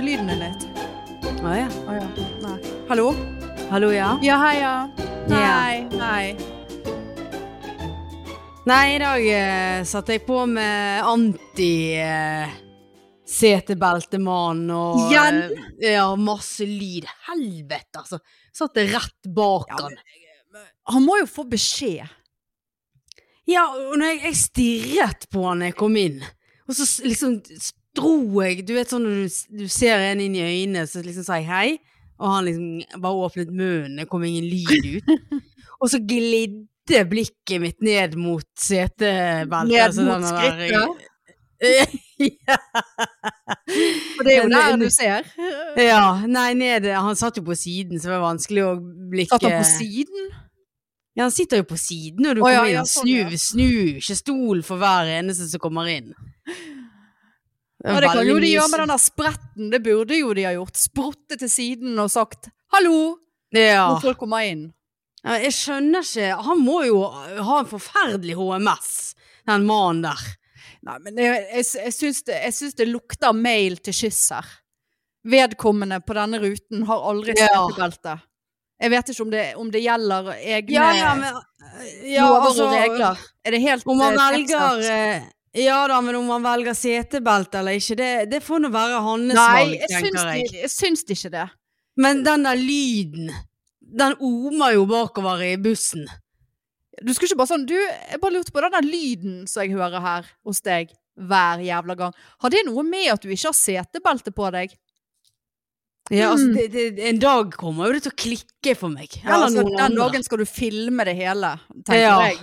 forsvant 0.00 0.04
lyden 0.04 0.26
din 0.26 0.40
litt. 0.40 0.62
Å 1.44 1.52
ja. 1.56 1.68
Å 1.88 1.94
ja. 1.94 2.06
Nei. 2.40 2.56
Hallo? 2.88 3.10
Hallo, 3.70 3.90
ja? 3.92 4.18
Ja, 4.22 4.36
hei, 4.40 4.60
ja. 4.60 4.88
Ja. 5.28 5.36
Hei, 5.36 5.88
hei. 6.00 6.36
Nei, 8.66 8.94
i 8.94 8.98
dag 9.00 9.26
eh, 9.26 9.84
satte 9.88 10.14
jeg 10.14 10.24
på 10.26 10.44
med 10.48 11.04
anti 11.08 11.96
eh, 12.00 12.52
setebeltemann 13.28 14.66
og 14.74 15.02
Igjen? 15.10 15.40
eh, 15.80 15.94
ja, 15.96 16.06
masse 16.16 16.66
lyd. 16.68 17.08
Helvete, 17.28 18.00
altså. 18.02 18.20
Satt 18.56 18.76
det 18.76 18.88
rett 18.94 19.30
bak 19.34 19.68
Ja, 19.70 19.82
han. 19.84 19.98
Han 20.90 21.04
må 21.06 21.20
jo 21.20 21.28
få 21.30 21.44
beskjed. 21.48 22.08
Ja, 23.48 23.66
og 23.74 23.98
når 23.98 24.14
jeg, 24.14 24.22
jeg 24.28 24.38
stirret 24.38 25.28
på 25.32 25.44
han 25.48 25.60
når 25.62 25.72
jeg 25.72 25.78
kom 25.80 25.96
inn, 25.98 26.20
og 26.70 26.76
så 26.78 26.86
liksom 27.02 27.40
dro 27.96 28.42
jeg 28.44 28.64
Du 28.68 28.74
vet 28.76 28.90
sånn 28.90 29.06
når 29.06 29.22
du, 29.22 29.38
du 29.62 29.68
ser 29.70 30.02
en 30.10 30.22
inn 30.22 30.36
i 30.38 30.44
øynene, 30.44 30.86
så 30.88 31.02
liksom 31.04 31.26
sier 31.26 31.42
jeg 31.42 31.50
hei, 31.50 31.68
og 32.20 32.34
han 32.34 32.48
liksom 32.48 33.00
bare 33.02 33.26
åpnet 33.26 33.52
munnen, 33.52 34.00
det 34.00 34.08
kom 34.10 34.24
ingen 34.26 34.46
lyd 34.46 34.98
ut. 34.98 35.38
og 35.80 35.88
så 35.92 36.00
glidde 36.04 37.04
blikket 37.08 37.62
mitt 37.62 37.80
ned 37.84 38.16
mot 38.20 38.46
setebeltet. 38.58 39.70
Ned 39.70 39.86
altså 39.86 40.06
mot 40.08 40.26
skrittet? 40.26 41.06
ja. 41.60 42.56
For 44.16 44.24
det 44.24 44.32
er 44.32 44.38
jo 44.38 44.48
der 44.52 44.76
du 44.80 44.86
ser. 44.92 45.26
ja. 45.76 46.04
Nei, 46.28 46.52
ned 46.56 46.88
Han 46.94 47.16
satt 47.16 47.36
jo 47.36 47.44
på 47.44 47.56
siden, 47.58 48.00
så 48.00 48.08
det 48.08 48.14
var 48.16 48.30
vanskelig 48.30 48.64
å 48.64 48.74
blikke 49.12 49.36
Satt 49.36 49.44
han 49.48 49.58
på 49.60 49.68
siden? 49.68 50.30
Ja, 51.18 51.26
han 51.26 51.34
sitter 51.34 51.60
jo 51.60 51.66
på 51.68 51.76
siden 51.80 52.28
og 52.30 52.38
du 52.38 52.40
oh, 52.40 52.46
kommer 52.46 52.64
ja, 52.64 52.66
inn. 52.70 52.78
ja, 52.78 52.84
snu, 52.86 53.00
sånn, 53.00 53.08
snur, 53.10 53.32
ja. 53.34 53.40
snur 53.44 53.98
ikke 54.00 54.18
stol 54.20 54.62
for 54.64 54.80
hver 54.80 55.10
eneste 55.18 55.48
som 55.50 55.62
kommer 55.62 55.90
inn. 55.90 56.14
Ja, 57.84 58.00
det 58.00 58.10
kan 58.12 58.26
jo 58.28 58.36
de 58.42 58.50
gjøre 58.50 58.68
med 58.68 58.80
den 58.82 58.90
der 58.92 59.00
spretten. 59.00 59.70
Det 59.72 59.80
burde 59.84 60.18
jo 60.18 60.34
de 60.36 60.44
ha 60.44 60.52
gjort. 60.52 60.76
Sprutte 60.76 61.38
til 61.40 61.48
siden 61.50 61.98
og 61.98 62.10
sagt 62.12 62.50
'hallo' 62.72 63.16
Ja. 63.52 63.88
når 63.94 64.00
folk 64.02 64.18
kommer 64.18 64.44
inn. 64.46 64.72
ja. 65.24 65.38
Jeg 65.40 65.52
skjønner 65.52 66.04
ikke 66.04 66.42
Han 66.44 66.58
må 66.60 66.84
jo 66.86 67.00
ha 67.08 67.58
en 67.60 67.66
forferdelig 67.66 68.36
HMS, 68.36 69.14
den 69.46 69.64
mannen 69.66 70.02
der. 70.02 70.20
Nei, 70.82 70.98
men 70.98 71.16
jeg, 71.18 71.46
jeg, 71.54 71.64
jeg, 71.84 71.92
syns 71.92 72.22
det, 72.24 72.36
jeg 72.44 72.52
syns 72.54 72.74
det 72.74 72.88
lukter 72.88 73.32
mail 73.36 73.76
til 73.78 73.92
kyss 73.92 74.30
her. 74.30 74.46
Vedkommende 75.24 76.00
på 76.00 76.14
denne 76.16 76.38
ruten 76.40 76.86
har 76.88 77.02
aldri 77.10 77.34
Ja. 77.36 77.48
setebelte. 77.48 78.20
Jeg 78.80 78.90
vet 78.90 79.08
ikke 79.12 79.22
om 79.22 79.30
det, 79.30 79.42
om 79.60 79.70
det 79.70 79.82
gjelder 79.84 80.30
egne 80.40 80.72
Ja, 80.72 80.92
ja, 80.96 81.14
men 81.14 81.34
ja, 82.08 82.24
lover 82.24 82.46
altså, 82.48 82.64
og 82.64 82.72
regler. 82.72 83.18
Er 83.44 83.50
det 83.50 83.60
helt 83.60 83.84
Om 83.86 83.98
man 83.98 84.14
eh, 84.14 84.30
velger 84.32 85.26
Ja 85.58 85.80
da, 85.90 85.96
men 86.00 86.14
om 86.14 86.28
man 86.30 86.44
velger 86.46 86.76
setebelte 86.78 87.58
eller 87.58 87.72
ikke, 87.80 87.96
det, 87.98 88.10
det 88.30 88.38
får 88.46 88.60
nå 88.62 88.68
være 88.70 89.00
hans 89.02 89.34
valg, 89.34 89.72
tenker 89.90 90.18
jeg. 90.20 90.44
Nei, 90.46 90.60
jeg 90.62 90.70
syns 90.70 91.02
ikke 91.10 91.30
det. 91.34 91.46
Men 91.98 92.20
den 92.22 92.44
der 92.46 92.54
lyden, 92.60 93.32
den 93.82 94.14
omer 94.22 94.76
jo 94.76 94.84
bakover 94.86 95.42
i 95.42 95.56
bussen. 95.58 96.06
Du 97.02 97.10
skulle 97.14 97.30
ikke 97.32 97.40
bare 97.40 97.50
sånn 97.50 97.64
Du, 97.66 97.74
jeg 97.74 98.20
bare 98.20 98.34
lurte 98.36 98.52
på 98.54 98.60
den 98.62 98.74
der 98.76 98.86
lyden 98.86 99.34
som 99.50 99.62
jeg 99.64 99.72
hører 99.74 100.02
her 100.04 100.26
hos 100.46 100.60
deg 100.62 100.92
hver 101.20 101.60
jævla 101.64 101.96
gang. 101.98 102.14
Har 102.40 102.52
det 102.54 102.62
noe 102.68 102.84
med 102.86 103.10
at 103.12 103.22
du 103.24 103.28
ikke 103.32 103.50
har 103.50 103.56
setebelte 103.58 104.30
på 104.36 104.50
deg? 104.54 104.76
Ja, 106.10 106.30
altså, 106.32 106.46
Mm. 106.50 106.54
det, 106.56 106.68
det, 106.96 107.04
en 107.10 107.18
dag 107.22 107.52
kommer 107.58 107.86
jo 107.86 107.92
det 107.98 108.02
til 108.06 108.12
å 108.14 108.18
klikke 108.18 108.76
for 108.78 108.90
meg. 108.90 109.12
Ja, 109.22 109.36
altså, 109.44 109.62
den 109.66 109.94
dagen 109.98 110.24
skal 110.26 110.38
du 110.42 110.46
filme 110.48 111.04
det 111.06 111.14
hele, 111.18 111.52
tenker 111.86 112.00
Ja. 112.00 112.16
jeg. 112.30 112.38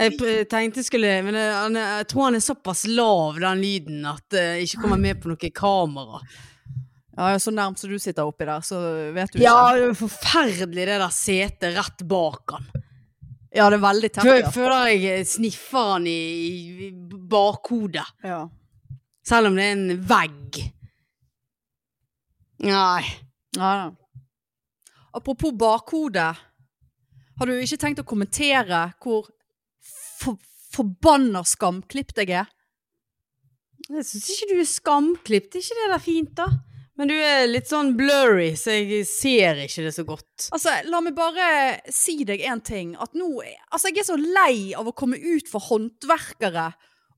Jeg 0.00 0.46
tenkte 0.48 0.82
skulle 0.86 1.10
Men 1.26 1.34
jeg, 1.36 1.50
er- 1.52 1.98
jeg 2.00 2.06
tror 2.08 2.24
han 2.28 2.34
er 2.38 2.44
såpass 2.44 2.86
lav, 2.88 3.38
den 3.40 3.60
lyden, 3.60 4.04
at 4.08 4.36
jeg 4.38 4.64
ikke 4.68 4.82
kommer 4.86 4.98
med 5.00 5.20
på 5.20 5.28
noe 5.32 5.50
kamera. 5.52 6.20
Ja, 7.20 7.34
så 7.42 7.52
nærmt 7.52 7.76
som 7.78 7.90
du 7.90 7.98
sitter 8.00 8.24
oppi 8.24 8.46
der, 8.48 8.62
så 8.64 8.78
vet 9.12 9.32
du 9.32 9.38
ikke. 9.38 9.44
Ja, 9.44 9.74
det 9.76 9.90
er 9.90 9.98
forferdelig 9.98 10.86
det 10.88 10.98
der 11.02 11.10
setet 11.12 11.74
rett 11.76 12.04
bak 12.08 12.54
han. 12.54 12.68
Ja, 13.52 13.66
det 13.68 13.80
er 13.80 13.82
veldig 13.82 14.10
tett. 14.14 14.24
Jeg 14.30 14.52
Føler 14.54 14.86
jeg 14.94 15.26
sniffer 15.26 15.92
han 15.96 16.06
i, 16.06 16.90
bakhodet. 17.28 18.06
Ja. 18.24 18.44
Selv 19.26 19.50
om 19.50 19.56
det 19.58 19.64
er 19.66 19.72
en 19.74 20.00
vegg. 20.06 20.60
Nei. 22.60 23.02
Ja, 23.56 23.70
ja. 23.74 23.90
Apropos 25.12 25.52
bakhode. 25.58 26.28
Har 27.40 27.46
du 27.48 27.52
ikke 27.56 27.78
tenkt 27.80 28.00
å 28.02 28.06
kommentere 28.06 28.92
hvor 29.02 29.26
for, 30.20 30.40
forbanna 30.74 31.42
skamklipt 31.46 32.20
jeg 32.22 32.34
er? 32.42 32.50
Jeg 33.90 34.06
syns 34.06 34.28
ikke 34.34 34.50
du 34.52 34.58
er 34.60 34.68
skamklipt. 34.68 35.54
Er 35.56 35.64
ikke 35.64 35.78
det 35.78 35.88
der 35.90 36.04
fint, 36.04 36.34
da? 36.38 36.50
Men 37.00 37.08
du 37.08 37.14
er 37.16 37.46
litt 37.48 37.70
sånn 37.70 37.94
blurry, 37.96 38.50
så 38.60 38.74
jeg 38.76 39.06
ser 39.08 39.62
ikke 39.64 39.86
det 39.86 39.94
så 39.96 40.04
godt. 40.04 40.50
Altså, 40.52 40.74
la 40.84 41.00
meg 41.00 41.14
bare 41.16 41.46
si 41.88 42.18
deg 42.28 42.44
en 42.44 42.60
ting. 42.60 42.92
At 43.00 43.16
nå 43.16 43.30
Altså, 43.40 43.88
jeg 43.88 44.02
er 44.02 44.08
så 44.10 44.18
lei 44.20 44.74
av 44.76 44.90
å 44.90 44.92
komme 44.92 45.16
ut 45.16 45.48
for 45.48 45.64
håndverkere 45.70 46.66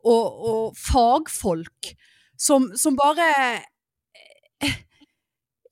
og, 0.06 0.46
og 0.52 0.78
fagfolk 0.78 1.90
som, 2.38 2.70
som 2.78 2.94
bare 2.98 3.28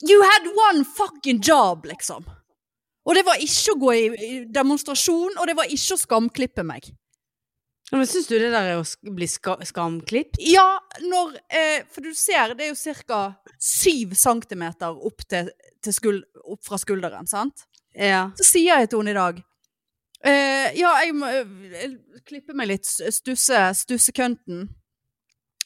You 0.03 0.23
had 0.25 0.49
one 0.57 0.85
fucking 0.85 1.43
job, 1.45 1.87
liksom. 1.87 2.27
Og 3.07 3.15
det 3.15 3.25
var 3.27 3.41
ikke 3.43 3.75
å 3.75 3.81
gå 3.81 3.93
i 3.95 4.31
demonstrasjon, 4.51 5.37
og 5.39 5.47
det 5.49 5.57
var 5.59 5.71
ikke 5.71 5.97
å 5.97 6.01
skamklippe 6.01 6.65
meg. 6.67 6.89
Men 7.91 8.07
syns 8.07 8.29
du 8.31 8.37
det 8.39 8.53
der 8.53 8.73
er 8.73 8.79
å 8.79 9.15
bli 9.17 9.27
ska 9.31 9.57
skamklipt? 9.67 10.39
Ja, 10.47 10.79
når 11.03 11.35
eh, 11.51 11.87
For 11.91 12.07
du 12.07 12.15
ser, 12.15 12.55
det 12.59 12.69
er 12.69 12.73
jo 12.75 12.95
ca. 13.09 13.21
7 13.61 14.15
cm 14.17 14.65
opp, 14.89 15.25
til, 15.29 15.51
til 15.83 15.97
skul, 15.97 16.21
opp 16.45 16.63
fra 16.65 16.79
skulderen, 16.81 17.27
sant? 17.31 17.67
Ja. 17.95 18.29
Så 18.39 18.47
sier 18.47 18.79
jeg 18.79 18.91
til 18.91 19.03
henne 19.03 19.13
i 19.13 19.19
dag 19.19 19.41
eh, 20.23 20.69
Ja, 20.79 20.93
jeg 21.03 21.17
må 21.19 21.31
jeg, 21.33 21.97
klippe 22.29 22.55
meg 22.55 22.71
litt, 22.71 22.87
stusse, 22.87 23.65
stusse 23.75 24.15
kønten 24.15 24.69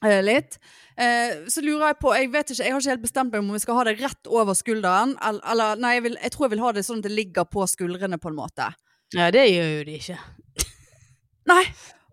eh, 0.00 0.22
litt. 0.24 0.56
Eh, 0.96 1.44
så 1.52 1.60
lurer 1.64 1.90
jeg 1.90 1.98
på 2.00 2.14
Jeg 2.16 2.30
vet 2.32 2.54
ikke, 2.54 2.62
jeg 2.62 2.72
har 2.72 2.80
ikke 2.80 2.94
helt 2.94 3.04
bestemt 3.04 3.34
meg 3.34 3.44
om 3.44 3.52
vi 3.52 3.62
skal 3.62 3.80
ha 3.80 3.84
det 3.90 3.98
rett 4.00 4.32
over 4.32 4.56
skulderen. 4.56 5.12
Eller, 5.20 5.44
eller 5.52 5.82
nei, 5.84 5.96
jeg, 5.98 6.06
vil, 6.08 6.16
jeg 6.22 6.34
tror 6.34 6.48
jeg 6.48 6.54
vil 6.56 6.64
ha 6.64 6.72
det 6.78 6.86
sånn 6.88 7.04
at 7.04 7.08
det 7.10 7.12
ligger 7.18 7.50
på 7.50 7.68
skuldrene, 7.68 8.20
på 8.22 8.32
en 8.32 8.40
måte. 8.40 8.70
ja, 9.14 9.28
det 9.34 9.44
gjør 9.50 9.70
jo 9.74 9.84
de 9.90 9.98
ikke. 10.00 10.18
Nei. 11.52 11.62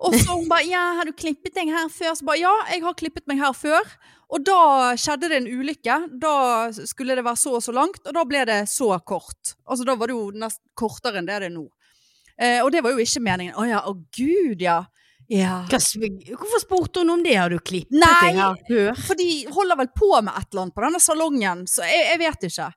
Og 0.02 0.16
så 0.18 0.34
hun 0.34 0.48
bare 0.50 0.66
'Ja, 0.66 0.82
har 0.98 1.06
du 1.06 1.14
klippet 1.14 1.54
deg 1.54 1.70
her 1.70 1.90
før?' 1.90 2.16
Så 2.18 2.26
bare 2.26 2.42
'Ja, 2.42 2.54
jeg 2.74 2.82
har 2.82 2.94
klippet 2.98 3.28
meg 3.28 3.38
her 3.38 3.54
før'. 3.54 3.86
Og 4.32 4.46
da 4.48 4.96
skjedde 4.96 5.30
det 5.30 5.38
en 5.42 5.52
ulykke. 5.60 5.98
Da 6.20 6.72
skulle 6.72 7.16
det 7.16 7.26
være 7.26 7.38
så 7.38 7.58
og 7.60 7.64
så 7.64 7.74
langt, 7.76 8.00
og 8.08 8.14
da 8.16 8.24
ble 8.24 8.46
det 8.46 8.70
så 8.72 8.96
kort. 9.04 9.56
Altså 9.68 9.86
da 9.86 9.96
var 9.96 10.08
det 10.08 10.16
jo 10.16 10.32
nesten 10.32 10.64
kortere 10.74 11.20
enn 11.20 11.28
det 11.28 11.40
det 11.44 11.50
er 11.52 11.56
nå. 11.56 11.68
Eh, 12.40 12.64
og 12.64 12.72
det 12.72 12.82
var 12.82 12.96
jo 12.96 13.04
ikke 13.04 13.22
meningen. 13.22 13.54
Å 13.60 13.68
ja, 13.68 13.82
å 13.86 13.94
gud, 14.16 14.62
ja. 14.62 14.86
Ja. 15.32 15.62
Hvorfor 15.70 16.60
spurte 16.60 17.04
hun 17.04 17.14
om 17.14 17.24
det? 17.24 17.36
Har 17.36 17.50
du 17.50 17.60
klippet 17.60 17.96
Nei. 17.96 18.08
deg 18.24 18.40
her 18.40 18.56
før? 18.68 19.04
For 19.08 19.20
de 19.20 19.30
holder 19.52 19.80
vel 19.80 19.92
på 19.96 20.10
med 20.20 20.34
et 20.34 20.48
eller 20.52 20.66
annet 20.66 20.76
på 20.76 20.84
denne 20.84 21.00
salongen, 21.00 21.62
så 21.72 21.86
jeg, 21.88 22.08
jeg 22.10 22.20
vet 22.20 22.48
ikke. 22.50 22.68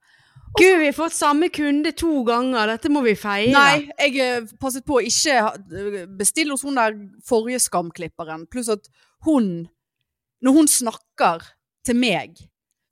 Gud, 0.59 0.79
vi 0.81 0.87
har 0.87 0.95
fått 0.97 1.17
samme 1.17 1.49
kunde 1.51 1.93
to 1.99 2.23
ganger. 2.27 2.75
Dette 2.75 2.91
må 2.93 3.03
vi 3.05 3.17
feire. 3.19 3.53
Nei, 3.55 3.87
jeg 4.07 4.19
eh, 4.23 4.51
passet 4.61 4.85
på 4.87 5.01
å 5.01 5.05
ikke 5.05 5.39
eh, 5.43 5.97
bestille 6.19 6.55
hos 6.55 6.63
hun 6.67 6.79
der 6.79 6.95
forrige 7.27 7.63
skamklipperen. 7.65 8.47
Pluss 8.51 8.71
at 8.73 8.87
hun, 9.27 9.67
når 10.45 10.59
hun 10.59 10.71
snakker 10.71 11.43
til 11.87 11.99
meg, 11.99 12.39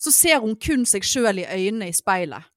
så 0.02 0.10
ser 0.14 0.42
hun 0.42 0.56
kun 0.58 0.82
seg 0.88 1.06
sjøl 1.06 1.44
i 1.44 1.46
øynene 1.46 1.92
i 1.92 1.94
speilet. 1.94 2.50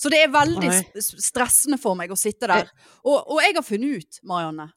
Så 0.00 0.12
det 0.12 0.22
er 0.24 0.32
veldig 0.32 0.68
Oi. 0.68 1.00
stressende 1.00 1.76
for 1.80 1.96
meg 1.96 2.12
å 2.12 2.16
sitte 2.16 2.48
der. 2.48 2.68
Og, 3.04 3.16
og 3.16 3.40
jeg 3.44 3.56
har 3.56 3.64
funnet 3.64 4.00
ut, 4.00 4.20
Marianne, 4.28 4.70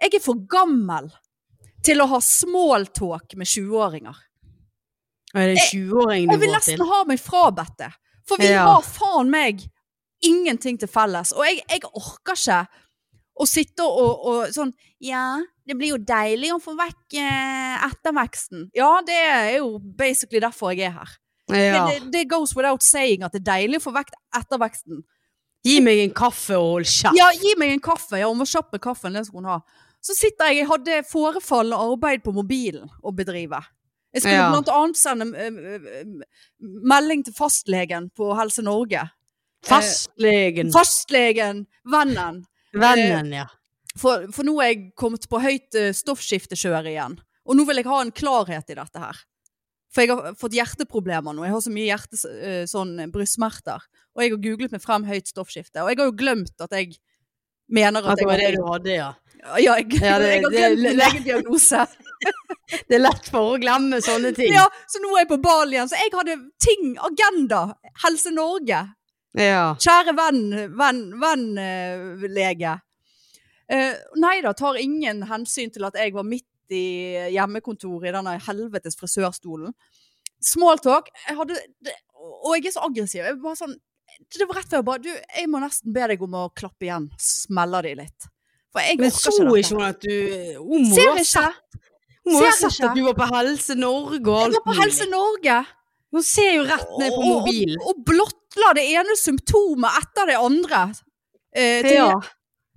jeg 0.00 0.16
er 0.16 0.24
for 0.24 0.40
gammel 0.48 1.10
til 1.84 2.00
å 2.02 2.08
ha 2.10 2.20
smalltalk 2.24 3.36
med 3.36 3.48
20-åringer. 3.48 4.16
Er 5.36 5.50
det 5.50 5.56
en 5.56 5.68
20-åring 5.72 6.30
Jeg 6.32 6.40
vil 6.40 6.52
nesten 6.54 6.84
ha 6.88 7.02
meg 7.08 7.20
frabedt 7.20 7.76
det. 7.80 7.90
For 8.26 8.40
vi 8.42 8.50
Ja. 8.50 8.64
har 8.66 8.82
faen 8.82 9.30
meg 9.30 9.62
ingenting 10.24 10.78
til 10.80 10.88
felles. 10.88 11.32
Og 11.36 11.44
jeg, 11.46 11.62
jeg 11.70 11.84
orker 11.92 12.34
ikke 12.34 12.66
å 13.36 13.46
sitte 13.46 13.84
og, 13.84 14.26
og 14.26 14.54
sånn 14.54 14.72
Ja, 15.04 15.42
det 15.68 15.76
blir 15.76 15.92
jo 15.92 15.98
deilig 16.00 16.54
å 16.54 16.60
få 16.62 16.72
vekk 16.78 17.18
eh, 17.20 17.84
etterveksten. 17.84 18.70
Ja, 18.74 19.02
det 19.04 19.18
er 19.18 19.50
jo 19.58 19.76
basically 19.78 20.40
derfor 20.40 20.72
jeg 20.72 20.88
er 20.88 20.96
her. 20.96 21.16
Ja. 21.52 21.82
Det, 21.86 22.10
det, 22.14 22.24
goes 22.30 22.56
without 22.56 22.82
saying 22.82 23.22
at 23.22 23.34
det 23.34 23.42
er 23.44 23.50
deilig 23.52 23.82
å 23.82 23.84
få 23.84 23.92
vekk 23.94 24.14
etterveksten. 24.40 25.04
Gi 25.66 25.80
meg 25.82 26.00
en 26.04 26.14
kaffe 26.14 26.56
og 26.56 26.70
hold 26.76 26.88
kjeft. 26.88 27.18
Ja, 27.18 27.28
gi 27.34 27.52
meg 27.58 27.74
en 27.74 27.82
kaffe. 27.82 28.18
Ja, 28.22 28.30
hun 28.30 28.40
var 28.40 28.48
kjapp 28.50 28.72
med 28.72 28.82
kaffen, 28.82 29.18
det 29.18 29.26
skulle 29.26 29.44
hun 29.44 29.52
ha. 29.56 29.84
Så 30.02 30.14
sitter 30.14 30.50
jeg, 30.52 30.62
jeg 30.62 30.70
hadde 30.70 31.00
forefallende 31.10 31.78
arbeid 31.82 32.22
på 32.22 32.34
mobilen 32.34 32.88
å 33.02 33.12
bedrive. 33.14 33.58
Jeg 34.16 34.22
skulle 34.24 34.38
Ja. 34.40 34.48
blant 34.54 34.70
annet 34.72 34.96
sende 34.96 35.26
eh, 35.36 35.60
eh, 36.00 36.40
melding 36.60 37.22
til 37.26 37.34
fastlegen 37.36 38.08
på 38.16 38.30
Helse 38.38 38.64
Norge. 38.64 39.02
Fastlegen. 39.66 40.70
Fastlegen, 40.72 41.64
vennen. 41.84 42.42
Vennen, 42.76 43.32
ja. 43.42 43.46
For, 43.96 44.26
for 44.34 44.44
nå 44.46 44.56
er 44.60 44.72
jeg 44.74 44.82
kommet 44.98 45.24
på 45.30 45.40
høyt 45.40 45.76
stoffskiftekjør 45.96 46.88
igjen. 46.90 47.16
Og 47.46 47.56
nå 47.56 47.64
vil 47.68 47.80
jeg 47.80 47.88
ha 47.88 48.00
en 48.02 48.12
klarhet 48.12 48.72
i 48.72 48.76
dette 48.76 49.00
her. 49.00 49.20
For 49.94 50.04
jeg 50.04 50.12
har 50.12 50.34
fått 50.36 50.56
hjerteproblemer 50.58 51.32
nå. 51.36 51.44
Jeg 51.46 51.54
har 51.54 51.62
så 51.64 51.72
mye 51.72 51.86
hjerte, 51.88 52.18
eh, 52.42 52.64
sånn 52.68 52.96
brystsmerter. 53.14 53.84
Og 54.16 54.22
jeg 54.24 54.34
har 54.34 54.42
googlet 54.44 54.74
meg 54.74 54.82
frem 54.84 55.06
høyt 55.08 55.30
stoffskifte. 55.30 55.80
Og 55.84 55.88
jeg 55.92 56.00
har 56.02 56.10
jo 56.10 56.16
glemt 56.18 56.60
at 56.60 56.74
jeg 56.76 56.98
mener 57.72 58.04
at, 58.04 58.12
At 58.12 58.20
det 58.20 58.26
var 58.28 58.42
det 58.42 58.50
du 58.58 58.64
hadde, 58.66 58.92
ja. 58.98 59.12
Ja, 59.56 59.56
jeg, 59.78 59.88
Ja, 60.00 60.18
det- 60.18 60.28
jeg 60.34 60.42
har 60.44 60.50
glemt 60.50 60.82
min 60.84 61.00
egen 61.08 61.24
diagnose. 61.24 61.86
Det 62.88 62.96
er 62.96 63.02
lett 63.02 63.28
for 63.30 63.54
å 63.54 63.58
glemme 63.62 64.00
sånne 64.02 64.32
ting. 64.34 64.50
Ja, 64.54 64.64
så 64.90 65.00
nå 65.02 65.12
er 65.14 65.24
jeg 65.24 65.30
på 65.30 65.40
ball 65.44 65.70
igjen. 65.70 65.88
Så 65.90 65.98
jeg 66.00 66.10
hadde 66.14 66.36
ting, 66.62 66.96
agenda. 67.06 67.60
Helse 68.02 68.32
Norge. 68.34 68.80
Ja. 69.36 69.68
Kjære 69.82 70.16
venn, 70.16 70.42
venn, 70.78 71.00
venn, 71.20 71.46
uh, 71.60 72.26
lege. 72.32 72.74
Uh, 73.70 73.94
nei 74.22 74.38
da, 74.44 74.54
tar 74.56 74.78
ingen 74.80 75.24
hensyn 75.30 75.72
til 75.74 75.86
at 75.86 75.98
jeg 75.98 76.14
var 76.14 76.26
midt 76.26 76.74
i 76.74 76.86
hjemmekontoret 77.34 78.10
i 78.10 78.14
denne 78.16 78.36
helvetes 78.48 78.98
frisørstolen. 78.98 79.74
Smalltalk. 80.42 81.10
Jeg 81.28 81.38
hadde, 81.38 81.60
det, 81.84 81.94
og 82.16 82.56
jeg 82.56 82.70
er 82.70 82.76
så 82.76 82.86
aggressiv. 82.88 83.22
Jeg 83.22 83.38
bare 83.42 83.60
sånn, 83.60 83.76
det 84.32 84.48
var 84.48 84.60
rett 84.60 84.70
før 84.70 84.80
jeg 84.80 84.86
bare 84.86 85.04
Du, 85.04 85.10
jeg 85.12 85.50
må 85.52 85.60
nesten 85.60 85.92
be 85.94 86.06
deg 86.12 86.22
om 86.24 86.38
å 86.38 86.46
klappe 86.56 86.88
igjen. 86.88 87.10
Smeller 87.20 87.86
de 87.86 87.94
litt. 88.00 88.30
For 88.74 88.84
jeg 88.84 89.00
Men 89.00 89.12
orker 89.12 89.36
så 89.36 89.46
ikke 89.60 89.76
hun 89.76 89.86
at 89.86 90.02
du 90.04 90.92
Ser 90.92 91.20
ikke. 91.22 91.82
Må 92.32 92.40
jo 92.40 92.46
ha 92.46 92.54
sett 92.58 92.84
at 92.88 92.96
du 92.96 93.02
var 93.06 93.16
på 93.18 93.26
Helse 93.32 93.76
Norge 93.78 94.20
og 94.20 94.46
Jeg 94.46 94.54
var 94.56 94.64
på. 94.66 94.76
Helse 94.80 95.08
Norge. 95.10 95.58
Hun 96.14 96.24
ser 96.24 96.54
jo 96.56 96.64
rett 96.68 96.96
ned 97.00 97.12
på 97.14 97.26
mobilen. 97.26 97.76
Og, 97.82 97.92
og 97.92 98.06
blottla 98.08 98.72
det 98.78 98.86
ene 98.94 99.16
symptomet 99.20 100.00
etter 100.00 100.32
det 100.32 100.40
andre. 100.40 100.86
Eh, 101.56 101.82
til 101.86 102.00
Ja. 102.00 102.16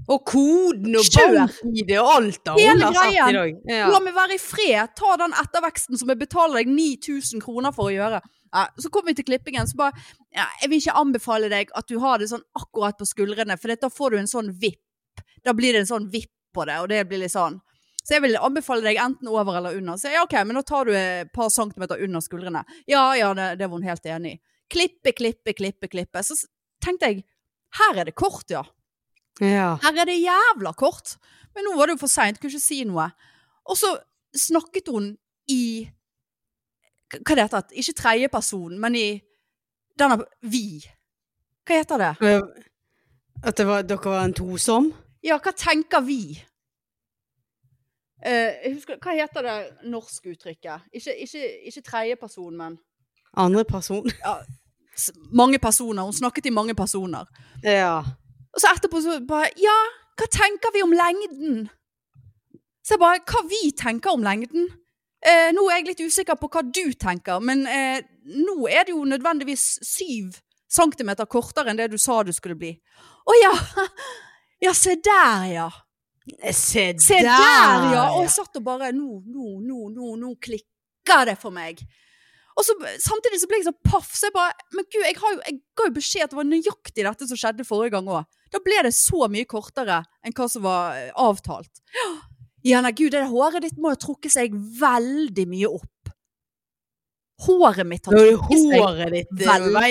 Og 0.10 0.24
koden 0.26 0.96
og 0.98 1.06
bank-ID 1.14 1.92
og 2.00 2.08
alt 2.16 2.40
da. 2.48 2.54
Hele 2.58 2.88
greien. 2.96 3.60
Ja. 3.70 3.90
La 3.92 4.00
meg 4.02 4.16
være 4.16 4.38
i 4.38 4.42
fred. 4.42 4.96
Ta 4.98 5.18
den 5.22 5.36
etterveksten 5.38 6.00
som 6.00 6.10
jeg 6.10 6.18
betaler 6.18 6.64
deg 6.64 6.72
9000 6.72 7.44
kroner 7.44 7.76
for 7.76 7.92
å 7.92 7.94
gjøre. 7.94 8.22
Ja, 8.50 8.64
så 8.82 8.90
kom 8.90 9.06
vi 9.06 9.14
til 9.14 9.28
klippingen, 9.28 9.68
så 9.70 9.78
bare 9.78 9.94
ja, 10.34 10.48
Jeg 10.64 10.72
vil 10.72 10.82
ikke 10.82 10.96
anbefale 10.98 11.50
deg 11.52 11.70
at 11.78 11.86
du 11.92 12.00
har 12.02 12.18
det 12.18 12.32
sånn 12.32 12.42
akkurat 12.58 12.98
på 12.98 13.06
skuldrene, 13.06 13.58
for 13.62 13.76
da 13.76 13.90
får 13.94 14.16
du 14.16 14.18
en 14.24 14.32
sånn 14.32 14.50
vipp. 14.58 14.82
Da 15.46 15.54
blir 15.54 15.76
det 15.76 15.84
en 15.84 15.92
sånn 15.92 16.10
vipp 16.10 16.32
på 16.56 16.66
det, 16.66 16.80
og 16.82 16.90
det 16.90 17.04
blir 17.10 17.22
litt 17.22 17.36
sånn. 17.36 17.60
Så 18.10 18.16
jeg 18.16 18.24
vil 18.24 18.40
anbefale 18.42 18.82
deg 18.82 18.98
enten 18.98 19.28
over 19.30 19.60
eller 19.60 19.76
under. 19.78 19.98
Så 20.02 20.10
ja, 20.10 20.24
ok, 20.26 20.34
men 20.50 20.58
da 20.58 20.64
tar 20.66 20.88
du 20.90 20.96
et 20.98 21.30
par 21.30 21.52
centimeter 21.54 22.00
under 22.02 22.24
skuldrene. 22.26 22.64
Ja, 22.90 23.04
ja, 23.14 23.28
det, 23.38 23.52
det 23.60 23.68
var 23.68 23.78
hun 23.78 23.86
helt 23.86 24.08
enig 24.10 24.32
i. 24.32 24.40
Klippe, 24.74 25.12
klippe, 25.14 25.54
klippe, 25.54 25.86
klippe. 25.94 26.24
Så 26.26 26.34
tenkte 26.82 27.12
jeg, 27.12 27.22
her 27.78 28.02
er 28.02 28.10
det 28.10 28.16
kort, 28.18 28.50
ja. 28.50 28.64
Ja. 29.46 29.76
Her 29.84 30.02
er 30.02 30.10
det 30.10 30.18
jævla 30.24 30.74
kort. 30.74 31.20
Men 31.54 31.70
nå 31.70 31.76
var 31.78 31.86
det 31.86 32.00
jo 32.00 32.02
for 32.08 32.16
seint, 32.16 32.42
kunne 32.42 32.50
ikke 32.50 32.66
si 32.66 32.82
noe. 32.90 33.06
Og 33.70 33.78
så 33.78 33.94
snakket 34.34 34.90
hun 34.90 35.14
i 35.54 35.62
Hva 37.14 37.38
det 37.38 37.46
heter 37.46 37.62
det? 37.70 37.78
Ikke 37.82 37.98
tredjeperson, 38.02 38.74
men 38.82 38.98
i 38.98 39.08
denne 40.02 40.18
Vi. 40.42 40.82
Hva 41.62 41.78
heter 41.84 42.02
det? 42.02 42.12
At 43.46 43.62
det 43.62 43.70
var, 43.70 43.86
dere 43.86 44.02
var 44.18 44.26
en 44.26 44.34
tosom? 44.34 44.90
Ja, 45.22 45.38
hva 45.38 45.54
tenker 45.54 46.02
vi? 46.10 46.40
Eh, 48.26 48.74
husker, 48.74 48.98
hva 49.00 49.16
heter 49.16 49.46
det 49.46 49.58
norske 49.88 50.34
uttrykket? 50.34 50.90
Ikke, 50.94 51.16
ikke, 51.24 51.44
ikke 51.72 51.84
tredjeperson, 51.88 52.58
men 52.58 52.78
Andre 53.38 53.64
person? 53.64 54.10
ja, 54.26 54.40
mange 55.32 55.60
personer. 55.60 56.04
Hun 56.04 56.14
snakket 56.14 56.50
i 56.50 56.54
mange 56.54 56.76
personer. 56.76 57.30
Ja. 57.64 58.00
Og 58.54 58.62
så 58.62 58.74
etterpå 58.74 59.02
så 59.02 59.20
bare 59.28 59.52
Ja, 59.62 59.78
hva 60.20 60.28
tenker 60.34 60.74
vi 60.74 60.84
om 60.84 60.96
lengden? 60.96 61.70
Så 62.84 62.96
jeg 62.96 63.04
bare 63.04 63.24
Hva 63.30 63.44
vi 63.48 63.72
tenker 63.78 64.18
om 64.18 64.26
lengden? 64.26 64.68
Eh, 65.20 65.50
nå 65.56 65.66
er 65.68 65.82
jeg 65.82 65.90
litt 65.92 66.06
usikker 66.08 66.38
på 66.40 66.48
hva 66.48 66.64
du 66.64 66.94
tenker, 66.96 67.42
men 67.44 67.66
eh, 67.68 68.00
nå 68.24 68.70
er 68.72 68.86
det 68.88 68.94
jo 68.94 69.04
nødvendigvis 69.04 69.66
syv 69.84 70.38
centimeter 70.72 71.28
kortere 71.28 71.72
enn 71.72 71.80
det 71.80 71.90
du 71.92 71.98
sa 72.00 72.22
du 72.24 72.32
skulle 72.36 72.56
bli. 72.60 72.74
Å 73.28 73.40
ja! 73.44 73.54
Ja, 74.60 74.74
se 74.76 74.98
der, 75.00 75.44
ja. 75.54 75.66
Se, 76.54 76.84
Se 77.00 77.20
der, 77.24 77.86
ja! 77.94 78.04
Og 78.16 78.24
jeg 78.26 78.32
satt 78.36 78.56
og 78.60 78.64
bare 78.66 78.92
Nå, 78.96 79.22
nå, 79.26 79.60
nå, 79.66 79.90
nå, 79.96 80.16
nå 80.22 80.34
klikker 80.44 81.26
det 81.30 81.38
for 81.42 81.52
meg. 81.56 81.82
Og 82.60 82.66
så 82.68 82.74
samtidig 83.00 83.40
så 83.40 83.48
ble 83.48 83.62
jeg 83.62 83.68
så 83.70 83.74
paff, 83.88 84.10
så 84.18 84.28
jeg 84.28 84.34
bare 84.36 84.52
Men 84.76 84.86
gud, 84.92 85.04
jeg, 85.06 85.16
har 85.22 85.36
jo, 85.36 85.40
jeg 85.48 85.60
ga 85.80 85.86
jo 85.88 85.94
beskjed 85.96 86.26
at 86.26 86.34
det 86.34 86.40
var 86.42 86.50
nøyaktig 86.50 87.06
dette 87.08 87.28
som 87.30 87.40
skjedde 87.40 87.66
forrige 87.68 87.94
gang 87.96 88.10
òg. 88.12 88.28
Da 88.52 88.60
ble 88.66 88.82
det 88.88 88.92
så 88.98 89.30
mye 89.32 89.48
kortere 89.50 90.02
enn 90.26 90.36
hva 90.36 90.48
som 90.52 90.66
var 90.66 90.98
eh, 91.00 91.12
avtalt. 91.16 91.72
Ja, 92.68 92.82
nei, 92.84 92.92
gud, 92.98 93.14
det 93.16 93.24
håret 93.30 93.64
ditt 93.64 93.78
må 93.80 93.94
ha 93.94 94.00
trukket 94.00 94.34
seg 94.34 94.56
veldig 94.82 95.46
mye 95.48 95.70
opp. 95.72 96.12
Håret 97.46 97.88
mitt 97.88 98.06
har 98.10 98.18
trukket 98.36 98.66
seg 98.66 98.82
håret 98.84 99.14
ditt 99.16 99.30
veldig- 99.48 99.84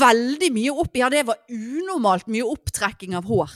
veldig 0.00 0.48
mye 0.56 0.72
opp. 0.82 0.96
Ja, 0.98 1.10
det 1.12 1.22
var 1.28 1.38
unormalt 1.52 2.26
mye 2.32 2.42
opptrekking 2.48 3.14
av 3.14 3.28
hår. 3.30 3.52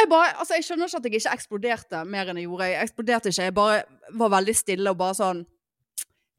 Og 0.00 0.04
jeg 0.06 0.08
bare, 0.08 0.28
altså 0.40 0.56
jeg 0.56 0.64
skjønner 0.64 0.88
ikke 0.88 0.98
at 0.98 1.06
jeg 1.06 1.18
ikke 1.20 1.32
eksploderte 1.36 1.98
mer 2.08 2.30
enn 2.30 2.38
jeg 2.40 2.46
gjorde. 2.48 2.68
Jeg 2.70 2.86
eksploderte 2.86 3.32
ikke, 3.32 3.48
jeg 3.48 3.54
bare 3.56 3.80
var 4.22 4.30
veldig 4.32 4.54
stille 4.56 4.92
og 4.94 5.00
bare 5.00 5.16
sånn 5.18 5.42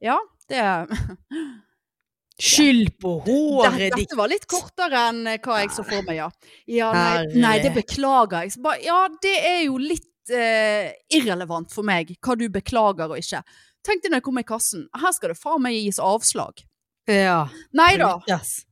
Ja, 0.01 0.15
det 0.49 0.63
Skyld 2.41 2.95
på 2.97 3.11
håret 3.27 3.77
ditt. 3.77 3.97
Dette 3.99 4.17
var 4.17 4.31
litt 4.31 4.47
kortere 4.49 5.03
enn 5.11 5.27
eh, 5.29 5.37
hva 5.45 5.59
jeg 5.61 5.75
så 5.75 5.83
for 5.85 6.01
meg, 6.07 6.23
ja. 6.23 6.29
Ja, 6.65 6.87
nei, 6.95 7.41
nei 7.43 7.51
det 7.61 7.69
beklager 7.75 8.47
jeg. 8.47 8.55
Bare, 8.65 8.81
ja, 8.81 9.03
det 9.21 9.35
er 9.45 9.59
jo 9.67 9.75
litt 9.77 10.31
eh, 10.33 10.89
irrelevant 11.13 11.69
for 11.69 11.85
meg 11.85 12.15
hva 12.17 12.33
du 12.39 12.47
beklager 12.49 13.13
og 13.13 13.21
ikke. 13.21 13.43
Tenkte 13.85 14.09
når 14.09 14.23
jeg 14.23 14.25
kom 14.25 14.41
i 14.41 14.47
kassen, 14.47 14.89
her 15.03 15.13
skal 15.13 15.35
det 15.35 15.37
faen 15.37 15.61
meg 15.61 15.77
gis 15.77 16.01
avslag. 16.01 16.65
Ja. 17.11 17.43
Nei 17.77 17.93
da. 18.01 18.15
Yes. 18.25 18.63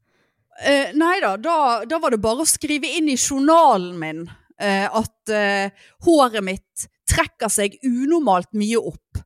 Eh, 0.66 0.90
nei 0.98 1.20
da, 1.22 1.36
da, 1.38 1.60
da 1.86 2.02
var 2.02 2.16
det 2.16 2.24
bare 2.26 2.48
å 2.48 2.50
skrive 2.50 2.90
inn 2.98 3.14
i 3.14 3.20
journalen 3.20 3.94
min 4.02 4.26
at 4.60 5.32
eh, 5.34 5.72
håret 6.06 6.44
mitt 6.46 6.88
trekker 7.10 7.52
seg 7.52 7.78
unormalt 7.86 8.52
mye 8.58 8.82
opp. 8.82 9.22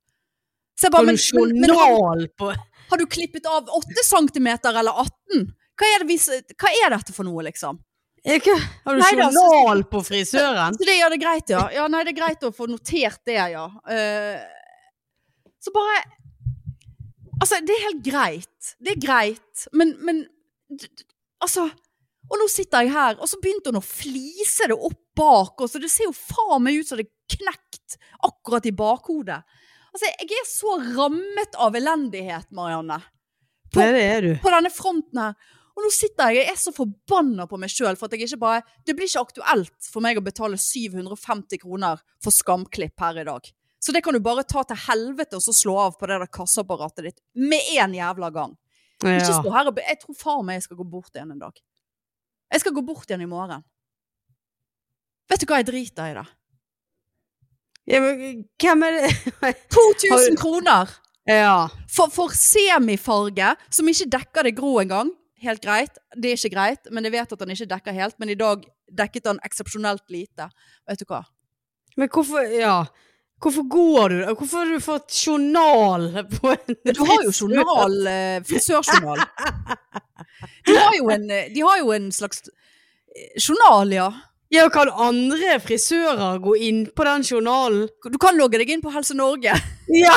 Så 0.78 0.88
jeg 0.88 0.94
bare, 0.94 1.10
men, 1.10 1.18
men, 1.38 1.56
men 1.64 1.74
har, 1.78 2.62
har 2.90 3.02
du 3.02 3.06
klippet 3.10 3.46
av 3.50 3.70
8 3.70 4.06
centimeter 4.06 4.76
eller 4.80 5.04
18? 5.06 5.50
Hva 5.80 5.90
er, 5.90 6.06
det 6.06 6.56
hva 6.60 6.72
er 6.84 6.94
dette 6.94 7.16
for 7.16 7.28
noe, 7.28 7.44
liksom? 7.48 7.80
Ikke? 8.24 8.56
Har 8.86 8.96
du 8.96 9.02
Nei 9.02 9.12
journal 9.18 9.84
på 9.92 10.00
frisøren? 10.06 10.78
Så 10.78 10.88
det, 10.88 10.96
ja, 10.96 11.10
det 11.12 11.18
er 11.18 11.24
greit, 11.26 11.50
ja. 11.52 11.64
Ja, 11.76 11.88
nei, 11.92 12.04
det 12.08 12.14
er 12.14 12.20
greit 12.22 12.46
å 12.48 12.54
få 12.56 12.70
notert 12.72 13.20
det, 13.28 13.40
ja. 13.52 13.66
Uh, 13.88 15.50
så 15.64 15.74
bare 15.76 16.04
Altså, 17.42 17.58
det 17.66 17.74
er 17.76 17.88
helt 17.90 18.04
greit. 18.06 18.68
Det 18.80 18.94
er 18.94 19.00
greit, 19.04 19.66
men, 19.76 19.98
men 20.06 20.22
Altså 21.44 21.66
Og 22.32 22.40
nå 22.40 22.48
sitter 22.52 22.86
jeg 22.86 22.94
her, 22.94 23.18
og 23.20 23.30
så 23.30 23.40
begynte 23.42 23.72
hun 23.72 23.82
å 23.82 23.86
flise 23.86 24.70
det 24.72 24.78
opp 24.78 25.00
bak, 25.18 25.60
oss, 25.62 25.76
og 25.78 25.84
det 25.84 25.92
ser 25.94 26.08
jo 26.08 26.16
faen 26.16 26.64
meg 26.66 26.80
ut 26.80 26.88
som 26.88 26.98
det 26.98 27.06
er 27.06 27.36
knekt 27.36 27.98
akkurat 28.26 28.66
i 28.66 28.74
bakhodet. 28.76 29.42
Altså, 29.94 30.10
jeg 30.10 30.40
er 30.40 30.48
så 30.50 30.78
rammet 30.96 31.60
av 31.62 31.76
elendighet, 31.78 32.48
Marianne. 32.56 32.98
På, 33.74 33.82
det 33.82 34.02
er 34.02 34.26
du. 34.26 34.32
på 34.42 34.54
denne 34.54 34.72
fronten 34.74 35.22
her. 35.22 35.36
Og 35.74 35.86
nå 35.86 35.90
sitter 35.94 36.30
jeg, 36.30 36.44
jeg 36.44 36.54
er 36.54 36.60
så 36.62 36.74
forbanna 36.74 37.48
på 37.50 37.58
meg 37.62 37.72
sjøl 37.74 37.98
for 37.98 38.06
at 38.06 38.14
jeg 38.14 38.28
ikke 38.28 38.44
bare 38.44 38.60
Det 38.86 38.94
blir 38.94 39.10
ikke 39.10 39.24
aktuelt 39.26 39.88
for 39.88 40.06
meg 40.06 40.20
å 40.20 40.22
betale 40.26 40.60
750 40.62 41.64
kroner 41.64 42.02
for 42.22 42.36
skamklipp 42.36 43.02
her 43.02 43.22
i 43.24 43.26
dag. 43.26 43.50
Så 43.82 43.92
det 43.92 44.04
kan 44.06 44.14
du 44.14 44.22
bare 44.24 44.46
ta 44.48 44.62
til 44.70 44.80
helvete 44.86 45.40
og 45.40 45.44
så 45.44 45.56
slå 45.58 45.74
av 45.88 45.98
på 45.98 46.08
det 46.08 46.20
der 46.22 46.30
kasseapparatet 46.38 47.08
ditt 47.10 47.18
med 47.34 47.74
en 47.82 47.98
jævla 47.98 48.30
gang. 48.36 48.54
Ikke 49.02 49.34
stå 49.34 49.52
her 49.52 49.72
og 49.72 49.76
be 49.76 49.84
Jeg 49.84 50.00
tror 50.04 50.16
far 50.16 50.44
meg 50.46 50.62
jeg 50.62 50.68
skal 50.70 50.80
gå 50.80 50.86
bort 50.94 51.18
igjen 51.18 51.34
en 51.34 51.42
dag. 51.42 51.58
Jeg 52.54 52.62
skal 52.62 52.76
gå 52.76 52.84
bort 52.86 53.10
igjen 53.10 53.26
i 53.26 53.30
morgen. 53.30 53.64
Vet 55.32 55.42
du 55.42 55.48
hva 55.50 55.62
jeg 55.62 55.70
driter 55.72 56.12
i 56.12 56.18
da? 56.18 56.24
Ja, 57.90 58.00
men 58.04 58.44
hvem 58.62 58.86
er 58.88 59.00
det? 59.02 59.10
2000 59.76 60.38
kroner! 60.40 60.92
Ja. 61.28 61.70
For, 61.92 62.12
for 62.12 62.34
semifarge, 62.36 63.54
som 63.72 63.88
ikke 63.90 64.10
dekker 64.12 64.48
det 64.50 64.56
grå 64.58 64.74
engang. 64.84 65.12
Helt 65.44 65.64
greit. 65.64 65.98
Det 66.16 66.32
er 66.32 66.40
ikke 66.40 66.54
greit, 66.54 66.90
men 66.92 67.04
jeg 67.08 67.16
vet 67.16 67.34
at 67.36 67.42
den 67.42 67.52
ikke 67.56 67.70
dekker 67.72 67.96
helt. 67.96 68.18
Men 68.20 68.32
i 68.32 68.38
dag 68.40 68.64
dekket 68.92 69.26
den 69.28 69.42
eksepsjonelt 69.44 70.04
lite. 70.14 70.50
Vet 70.88 71.04
du 71.04 71.08
hva? 71.10 71.24
Men 72.00 72.12
hvorfor 72.12 72.46
Ja. 72.58 72.84
Hvorfor 73.44 73.66
går 73.70 74.10
du? 74.14 74.20
Hvorfor 74.40 74.58
har 74.64 74.70
du 74.72 74.80
fått 74.84 75.12
journal 75.26 76.06
på 76.38 76.54
en 76.54 76.76
Du 76.96 77.02
har 77.04 77.24
jo 77.26 77.32
journal, 77.36 77.98
eh, 78.08 78.38
frisørjournal. 78.48 79.20
De 80.66 80.76
har 80.78 80.94
jo 80.98 81.10
en, 81.12 81.26
eh, 81.32 81.50
de 81.54 81.62
har 81.66 81.78
jo 81.82 81.92
en 81.92 82.12
slags 82.16 82.44
eh, 82.48 83.34
journal, 83.44 83.92
ja. 83.94 84.12
Ja, 84.54 84.68
kan 84.70 84.90
andre 85.02 85.56
frisører 85.66 86.38
gå 86.44 86.52
inn 86.62 86.84
på 86.96 87.04
den 87.08 87.24
journalen? 87.26 87.88
Du 88.14 88.20
kan 88.22 88.38
logge 88.38 88.60
deg 88.62 88.70
inn 88.70 88.84
på 88.86 88.92
Helse 88.94 89.16
Norge. 89.18 89.56
Ja, 89.94 90.14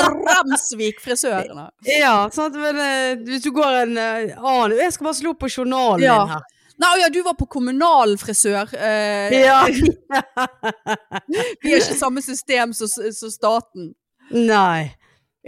Ramsvik 0.00 1.00
frisørene. 1.04 1.66
ja 1.84 2.14
sant, 2.32 2.54
men 2.56 2.78
eh, 2.80 3.18
hvis 3.26 3.42
du 3.44 3.50
går 3.52 3.82
en 3.82 3.98
eh, 4.00 4.30
annen 4.40 4.78
Jeg 4.80 4.94
skal 4.94 5.10
bare 5.10 5.18
slå 5.18 5.34
på 5.36 5.50
journalen 5.52 6.00
Ja. 6.06 6.14
din 6.22 6.32
her. 6.32 6.46
Nei, 6.78 6.90
å 6.94 6.98
ja, 7.02 7.08
du 7.10 7.20
var 7.26 7.34
på 7.38 7.46
kommunal 7.50 8.16
frisør. 8.20 8.70
Eh, 8.78 9.34
Ja. 9.42 9.64
Vi 11.62 11.72
har 11.72 11.80
ikke 11.82 11.96
samme 11.98 12.22
system 12.22 12.72
som 12.76 12.88
staten. 13.32 13.92
Nei. 14.30 14.92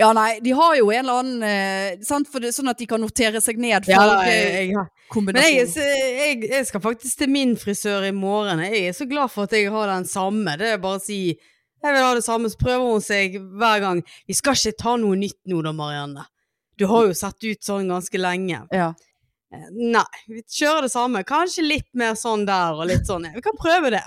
Ja, 0.01 0.13
nei, 0.17 0.39
de 0.41 0.53
har 0.57 0.77
jo 0.79 0.89
en 0.95 1.03
eller 1.03 1.19
annen 1.21 1.43
eh, 1.45 2.03
sant? 2.07 2.29
For 2.31 2.41
det, 2.41 2.55
Sånn 2.57 2.71
at 2.71 2.79
de 2.81 2.87
kan 2.89 3.03
notere 3.03 3.41
seg 3.43 3.59
ned 3.61 3.85
Ja, 3.91 3.99
da, 4.09 4.21
jeg, 4.25 4.53
jeg, 4.55 4.77
har- 4.79 4.89
Men 5.27 5.37
jeg, 5.43 5.67
jeg, 5.77 6.37
jeg 6.49 6.67
skal 6.71 6.81
faktisk 6.85 7.19
til 7.21 7.29
min 7.35 7.57
frisør 7.59 8.07
i 8.09 8.13
morgen. 8.15 8.63
Jeg 8.65 8.87
er 8.89 8.97
så 8.97 9.05
glad 9.11 9.29
for 9.35 9.45
at 9.49 9.57
jeg 9.59 9.69
har 9.75 9.91
den 9.91 10.07
samme. 10.09 10.55
Det 10.61 10.71
er 10.77 10.81
bare 10.81 11.01
å 11.01 11.05
si 11.05 11.19
jeg 11.81 11.95
vil 11.97 12.05
ha 12.05 12.13
det 12.15 12.25
samme, 12.25 12.49
så 12.53 12.59
prøver 12.61 12.91
hun 12.93 13.01
seg 13.05 13.37
hver 13.59 13.81
gang. 13.81 14.01
Vi 14.29 14.35
skal 14.37 14.57
ikke 14.57 14.77
ta 14.83 14.95
noe 15.01 15.17
nytt 15.17 15.39
nå 15.49 15.63
da, 15.65 15.73
Marianne. 15.77 16.27
Du 16.81 16.85
har 16.89 17.07
jo 17.09 17.15
sett 17.17 17.41
ut 17.45 17.65
sånn 17.65 17.89
ganske 17.91 18.21
lenge. 18.21 18.63
Ja. 18.73 18.91
Nei, 19.51 20.05
vi 20.31 20.45
kjører 20.47 20.87
det 20.87 20.93
samme. 20.93 21.25
Kanskje 21.27 21.65
litt 21.67 21.89
mer 21.99 22.15
sånn 22.19 22.45
der 22.47 22.77
og 22.79 22.87
litt 22.87 23.09
sånn. 23.09 23.27
Vi 23.35 23.43
kan 23.43 23.57
prøve 23.59 23.91
det. 23.97 24.05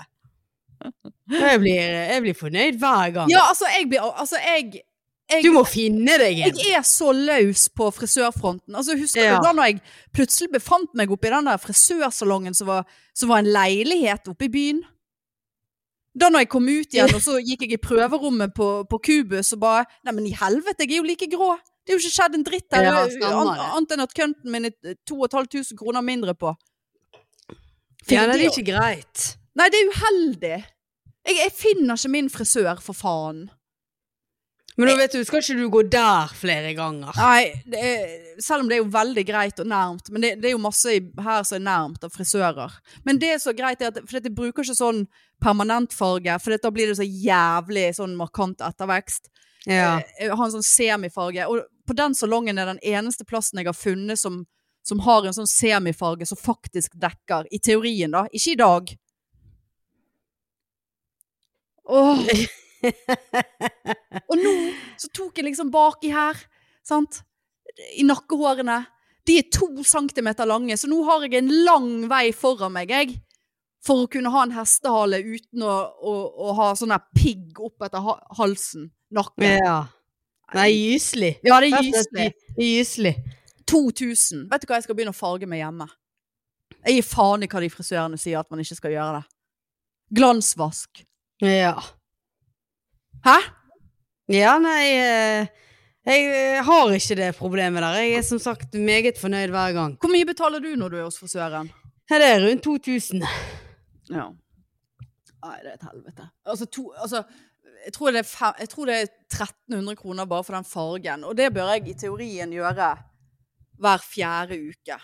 Jeg 1.32 1.60
blir, 1.60 1.80
jeg 2.10 2.22
blir 2.24 2.34
fornøyd 2.36 2.78
hver 2.80 3.12
gang. 3.14 3.30
ja, 3.32 3.44
altså, 3.48 3.68
jeg 3.72 3.88
blir 3.88 4.02
Altså, 4.04 4.36
jeg, 4.40 4.82
jeg 5.30 5.42
Du 5.44 5.50
må 5.54 5.62
finne 5.68 6.16
deg 6.20 6.40
en. 6.44 6.56
Jeg 6.60 6.74
er 6.78 6.82
så 6.88 7.12
løs 7.16 7.68
på 7.72 7.90
frisørfronten. 7.96 8.74
Altså, 8.76 8.96
husker 8.96 9.24
Ja. 9.24 9.36
du 9.38 9.46
da 9.46 9.52
når 9.56 9.64
jeg 9.70 9.80
plutselig 10.12 10.50
befant 10.52 10.92
meg 10.94 11.10
oppe 11.12 11.28
i 11.28 11.32
den 11.32 11.48
der 11.48 11.60
frisørsalongen 11.60 12.54
som 12.56 12.66
var, 12.72 12.84
som 13.16 13.28
var 13.32 13.38
en 13.44 13.52
leilighet 13.52 14.28
oppe 14.28 14.48
i 14.48 14.52
byen? 14.52 14.82
Da 16.14 16.28
når 16.30 16.44
jeg 16.44 16.48
kom 16.52 16.68
ut 16.68 16.92
igjen, 16.94 17.14
og 17.14 17.20
så 17.24 17.40
gikk 17.42 17.64
jeg 17.66 17.72
i 17.74 17.80
prøverommet 17.82 18.52
på, 18.54 18.84
på 18.88 18.98
Kubus 19.02 19.52
og 19.56 19.60
bare 19.64 19.86
Nei, 20.04 20.12
men 20.14 20.26
i 20.28 20.36
helvete, 20.36 20.84
jeg 20.86 20.92
er 20.92 21.00
jo 21.02 21.08
like 21.08 21.26
grå. 21.32 21.56
Det 21.84 21.92
er 21.92 21.98
jo 21.98 22.00
ikke 22.00 22.14
skjedd 22.16 22.36
en 22.38 22.44
dritt 22.46 22.68
der. 22.72 22.86
Ja. 22.88 23.40
Annet 23.76 23.92
enn 23.92 24.04
at 24.04 24.14
kønten 24.16 24.52
min 24.52 24.70
er 24.70 24.94
2500 25.08 25.76
kroner 25.76 26.04
mindre 26.04 26.32
på. 26.38 26.54
Ja, 28.08 28.24
det 28.28 28.38
er 28.38 28.46
ikke 28.50 28.66
greit. 28.72 29.34
Nei, 29.56 29.68
det 29.72 29.80
er 29.80 29.90
uheldig. 29.92 30.56
Jeg, 31.24 31.36
jeg 31.38 31.52
finner 31.56 31.96
ikke 32.00 32.12
min 32.12 32.30
frisør, 32.32 32.80
for 32.84 32.96
faen. 32.96 33.46
Men 34.74 34.90
nå 34.90 34.94
vet 34.98 35.12
du, 35.14 35.20
skal 35.22 35.38
ikke 35.38 35.54
du 35.54 35.68
gå 35.70 35.82
der 35.86 36.32
flere 36.34 36.72
ganger? 36.74 37.14
Nei, 37.14 37.60
det 37.70 37.78
er, 37.78 38.14
selv 38.42 38.64
om 38.64 38.70
det 38.70 38.74
er 38.78 38.80
jo 38.82 38.88
veldig 38.90 39.22
greit 39.28 39.60
og 39.62 39.68
nærmt, 39.70 40.08
men 40.10 40.24
det, 40.24 40.32
det 40.42 40.48
er 40.50 40.56
jo 40.56 40.62
masse 40.64 40.90
her 40.90 41.44
som 41.46 41.60
er 41.60 41.62
nærmt 41.62 42.02
av 42.08 42.10
frisører. 42.10 42.74
Men 43.06 43.20
det 43.22 43.36
er 43.36 43.38
så 43.44 43.54
greit, 43.54 43.84
at, 43.86 44.00
for 44.02 44.18
jeg 44.18 44.34
bruker 44.34 44.66
ikke 44.66 44.74
sånn 44.74 45.04
permanentfarge, 45.44 46.40
for 46.42 46.58
da 46.58 46.72
blir 46.74 46.90
det 46.90 46.98
så 46.98 47.06
jævlig 47.06 47.86
sånn 48.00 48.16
markant 48.18 48.64
ettervekst. 48.66 49.30
Ja. 49.68 50.00
Eh, 50.00 50.26
Jeg 50.26 50.34
har 50.34 50.44
en 50.48 50.56
sånn 50.56 50.66
semifarge, 50.66 51.46
og 51.46 51.62
på 51.86 51.96
den 51.96 52.14
salongen 52.16 52.58
er 52.58 52.70
den 52.72 52.82
eneste 52.82 53.26
plassen 53.28 53.60
jeg 53.60 53.68
har 53.68 53.76
funnet 53.76 54.20
som, 54.20 54.42
som 54.86 55.00
har 55.04 55.26
en 55.26 55.36
sånn 55.36 55.50
semifarge 55.50 56.26
som 56.28 56.40
faktisk 56.40 56.96
dekker, 57.00 57.48
i 57.50 57.60
teorien 57.62 58.14
da, 58.14 58.24
ikke 58.32 58.52
i 58.54 58.60
dag. 58.60 58.94
Åh. 61.84 62.26
Og 64.30 64.40
nå 64.40 64.54
så 65.00 65.10
tok 65.12 65.38
jeg 65.38 65.48
liksom 65.48 65.70
baki 65.74 66.12
her, 66.14 66.38
sant? 66.84 67.22
I 67.96 68.04
nakkehårene. 68.06 68.82
De 69.24 69.38
er 69.40 69.48
to 69.52 69.68
centimeter 69.88 70.48
lange, 70.48 70.76
så 70.76 70.88
nå 70.90 71.00
har 71.08 71.24
jeg 71.24 71.40
en 71.40 71.52
lang 71.64 71.88
vei 72.10 72.28
foran 72.36 72.74
meg, 72.76 72.92
jeg. 72.92 73.16
For 73.84 74.04
å 74.04 74.08
kunne 74.08 74.32
ha 74.32 74.44
en 74.46 74.54
hestehale 74.56 75.20
uten 75.20 75.64
å, 75.64 75.72
å, 76.00 76.12
å 76.48 76.54
ha 76.60 76.70
sånn 76.76 76.92
der 76.92 77.04
pigg 77.16 77.58
opp 77.60 77.84
etter 77.84 78.04
halsen. 78.38 78.88
Nakken. 79.14 79.58
ja. 79.60 79.78
Nei, 80.54 80.68
gyselig. 80.70 81.32
Ja, 81.42 81.58
det 81.62 81.72
er 81.72 81.82
gyselig. 81.82 82.28
Gyselig. 82.58 83.14
2000. 83.70 84.46
Vet 84.50 84.62
du 84.62 84.68
hva, 84.68 84.78
jeg 84.78 84.86
skal 84.86 84.98
begynne 84.98 85.14
å 85.14 85.16
farge 85.16 85.48
meg 85.50 85.62
hjemme. 85.62 85.88
Jeg 86.84 86.98
gir 86.98 87.06
faen 87.08 87.44
i 87.44 87.48
hva 87.50 87.62
de 87.64 87.70
frisørene 87.72 88.20
sier 88.20 88.40
at 88.40 88.50
man 88.52 88.62
ikke 88.62 88.78
skal 88.78 88.94
gjøre 88.94 89.18
det. 89.18 89.24
Glansvask. 90.14 91.04
Ja. 91.42 91.74
Hæ? 93.24 93.38
Ja, 94.32 94.54
nei 94.62 94.82
eh, 94.96 95.46
Jeg 96.04 96.28
eh, 96.28 96.60
har 96.64 96.92
ikke 96.92 97.16
det 97.18 97.30
problemet 97.38 97.82
der. 97.82 97.98
Jeg 98.02 98.20
er 98.20 98.26
som 98.28 98.40
sagt 98.40 98.76
meget 98.76 99.18
fornøyd 99.20 99.52
hver 99.52 99.72
gang. 99.76 99.96
Hvor 100.00 100.12
mye 100.12 100.28
betaler 100.28 100.60
du 100.60 100.74
når 100.76 100.92
du 100.92 100.98
er 101.00 101.06
hos 101.08 101.18
frisøren? 101.20 101.72
Ja, 102.10 102.20
det 102.20 102.28
er 102.28 102.44
rundt 102.44 102.64
2000. 102.64 103.24
Ja. 104.12 104.28
Nei, 105.44 105.56
det 105.64 105.72
er 105.72 105.78
et 105.78 105.88
helvete. 105.88 106.28
Altså, 106.44 106.68
to, 106.68 106.90
altså 106.92 107.24
jeg, 107.84 107.92
tror 107.92 108.14
det 108.14 108.22
er 108.22 108.60
jeg 108.60 108.70
tror 108.72 108.88
det 108.88 109.00
er 109.00 109.08
1300 109.32 109.96
kroner 109.98 110.28
bare 110.28 110.44
for 110.44 110.56
den 110.56 110.68
fargen, 110.68 111.24
og 111.24 111.36
det 111.36 111.50
bør 111.54 111.72
jeg 111.74 111.88
i 111.88 111.96
teorien 111.98 112.52
gjøre 112.52 112.92
hver 113.80 114.04
fjerde 114.04 114.58
uke. 114.70 114.98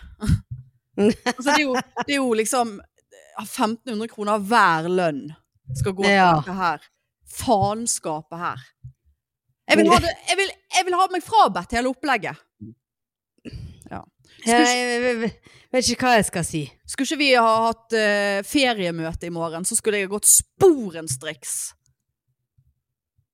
altså, 1.00 1.48
det 1.50 1.58
er, 1.58 1.64
jo, 1.64 1.74
det 2.06 2.14
er 2.14 2.20
jo 2.20 2.32
liksom 2.38 2.78
1500 3.40 4.08
kroner 4.12 4.38
hver 4.38 4.88
lønn 4.88 5.24
skal 5.76 5.94
gå 5.94 6.06
til 6.06 6.18
dette 6.18 6.56
her. 6.60 6.86
Faenskapet 7.30 8.38
her. 8.38 8.62
Jeg 9.70 9.78
vil, 9.78 9.90
ha 9.92 9.98
det, 10.02 10.12
jeg, 10.28 10.36
vil, 10.38 10.54
jeg 10.76 10.86
vil 10.86 10.96
ha 10.98 11.04
meg 11.12 11.22
frabedt 11.22 11.76
hele 11.76 11.92
opplegget. 11.92 12.40
Ja. 13.90 14.00
Jeg, 14.46 14.64
jeg 14.66 15.18
vet 15.70 15.90
ikke 15.92 16.08
hva 16.08 16.16
jeg 16.16 16.26
skal 16.26 16.46
si. 16.46 16.64
Skulle 16.88 17.06
ikke 17.06 17.20
vi 17.20 17.28
ha 17.36 17.52
hatt 17.68 17.94
uh, 17.94 18.40
feriemøte 18.46 19.28
i 19.28 19.34
morgen, 19.34 19.66
så 19.68 19.78
skulle 19.78 20.00
jeg 20.00 20.08
ha 20.08 20.14
gått 20.16 20.30
sporenstriks 20.30 21.54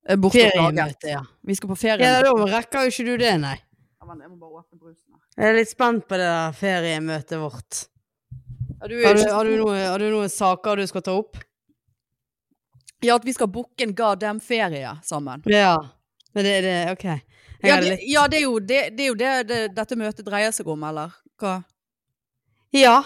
eh, 0.08 0.16
bort. 0.16 0.32
Feriemøte, 0.36 1.08
ja. 1.10 1.22
Vi 1.44 1.54
skal 1.58 1.68
på 1.72 1.76
Ja, 1.76 1.96
feriemøte. 1.96 2.22
da 2.24 2.58
rekker 2.58 2.84
jo 2.86 2.92
ikke 2.94 3.04
du 3.06 3.16
det, 3.24 3.34
nei. 3.40 3.56
Ja, 4.00 4.06
men 4.06 4.20
jeg 4.20 4.30
må 4.30 4.36
bare 4.38 4.62
åpne 4.62 4.78
brusen 4.78 5.12
her. 5.12 5.20
Jeg 5.36 5.50
er 5.52 5.58
litt 5.58 5.68
spent 5.70 6.06
på 6.08 6.16
det 6.20 6.28
der 6.30 6.52
feriemøtet 6.56 7.38
vårt. 7.42 7.82
Har 8.80 8.88
du 8.88 8.96
Har 9.04 9.14
du, 9.14 9.22
har, 9.32 9.44
du 9.44 9.50
så- 9.56 9.64
noe, 9.64 9.76
har 9.86 9.98
du 9.98 10.10
noen 10.10 10.28
saker 10.28 10.76
du 10.76 10.86
skal 10.86 11.02
ta 11.02 11.12
opp? 11.16 11.36
Ja, 13.04 13.14
at 13.16 13.24
vi 13.24 13.32
skal 13.32 13.46
booke 13.52 13.82
en 13.84 13.94
goddamn 13.94 14.40
ferie 14.40 14.98
sammen. 15.04 15.42
Ja. 15.46 15.76
Men 16.34 16.44
det 16.44 16.52
er 16.58 16.62
det, 16.62 16.92
ok. 16.92 17.04
Ja, 17.62 17.76
det, 17.80 17.90
litt 17.90 18.00
ja, 18.08 18.26
det 18.28 18.36
er 18.38 18.42
jo 18.44 18.58
det, 18.60 18.80
det, 18.96 19.04
er 19.04 19.08
jo 19.08 19.14
det, 19.14 19.30
det 19.48 19.60
dette 19.76 19.96
møtet 19.96 20.24
dreier 20.26 20.52
seg 20.52 20.66
om, 20.68 20.82
eller 20.84 21.12
hva? 21.40 21.62
Ja. 22.72 23.02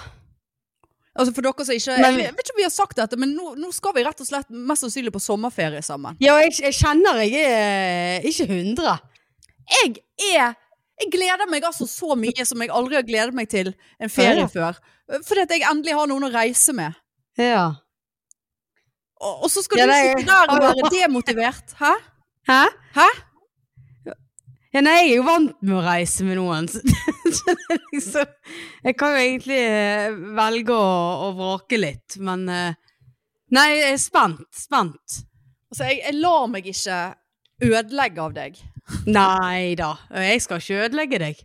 Altså 1.19 1.35
for 1.35 1.43
dere 1.43 1.65
som 1.67 1.75
ikke 1.75 1.97
Men- 2.01 2.19
Jeg 2.21 2.33
vet 2.37 2.45
ikke 2.45 2.55
om 2.55 2.61
vi 2.61 2.63
har 2.69 2.71
sagt 2.71 2.97
dette, 2.97 3.17
men 3.19 3.35
nå, 3.37 3.55
nå 3.59 3.73
skal 3.75 3.93
vi 3.97 4.05
rett 4.07 4.21
og 4.21 4.27
slett 4.27 4.51
mest 4.51 4.83
sannsynlig 4.85 5.11
på 5.13 5.21
sommerferie 5.21 5.83
sammen. 5.83 6.17
Ja, 6.21 6.37
jeg, 6.39 6.53
jeg 6.63 6.73
kjenner 6.73 7.19
jeg 7.25 7.35
er 7.35 8.21
ikke 8.31 8.47
100. 8.47 8.99
Jeg 9.71 9.97
er 10.37 10.55
Jeg 11.01 11.09
gleder 11.15 11.49
meg 11.49 11.63
altså 11.65 11.87
så 11.89 12.15
mye 12.15 12.45
som 12.45 12.61
jeg 12.61 12.69
aldri 12.69 12.95
har 12.99 13.03
gledet 13.09 13.33
meg 13.35 13.49
til 13.49 13.75
en 13.99 14.09
ferie 14.13 14.37
Ja. 14.43 14.47
før. 14.47 14.77
Fordi 15.25 15.41
at 15.41 15.49
jeg 15.51 15.63
endelig 15.71 15.95
har 15.97 16.07
noen 16.07 16.25
å 16.29 16.33
reise 16.35 16.75
med. 16.77 16.93
Ja. 17.39 17.71
Og, 19.21 19.45
og 19.45 19.51
så 19.51 19.63
skal 19.65 19.79
Ja, 19.79 19.87
du 19.87 19.93
sitte 20.21 20.27
der 20.29 20.53
og 20.53 20.61
være 20.61 20.91
demotivert. 20.93 21.73
Hæ? 21.81 21.95
Hæ? 22.49 22.61
Hæ? 22.95 23.09
Ja, 24.71 24.83
nei, 24.87 25.01
jeg 25.01 25.09
er 25.11 25.17
jo 25.19 25.27
vant 25.27 25.57
med 25.67 25.75
å 25.75 25.83
reise 25.83 26.27
med 26.27 26.39
noen. 26.39 26.69
Så, 27.31 27.53
så 27.55 27.55
liksom, 27.93 28.31
jeg 28.83 28.95
kan 28.99 29.13
jo 29.15 29.19
egentlig 29.23 29.59
eh, 29.63 30.15
velge 30.35 30.75
å, 30.75 30.95
å 31.27 31.29
vrake 31.39 31.79
litt, 31.79 32.17
men 32.19 32.43
eh, 32.51 32.79
Nei, 33.55 33.67
jeg 33.75 33.95
er 33.97 33.99
spent. 33.99 34.47
Spent. 34.55 35.21
Altså, 35.71 35.87
jeg, 35.89 36.01
jeg 36.05 36.19
lar 36.23 36.45
meg 36.51 36.67
ikke 36.71 36.99
ødelegge 37.67 38.23
av 38.23 38.35
deg. 38.35 38.59
Nei 39.11 39.77
da, 39.79 39.93
jeg 40.23 40.43
skal 40.43 40.63
ikke 40.63 40.85
ødelegge 40.87 41.21
deg. 41.23 41.43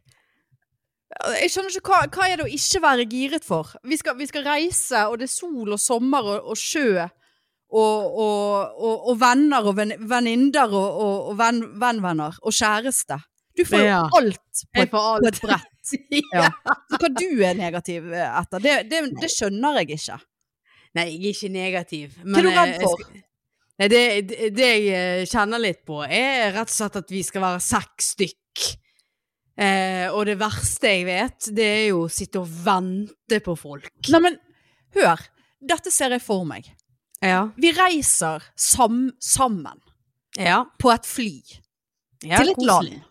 Jeg 1.39 1.51
skjønner 1.53 1.77
ikke 1.79 1.93
hva, 1.93 2.01
hva 2.11 2.27
er 2.27 2.39
det 2.39 2.45
å 2.47 2.53
ikke 2.57 2.81
være 2.83 3.07
giret 3.09 3.45
for? 3.47 3.73
Vi 3.87 3.97
skal, 4.01 4.17
vi 4.19 4.27
skal 4.29 4.45
reise, 4.45 5.05
og 5.09 5.19
det 5.21 5.29
er 5.29 5.33
sol 5.33 5.73
og 5.73 5.81
sommer 5.81 6.29
og, 6.35 6.49
og 6.53 6.59
sjø. 6.59 7.05
Og, 7.71 8.17
og, 8.21 8.75
og, 8.77 9.07
og 9.11 9.17
venner 9.19 9.65
og 9.67 9.75
venn- 9.77 9.97
venninner 10.07 10.69
og, 10.69 10.99
og, 11.01 11.29
og 11.31 11.37
ven, 11.39 11.63
vennvenner. 11.81 12.37
Og 12.45 12.53
kjæreste. 12.53 13.17
Du 13.57 13.63
får 13.65 13.79
jo 13.81 13.85
Ja. 13.89 14.01
alt 14.19 14.61
på 14.75 14.81
et, 14.83 14.93
alt. 14.93 14.93
på 14.93 15.27
et 15.31 15.41
brett. 15.41 15.71
Ja. 16.33 16.49
Så 16.91 16.99
hva 17.01 17.09
du 17.13 17.27
er 17.45 17.53
negativ 17.57 18.07
etter, 18.13 18.59
det, 18.63 18.75
det, 18.89 19.01
det 19.21 19.29
skjønner 19.33 19.79
jeg 19.81 19.97
ikke. 19.99 20.17
Nei, 20.95 21.05
jeg 21.11 21.19
er 21.19 21.33
ikke 21.33 21.49
negativ. 21.53 22.15
Hva 22.23 22.39
er 22.39 22.45
du 22.47 22.49
eh, 22.49 22.57
redd 22.61 22.81
for? 22.83 22.97
skal- 23.03 23.21
Nei, 23.75 23.87
det, 23.91 24.01
det 24.55 24.67
jeg 24.71 24.85
eh, 24.95 25.25
kjenner 25.27 25.59
litt 25.59 25.81
på, 25.87 25.97
er 26.07 26.53
rett 26.55 26.69
og 26.71 26.75
slett 26.77 26.95
at 27.01 27.09
vi 27.11 27.21
skal 27.27 27.43
være 27.43 27.59
seks 27.65 28.13
stykk. 28.15 28.65
Eh, 29.59 30.07
og 30.15 30.25
det 30.27 30.37
verste 30.39 30.91
jeg 30.93 31.05
vet, 31.07 31.49
det 31.55 31.65
er 31.67 31.83
jo 31.89 32.05
å 32.05 32.11
sitte 32.11 32.39
og 32.41 32.47
vente 32.65 33.39
på 33.43 33.55
folk. 33.59 33.89
Nei, 34.11 34.21
men 34.29 34.37
hør. 34.95 35.21
Dette 35.65 35.91
ser 35.91 36.15
jeg 36.15 36.23
for 36.23 36.43
meg. 36.47 36.67
Ja. 37.25 37.41
Vi 37.57 37.71
reiser 37.73 38.43
sam, 38.55 39.11
sammen 39.19 39.81
Ja. 40.37 40.65
på 40.79 40.91
et 40.93 41.05
fly 41.05 41.31
ja 42.23 42.37
til 42.37 42.49
et 42.51 42.55
koselig. 42.57 42.67
land. 42.95 43.01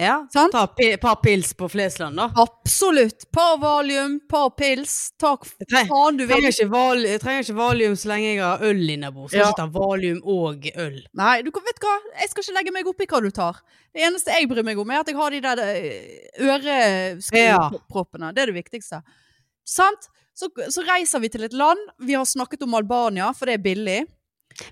Ja. 0.00 0.14
Sant? 0.32 0.52
Ta 0.54 0.62
et 0.80 1.00
par 1.02 1.18
pils 1.20 1.50
på 1.54 1.68
Flesland, 1.70 2.16
da. 2.16 2.30
Absolutt. 2.40 3.26
Par 3.30 3.58
valium, 3.60 4.14
par 4.28 4.48
pils. 4.56 5.12
Ta 5.20 5.34
faen 5.36 6.16
du 6.16 6.24
vil. 6.26 6.42
jeg 6.48 7.20
trenger 7.20 7.42
ikke 7.44 7.54
valium 7.58 7.92
så 8.00 8.08
lenge 8.08 8.30
jeg 8.34 8.40
har 8.40 8.58
øl 8.64 8.88
innabords. 8.90 9.32
Så 9.32 9.36
Ja. 9.38 9.50
ikke 9.50 9.60
ta 9.60 9.66
valium 9.66 10.22
og 10.24 10.64
øl. 10.76 10.96
Nei, 11.14 11.42
du 11.42 11.50
vet 11.52 11.78
hva? 11.84 11.98
Jeg 12.20 12.30
skal 12.30 12.42
ikke 12.42 12.56
legge 12.56 12.72
meg 12.72 12.86
opp 12.88 13.00
i 13.00 13.06
hva 13.06 13.20
du 13.22 13.30
tar. 13.30 13.60
Det 13.94 14.02
eneste 14.02 14.32
jeg 14.32 14.48
bryr 14.48 14.64
meg 14.64 14.78
om, 14.78 14.90
er 14.90 15.00
at 15.00 15.06
jeg 15.08 15.16
har 15.16 15.30
de 15.30 15.40
der 15.40 15.58
eh, 15.60 16.30
øreproppene. 16.40 18.32
Det 18.34 18.42
er 18.42 18.46
det 18.46 18.54
viktigste. 18.64 19.02
Sant? 19.64 20.08
Så, 20.34 20.48
så 20.72 20.82
reiser 20.86 21.20
vi 21.22 21.28
til 21.32 21.44
et 21.44 21.54
land. 21.56 21.80
Vi 22.00 22.16
har 22.16 22.24
snakket 22.28 22.64
om 22.64 22.74
Albania, 22.78 23.30
for 23.36 23.50
det 23.50 23.58
er 23.58 23.64
billig. 23.64 24.00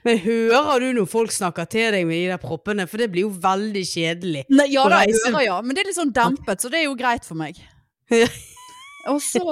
Men 0.04 0.18
hører 0.20 0.82
du 0.82 0.88
når 0.98 1.08
folk 1.08 1.32
snakker 1.32 1.68
til 1.70 1.94
deg 1.94 2.06
med 2.08 2.18
de 2.18 2.30
der 2.32 2.40
proppene? 2.42 2.86
For 2.88 3.00
det 3.00 3.10
blir 3.12 3.28
jo 3.28 3.32
veldig 3.42 3.82
kjedelig. 3.88 4.44
Nei, 4.52 4.68
ja 4.74 4.86
da, 4.92 5.02
jeg 5.08 5.16
hører 5.26 5.46
ja, 5.46 5.58
men 5.64 5.76
det 5.76 5.84
er 5.84 5.90
litt 5.90 5.98
sånn 6.00 6.14
dempet, 6.16 6.60
så 6.60 6.72
det 6.72 6.82
er 6.82 6.88
jo 6.88 6.96
greit 6.98 7.28
for 7.28 7.40
meg. 7.40 7.60
Og 9.10 9.20
så 9.24 9.44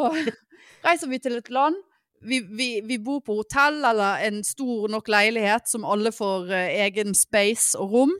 reiser 0.85 1.09
vi 1.11 1.21
til 1.23 1.39
et 1.39 1.53
land. 1.55 1.79
Vi, 2.29 2.41
vi, 2.43 2.69
vi 2.83 2.99
bor 2.99 3.21
på 3.25 3.37
hotell 3.39 3.79
eller 3.87 4.25
en 4.27 4.41
stor 4.45 4.89
nok 4.91 5.07
leilighet 5.13 5.71
som 5.71 5.87
alle 5.87 6.11
får 6.11 6.51
uh, 6.51 6.65
egen 6.89 7.15
space 7.15 7.79
og 7.79 7.95
rom. 7.95 8.15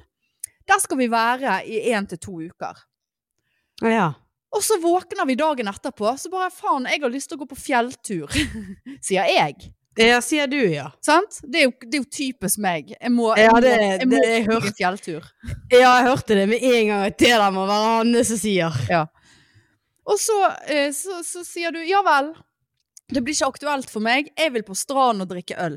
Der 0.69 0.79
skal 0.83 1.01
vi 1.01 1.09
være 1.11 1.59
i 1.67 1.81
én 1.91 2.07
til 2.07 2.21
to 2.23 2.37
uker. 2.47 2.79
Ja. 3.83 4.13
Og 4.57 4.63
så 4.65 4.79
våkner 4.81 5.27
vi 5.29 5.35
dagen 5.37 5.69
etterpå, 5.69 6.15
så 6.19 6.31
bare 6.33 6.49
faen, 6.55 6.87
jeg 6.89 7.03
har 7.03 7.11
lyst 7.13 7.29
til 7.29 7.37
å 7.37 7.43
gå 7.43 7.49
på 7.51 7.59
fjelltur, 7.61 8.33
sier 9.05 9.29
jeg. 9.29 9.69
Ja, 9.99 10.21
sier 10.23 10.47
du, 10.47 10.57
ja. 10.71 10.87
Sant? 11.03 11.41
Det 11.43 11.59
er 11.61 11.65
jo, 11.67 11.73
det 11.83 11.99
er 11.99 12.03
jo 12.05 12.09
typisk 12.15 12.61
meg. 12.63 12.93
Jeg 12.95 13.11
må, 13.11 13.33
Ja, 13.37 13.51
det, 13.61 13.73
må, 14.07 14.15
det- 14.15 14.29
jeg 14.39 14.47
må 14.47 14.61
jeg 14.63 14.75
fjelltur. 14.79 15.27
Ja, 15.75 15.81
jeg 15.99 16.07
hørte 16.07 16.37
det 16.39 16.45
med 16.53 16.63
en 16.63 16.85
gang. 16.93 17.07
at 17.11 17.19
Det 17.19 17.33
der 17.35 17.51
må 17.57 17.65
være 17.67 17.97
Anne 18.05 18.23
som 18.25 18.39
sier. 18.39 18.79
Og 20.09 20.21
så, 20.23 20.37
eh, 20.71 20.93
så, 20.97 21.19
så 21.27 21.43
sier 21.45 21.75
du 21.75 21.81
ja 21.85 21.99
vel, 22.07 22.31
det 23.11 23.25
blir 23.27 23.35
ikke 23.35 23.51
aktuelt 23.51 23.91
for 23.91 24.01
meg, 24.05 24.31
jeg 24.39 24.55
vil 24.55 24.63
på 24.65 24.77
stranden 24.79 25.27
og 25.27 25.33
drikke 25.35 25.59
øl. 25.67 25.77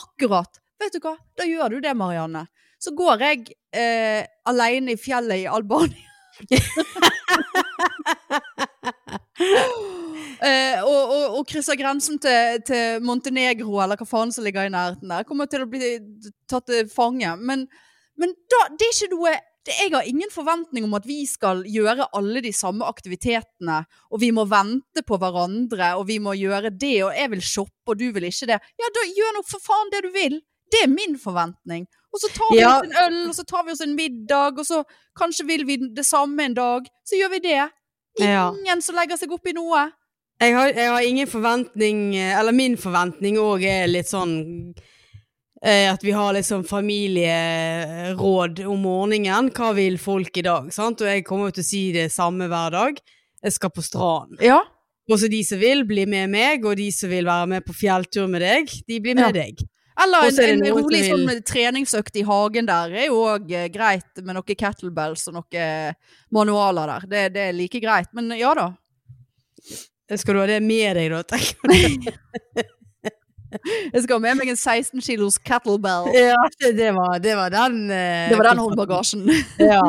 Akkurat. 0.00 0.58
Vet 0.80 0.96
du 0.96 1.02
hva, 1.04 1.14
da 1.36 1.44
gjør 1.46 1.76
du 1.76 1.80
det, 1.84 1.92
Marianne. 1.98 2.46
Så 2.80 2.94
går 2.96 3.20
jeg 3.26 3.52
eh, 3.76 4.24
alene 4.48 4.96
i 4.96 4.98
fjellet 4.98 5.44
i 5.44 5.48
Albania. 5.50 6.06
eh, 10.48 10.78
og, 10.82 11.02
og, 11.02 11.36
og 11.38 11.44
krysser 11.48 11.78
grensen 11.78 12.18
til, 12.22 12.62
til 12.68 13.04
Montenegro, 13.04 13.78
eller 13.82 14.00
hva 14.00 14.08
faen 14.08 14.32
som 14.34 14.46
ligger 14.46 14.68
i 14.68 14.74
nærheten 14.74 15.12
der. 15.12 15.26
Kommer 15.28 15.50
til 15.50 15.64
å 15.64 15.70
bli 15.70 15.94
tatt 16.50 16.66
til 16.70 16.90
fange. 16.92 17.30
Men, 17.40 17.66
men 18.18 18.34
da, 18.50 18.64
det 18.74 18.88
er 18.88 18.96
ikke 18.96 19.14
noe 19.14 19.36
det, 19.68 19.74
Jeg 19.76 19.92
har 19.92 20.06
ingen 20.08 20.30
forventning 20.32 20.86
om 20.86 20.94
at 20.96 21.06
vi 21.08 21.18
skal 21.28 21.60
gjøre 21.68 22.08
alle 22.16 22.40
de 22.44 22.52
samme 22.56 22.86
aktivitetene, 22.88 23.82
og 24.08 24.22
vi 24.22 24.30
må 24.32 24.46
vente 24.48 25.04
på 25.04 25.18
hverandre, 25.20 25.94
og 25.98 26.06
vi 26.08 26.18
må 26.22 26.32
gjøre 26.38 26.72
det, 26.72 27.02
og 27.04 27.12
jeg 27.12 27.32
vil 27.34 27.44
shoppe, 27.44 27.92
og 27.92 27.98
du 28.00 28.08
vil 28.14 28.30
ikke 28.30 28.48
det. 28.48 28.58
Ja, 28.80 28.92
da 28.94 29.04
gjør 29.12 29.36
nå 29.36 29.42
for 29.48 29.64
faen 29.64 29.92
det 29.92 30.06
du 30.06 30.10
vil. 30.14 30.38
Det 30.72 30.84
er 30.84 30.92
min 30.92 31.16
forventning. 31.20 31.86
Og 32.12 32.20
så 32.22 32.28
tar 32.34 32.50
vi 32.54 32.60
Ja. 32.60 32.78
oss 32.78 32.84
en 32.86 32.92
øl, 33.04 33.28
og 33.28 33.34
så 33.36 33.44
tar 33.44 33.64
vi 33.66 33.72
oss 33.72 33.80
en 33.84 33.94
middag, 33.96 34.58
og 34.58 34.64
så 34.66 34.82
kanskje 35.18 35.46
vil 35.46 35.64
vi 35.66 35.76
det 35.76 36.04
samme 36.06 36.40
en 36.44 36.54
dag. 36.54 36.86
Så 37.04 37.16
gjør 37.20 37.30
vi 37.36 37.38
det. 37.40 37.70
Ja. 38.20 38.50
Ingen 38.52 38.80
som 38.82 38.96
legger 38.96 39.16
seg 39.20 39.30
opp 39.32 39.46
i 39.46 39.52
noe. 39.52 39.90
Jeg 40.40 40.54
har, 40.54 40.68
jeg 40.72 40.88
har 40.88 41.02
ingen 41.02 41.26
forventning 41.26 42.14
Eller 42.14 42.52
min 42.52 42.76
forventning 42.76 43.34
òg 43.42 43.64
er 43.66 43.88
litt 43.90 44.06
sånn 44.06 44.72
eh, 45.64 45.90
At 45.92 46.00
vi 46.06 46.12
har 46.14 46.34
sånn 46.46 46.62
familieråd 46.64 48.60
om 48.66 48.82
morgenen. 48.82 49.50
Hva 49.54 49.72
vil 49.76 49.98
folk 49.98 50.36
i 50.38 50.42
dag? 50.46 50.70
Sant? 50.74 51.02
Og 51.02 51.08
jeg 51.10 51.24
kommer 51.26 51.48
jo 51.50 51.56
til 51.58 51.64
å 51.64 51.70
si 51.70 51.82
det 51.94 52.08
samme 52.14 52.48
hver 52.50 52.70
dag. 52.74 53.00
Jeg 53.42 53.52
skal 53.54 53.70
på 53.74 53.82
stranden. 53.82 54.38
Ja. 54.42 54.60
Også 55.10 55.28
de 55.32 55.42
som 55.46 55.58
vil, 55.58 55.84
bli 55.88 56.04
med 56.06 56.28
meg, 56.30 56.64
og 56.68 56.76
de 56.76 56.90
som 56.92 57.08
vil 57.10 57.24
være 57.28 57.46
med 57.54 57.64
på 57.64 57.72
fjelltur 57.76 58.26
med 58.28 58.42
deg, 58.44 58.68
de 58.88 59.00
blir 59.00 59.14
med 59.16 59.34
Ja. 59.34 59.42
deg. 59.42 59.62
Eller 60.02 60.28
er 60.30 60.52
en, 60.52 60.62
en 60.64 60.76
rolig 60.78 61.00
vil- 61.02 61.26
sånn 61.26 61.42
treningsøkt 61.48 62.16
i 62.20 62.24
hagen 62.28 62.68
der 62.68 62.92
er 62.94 63.06
jo 63.08 63.18
òg 63.32 63.48
greit, 63.74 64.08
med 64.22 64.36
noen 64.38 64.58
kettlebells 64.58 65.26
og 65.30 65.38
noen 65.40 65.94
manualer 66.34 66.92
der. 66.94 67.06
Det, 67.10 67.22
det 67.34 67.46
er 67.48 67.56
like 67.56 67.80
greit. 67.82 68.10
Men 68.14 68.30
ja 68.38 68.52
da. 68.54 68.68
Skal 70.16 70.34
du 70.38 70.40
ha 70.40 70.46
det 70.48 70.62
med 70.64 70.96
deg, 70.96 71.10
da? 71.12 71.22
tenker 71.34 71.74
jeg? 71.74 72.66
Jeg 73.48 74.02
skal 74.04 74.18
ha 74.18 74.20
med 74.20 74.36
meg 74.42 74.50
en 74.52 74.58
16 74.60 75.00
kilos 75.04 75.38
kettlebell. 75.40 76.10
Ja, 76.18 76.36
det, 76.60 76.90
var, 76.96 77.14
det 77.24 77.36
var 77.38 77.54
den 77.54 77.78
eh, 77.90 78.26
Det 78.28 78.36
var 78.36 78.50
den 78.50 78.60
håndbagasjen. 78.64 79.24
Ja. 79.62 79.80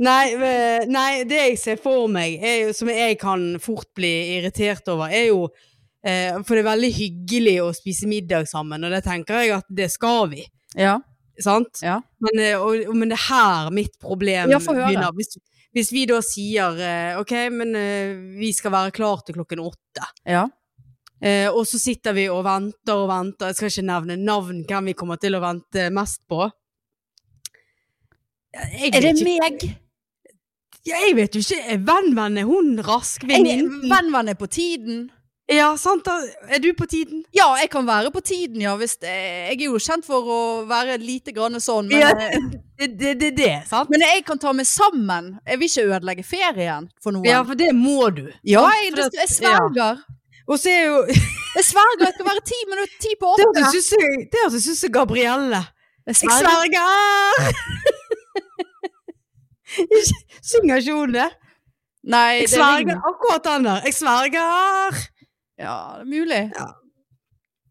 Nei, 0.00 0.32
eh, 0.32 0.84
nei, 0.88 1.24
det 1.28 1.40
jeg 1.42 1.58
ser 1.60 1.80
for 1.82 2.06
meg, 2.08 2.38
er, 2.40 2.70
som 2.72 2.88
jeg 2.88 3.18
kan 3.20 3.42
fort 3.60 3.90
bli 3.98 4.12
irritert 4.38 4.86
over, 4.88 5.10
er 5.12 5.26
jo 5.32 5.42
eh, 5.50 5.66
For 6.02 6.54
det 6.56 6.62
er 6.64 6.68
veldig 6.70 6.90
hyggelig 6.96 7.56
å 7.62 7.70
spise 7.76 8.06
middag 8.08 8.46
sammen, 8.48 8.84
og 8.84 8.90
det 8.94 9.02
tenker 9.04 9.42
jeg 9.42 9.50
at 9.58 9.66
det 9.68 9.90
skal 9.92 10.28
vi. 10.32 10.44
Ja. 10.76 10.98
Sant? 11.40 11.80
Ja. 11.82 11.98
Men, 12.20 12.38
eh, 12.44 12.56
og, 12.60 12.86
og- 12.88 12.96
men 12.96 13.08
det 13.08 13.18
er 13.18 13.26
her 13.34 13.70
mitt 13.70 13.98
problem 14.00 14.50
Ja, 14.50 14.58
begynner. 14.58 15.12
Hvis, 15.16 15.36
hvis 15.72 15.90
vi 15.92 16.06
da 16.06 16.20
sier 16.20 16.76
eh, 16.80 17.18
OK, 17.20 17.32
men 17.52 17.74
eh, 17.76 18.14
vi 18.40 18.52
skal 18.52 18.72
være 18.72 18.92
klar 18.92 19.22
til 19.24 19.34
klokken 19.40 19.60
åtte. 19.64 20.08
ja. 20.26 20.46
Eh, 21.22 21.50
og 21.52 21.66
så 21.68 21.76
sitter 21.76 22.14
vi 22.16 22.22
og 22.32 22.44
venter 22.46 22.96
og 22.96 23.08
venter. 23.10 23.50
Jeg 23.50 23.56
skal 23.58 23.68
ikke 23.68 23.82
nevne 23.90 24.14
navn 24.16 24.62
hvem 24.64 24.86
vi 24.88 24.94
kommer 24.96 25.18
til 25.20 25.34
å 25.36 25.40
vente 25.42 25.90
mest 25.92 26.22
på. 26.26 26.46
Jeg 28.54 28.94
Er 28.94 29.00
det 29.00 29.10
ikke- 29.18 29.26
meg? 29.40 29.76
Ja, 30.86 30.96
jeg 31.04 31.14
vet 31.16 31.34
jo 31.36 31.40
ikke. 31.44 31.76
Venn-venn, 31.84 32.38
er 32.38 32.44
hun 32.48 32.78
rask? 32.80 33.20
Venn-venn 33.28 34.28
er 34.30 34.34
på 34.34 34.48
tiden. 34.48 35.10
Ja, 35.50 35.72
sant. 35.76 36.04
da. 36.06 36.14
Er 36.48 36.60
du 36.62 36.68
på 36.78 36.86
tiden? 36.86 37.24
Ja, 37.34 37.48
jeg 37.58 37.70
kan 37.72 37.86
være 37.88 38.10
på 38.14 38.20
tiden, 38.22 38.60
ja. 38.62 38.76
Hvis 38.78 38.96
jeg 39.02 39.56
er 39.56 39.64
jo 39.64 39.78
kjent 39.82 40.06
for 40.06 40.22
å 40.30 40.38
være 40.70 40.94
lite 41.02 41.32
grann 41.34 41.58
sånn. 41.60 41.88
Men, 41.90 41.98
Ja. 42.00 42.10
eh, 42.10 42.38
Det 42.80 42.86
er 42.86 42.94
det, 42.96 43.10
det, 43.20 43.30
det, 43.36 43.48
sant? 43.68 43.90
men 43.92 44.00
jeg 44.00 44.22
kan 44.24 44.38
ta 44.40 44.52
meg 44.56 44.64
sammen. 44.64 45.34
Jeg 45.46 45.58
vil 45.60 45.68
ikke 45.68 45.82
ødelegge 45.90 46.22
ferien 46.24 46.86
for 47.02 47.12
noen. 47.12 47.26
Ja, 47.28 47.42
for 47.44 47.54
det 47.58 47.74
må 47.76 48.06
du. 48.14 48.22
Ja, 48.48 48.62
jeg, 48.80 48.94
det, 48.96 49.10
jeg 49.18 49.28
sverger. 49.28 49.98
Og 50.48 50.56
så 50.58 50.70
er 50.72 50.86
jo 50.86 51.02
Jeg 51.58 51.64
sverger. 51.66 52.06
Jeg 52.06 52.14
skal 52.14 52.26
være 52.30 52.44
ti 52.46 52.60
minutter, 52.70 52.96
ti 53.04 53.12
på 53.20 53.34
Det 53.36 53.46
åtte. 53.50 53.58
det 53.58 54.40
hørtes 54.46 54.68
ut 54.70 54.78
som 54.80 54.92
Gabrielle. 54.94 55.60
Jeg 56.06 56.14
Jeg 56.14 56.16
sverger. 56.16 56.46
sverger! 56.46 57.52
Synger 60.50 60.80
ikke 60.80 60.94
hun 60.96 61.12
det? 61.14 61.28
Nei, 62.10 62.40
Jeg 62.40 62.42
er 62.48 62.52
sverger 62.54 62.96
akkurat 63.10 63.44
den 63.44 63.64
der. 63.68 63.80
Jeg 63.84 63.94
sverger! 63.94 65.02
Ja, 65.60 65.76
det 66.00 66.06
er 66.06 66.10
mulig. 66.10 66.42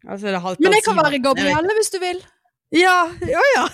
Altså, 0.06 0.26
det 0.30 0.34
er 0.38 0.62
Men 0.62 0.76
jeg 0.78 0.86
kan 0.86 0.96
være 0.96 1.22
Gabrielle 1.22 1.76
hvis 1.76 1.92
du 1.92 1.98
vil. 2.02 2.20
Ja, 2.76 3.10
ja, 3.26 3.44
ja. 3.56 3.68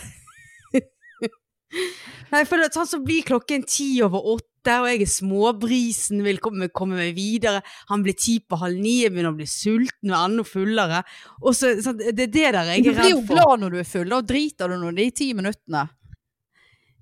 Nei, 2.32 2.42
for 2.48 2.58
det, 2.58 2.72
sånn 2.74 2.88
så 2.88 3.00
blir 3.04 3.26
klokken 3.26 3.66
ti 3.68 3.90
over 4.04 4.24
åtte, 4.32 4.78
og 4.80 4.88
jeg 4.88 5.04
er 5.04 5.10
småbrisen, 5.10 6.22
vil 6.26 6.40
komme, 6.42 6.70
komme 6.74 6.96
meg 6.98 7.12
videre. 7.18 7.60
Han 7.90 8.02
blir 8.02 8.16
ti 8.18 8.38
på 8.40 8.58
halv 8.58 8.80
ni, 8.80 9.02
jeg 9.04 9.12
begynner 9.12 9.34
å 9.34 9.38
bli 9.38 9.46
sulten 9.50 10.14
og 10.14 10.18
enda 10.22 10.46
fullere. 10.48 11.04
Og 11.44 11.54
så, 11.54 11.76
så 11.84 11.92
det 11.94 12.08
er 12.14 12.16
det 12.16 12.32
der 12.56 12.72
jeg 12.72 12.80
er 12.80 12.88
redd 12.88 12.88
for. 12.88 12.88
Du 12.88 12.90
er 12.96 13.04
blir 13.04 13.14
jo 13.14 13.22
glad 13.28 13.62
når 13.62 13.76
du 13.76 13.78
er 13.82 13.88
full. 13.92 14.10
Da 14.10 14.22
driter 14.32 14.72
du 14.72 14.80
nå 14.80 14.90
de 14.96 15.06
ti 15.20 15.30
minuttene. 15.38 15.84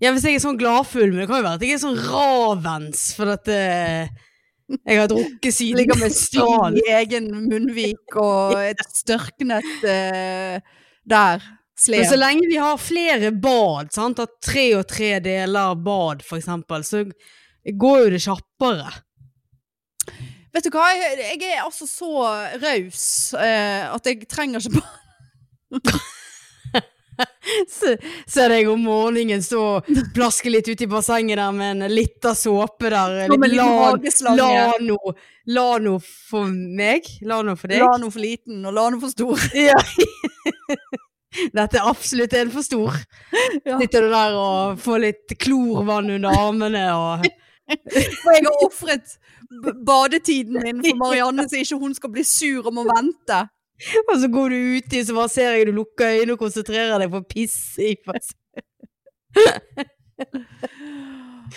Ja, 0.02 0.10
hvis 0.10 0.26
jeg 0.26 0.36
er 0.36 0.42
sånn 0.42 0.60
gladfull, 0.60 1.12
men 1.14 1.22
det 1.22 1.30
kan 1.30 1.40
jo 1.40 1.46
være 1.46 1.60
at 1.60 1.64
jeg 1.64 1.78
er 1.78 1.84
sånn 1.86 2.00
ravens, 2.10 3.06
for 3.16 3.30
at 3.38 3.48
eh, 3.54 4.10
jeg 4.72 5.00
har 5.00 5.10
drukket 5.10 5.54
siden 5.54 5.80
Ligger 5.82 5.98
med 6.00 6.14
stål 6.26 6.78
i 6.80 6.86
egen 6.96 7.28
munnvik 7.48 8.16
og 8.20 8.56
et 8.70 8.82
størknet 8.96 9.68
uh, 9.84 10.58
der. 11.04 11.46
Men 11.90 12.06
så 12.06 12.16
lenge 12.16 12.46
vi 12.46 12.58
har 12.62 12.78
flere 12.78 13.32
bad, 13.34 13.90
sant? 13.92 14.20
at 14.22 14.36
tre 14.44 14.68
og 14.78 14.86
tre 14.88 15.16
deler 15.20 15.74
bad 15.82 16.22
eksempel, 16.36 16.84
så 16.86 17.02
går 17.66 18.04
jo 18.04 18.12
det 18.14 18.22
kjappere. 18.22 18.92
Vet 20.54 20.68
du 20.68 20.70
hva, 20.70 20.86
jeg, 20.94 21.18
jeg 21.34 21.50
er 21.50 21.64
altså 21.64 21.88
så 21.90 22.12
raus 22.62 23.06
uh, 23.34 23.90
at 23.96 24.06
jeg 24.06 24.28
trenger 24.30 24.62
ikke 24.62 24.84
Så 25.74 25.80
ser 28.34 28.54
jeg 28.56 28.68
om 28.70 28.82
morgenen 28.86 29.42
stå 29.44 29.62
og 29.76 29.88
plaske 30.16 30.52
litt 30.52 30.68
ute 30.68 30.86
i 30.86 30.90
bassenget 30.90 31.38
der 31.40 31.54
med 31.54 31.76
en 31.76 31.94
lita 31.94 32.34
såpe 32.38 32.90
der. 32.92 33.24
Litt 33.30 33.46
liten 33.46 33.56
lan, 33.60 33.78
hageslange. 33.82 34.50
lano, 34.50 34.98
lano 35.46 35.96
for 36.02 36.50
meg, 36.50 37.08
lano 37.22 37.56
for 37.60 37.72
deg. 37.72 37.84
La 37.84 37.96
noe 38.00 38.14
for 38.14 38.24
liten 38.24 38.64
og 38.64 38.76
la 38.76 38.88
noe 38.94 39.02
for 39.04 39.14
stor. 39.14 39.48
Ja. 39.68 39.78
Dette 41.50 41.80
er 41.80 41.88
absolutt 41.90 42.34
en 42.38 42.52
for 42.54 42.66
stor. 42.66 43.00
Ja. 43.66 43.78
Sitter 43.80 44.04
du 44.04 44.12
der 44.12 44.36
og 44.38 44.78
får 44.82 45.00
litt 45.02 45.34
klorvann 45.40 46.10
under 46.14 46.36
armene 46.36 46.84
og 46.94 47.24
For 47.64 48.34
jeg 48.34 48.44
har 48.44 48.58
ofret 48.66 49.14
badetiden 49.86 50.58
min 50.60 50.82
for 50.84 50.98
Marianne, 51.00 51.46
så 51.48 51.62
ikke 51.62 51.78
hun 51.80 51.94
skal 51.96 52.12
bli 52.12 52.24
sur 52.28 52.66
og 52.66 52.74
må 52.76 52.84
vente. 52.88 53.38
Og 54.10 54.14
så 54.20 54.28
går 54.32 54.48
du 54.54 54.56
uti, 54.78 55.02
så 55.04 55.14
bare 55.16 55.28
ser 55.32 55.50
jeg 55.58 55.66
du 55.68 55.72
lukker 55.76 56.06
øynene 56.14 56.32
og 56.36 56.42
konsentrerer 56.44 56.98
deg 57.02 57.10
på 57.12 57.20
å 57.22 57.28
pisse 57.28 57.82
i 57.92 57.96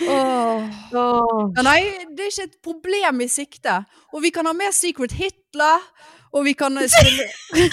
Oh. 0.07 0.61
Ja, 1.57 1.61
nei, 1.65 1.79
det 2.13 2.25
er 2.25 2.31
ikke 2.31 2.43
et 2.49 2.57
problem 2.65 3.21
i 3.23 3.27
sikte. 3.31 3.79
Og 4.13 4.21
vi 4.25 4.29
kan 4.35 4.45
ha 4.49 4.53
med 4.53 4.73
Secret 4.75 5.13
Hitler, 5.17 5.79
og 6.35 6.43
vi 6.45 6.53
kan 6.59 6.75
spille 6.91 7.25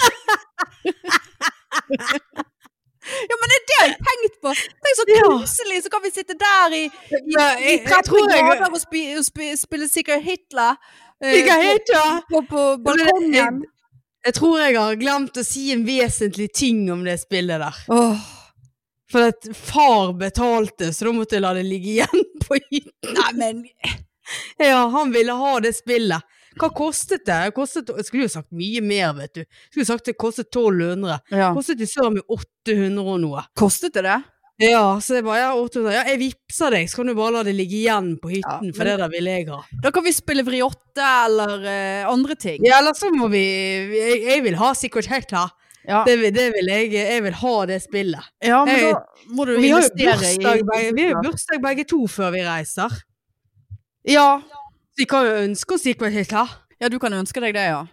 Ja, 3.05 3.35
men 3.37 3.51
det 3.51 3.57
er 3.59 3.65
det 3.69 3.75
jeg 3.75 3.89
har 3.91 3.97
tenkt 4.07 4.37
på! 4.41 4.51
Tenk 4.85 4.95
så 4.97 5.05
koselig, 5.27 5.77
så 5.85 5.89
kan 5.93 6.01
vi 6.05 6.09
sitte 6.15 6.33
der 6.41 6.73
i, 6.73 6.83
i, 6.87 6.87
i 6.87 7.35
jeg- 7.35 7.59
jeg 7.67 7.83
30 7.91 8.23
grader 8.31 8.71
og, 8.71 8.79
spi, 8.81 9.01
spi, 9.27 9.51
spille 9.61 9.87
Secret 9.91 10.23
Hitler. 10.25 10.73
eh, 11.21 11.35
Hitler! 11.35 11.61
heter 11.67 12.23
på, 12.31 12.41
på 12.49 12.63
balkongen. 12.87 13.61
Jeg 14.25 14.33
tror 14.39 14.57
jeg 14.57 14.77
har 14.79 14.95
glemt 14.97 15.37
å 15.37 15.43
si 15.45 15.67
en 15.73 15.83
vesentlig 15.85 16.49
ting 16.57 16.85
om 16.93 17.03
det 17.05 17.19
spillet 17.21 17.61
der. 17.61 17.83
Åh. 17.93 18.23
For 19.11 19.27
at 19.29 19.45
far 19.53 20.15
betalte, 20.17 20.89
så 20.93 21.05
da 21.05 21.13
måtte 21.13 21.37
jeg 21.37 21.43
la 21.45 21.53
det 21.53 21.65
ligge 21.67 21.91
igjen 21.99 22.23
på 22.41 22.57
hytten. 22.57 23.19
Nei, 23.19 23.31
men 23.37 23.61
Ja, 24.57 24.87
han 24.89 25.11
ville 25.13 25.35
ha 25.37 25.59
det 25.61 25.75
spillet. 25.77 26.25
Hva 26.55 26.69
kostet 26.73 27.25
det? 27.27 27.35
det 27.49 27.53
kostet, 27.53 27.89
jeg 27.99 28.07
skulle 28.07 28.25
jo 28.25 28.31
sagt 28.31 28.53
mye 28.55 28.81
mer, 28.81 29.11
vet 29.17 29.33
du. 29.35 29.41
Jeg 29.43 29.73
skulle 29.73 29.87
sagt 29.89 30.07
det 30.09 30.15
kostet 30.17 30.47
1200. 30.47 31.19
ja. 31.35 31.51
Kostet 31.53 31.83
i 31.83 31.89
søren 31.89 32.15
meg 32.15 32.31
800 32.31 33.03
og 33.03 33.19
noe. 33.21 33.43
Kostet 33.59 33.93
det 33.97 34.05
det? 34.07 34.17
Ja, 34.61 34.99
så 35.03 35.17
jeg 35.17 35.25
bare, 35.25 35.41
ja, 35.41 35.49
800. 35.59 35.91
Ja, 35.97 36.03
jeg 36.13 36.19
vippser 36.21 36.71
deg, 36.71 36.87
så 36.87 37.01
kan 37.01 37.09
du 37.09 37.15
bare 37.17 37.33
la 37.35 37.41
det 37.43 37.55
ligge 37.57 37.75
igjen 37.81 38.13
på 38.23 38.29
hytten, 38.31 38.69
Ja, 38.69 38.75
for 38.77 38.87
det 38.87 38.93
der 39.01 39.09
vil 39.11 39.27
jeg 39.27 39.49
ha. 39.49 39.57
Da 39.83 39.91
kan 39.91 40.05
vi 40.05 40.13
spille 40.15 40.45
vriotte 40.47 41.03
eller 41.25 41.57
uh, 41.65 42.11
andre 42.13 42.37
ting. 42.39 42.63
Ja, 42.63 42.77
eller 42.79 42.95
så 42.95 43.09
må 43.11 43.27
vi, 43.33 43.41
jeg, 43.91 44.21
jeg 44.29 44.43
vil 44.45 44.55
ha 44.61 44.69
Secret 44.73 45.09
her. 45.11 45.25
Ja, 45.85 45.99
Det, 46.07 46.15
det 46.33 46.47
vil 46.55 46.71
jeg, 46.71 46.87
jeg 46.95 47.23
vil 47.27 47.35
ha 47.41 47.65
det 47.69 47.81
spillet. 47.83 48.31
ja 48.41 48.63
men 48.65 48.79
Jeg- 48.79 48.93
da 48.95 49.33
må 49.35 49.45
du 49.45 49.51
Vi 49.59 49.69
har 49.69 49.81
jo 49.83 49.89
investere 49.91 50.15
bursdag, 50.17 50.63
i 50.87 50.91
vi 50.95 51.01
har 51.03 51.11
jo 51.11 51.21
bursdag 51.27 51.61
begge 51.61 51.83
to 51.91 51.99
før 52.07 52.31
vi 52.31 52.41
reiser. 52.47 52.95
Ja. 54.07 54.41
Vi 54.97 55.05
kan 55.05 55.25
jo 55.27 55.35
ønske 55.43 55.75
oss 55.75 55.83
Secret 55.83 56.13
her. 56.31 56.47
ja, 56.79 56.87
du 56.89 56.97
kan 56.99 57.11
ønske 57.13 57.41
deg 57.43 57.53
det, 57.53 57.67
ja. 57.69 57.83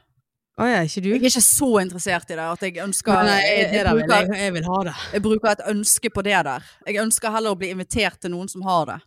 Å 0.61 0.67
ja, 0.69 0.81
ikke 0.85 1.01
du? 1.01 1.09
Jeg 1.15 1.23
er 1.23 1.31
ikke 1.31 1.45
så 1.45 1.69
interessert 1.81 2.29
i 2.29 2.37
det 2.37 2.45
at 2.45 2.65
jeg 2.67 2.75
ønsker 2.85 3.23
Nei, 3.25 3.39
jeg, 3.41 3.61
jeg, 3.63 3.71
jeg, 3.79 3.95
bruker, 3.97 4.35
jeg, 4.37 4.53
vil 4.53 4.67
ha 4.69 4.81
det. 4.85 4.97
jeg 5.15 5.25
bruker 5.25 5.53
et 5.55 5.63
ønske 5.73 6.11
på 6.13 6.25
det 6.27 6.43
der. 6.49 6.67
Jeg 6.91 7.01
ønsker 7.01 7.33
heller 7.33 7.57
å 7.57 7.59
bli 7.59 7.71
invitert 7.73 8.21
til 8.21 8.35
noen 8.35 8.53
som 8.53 8.67
har 8.67 8.85
det. 8.91 8.99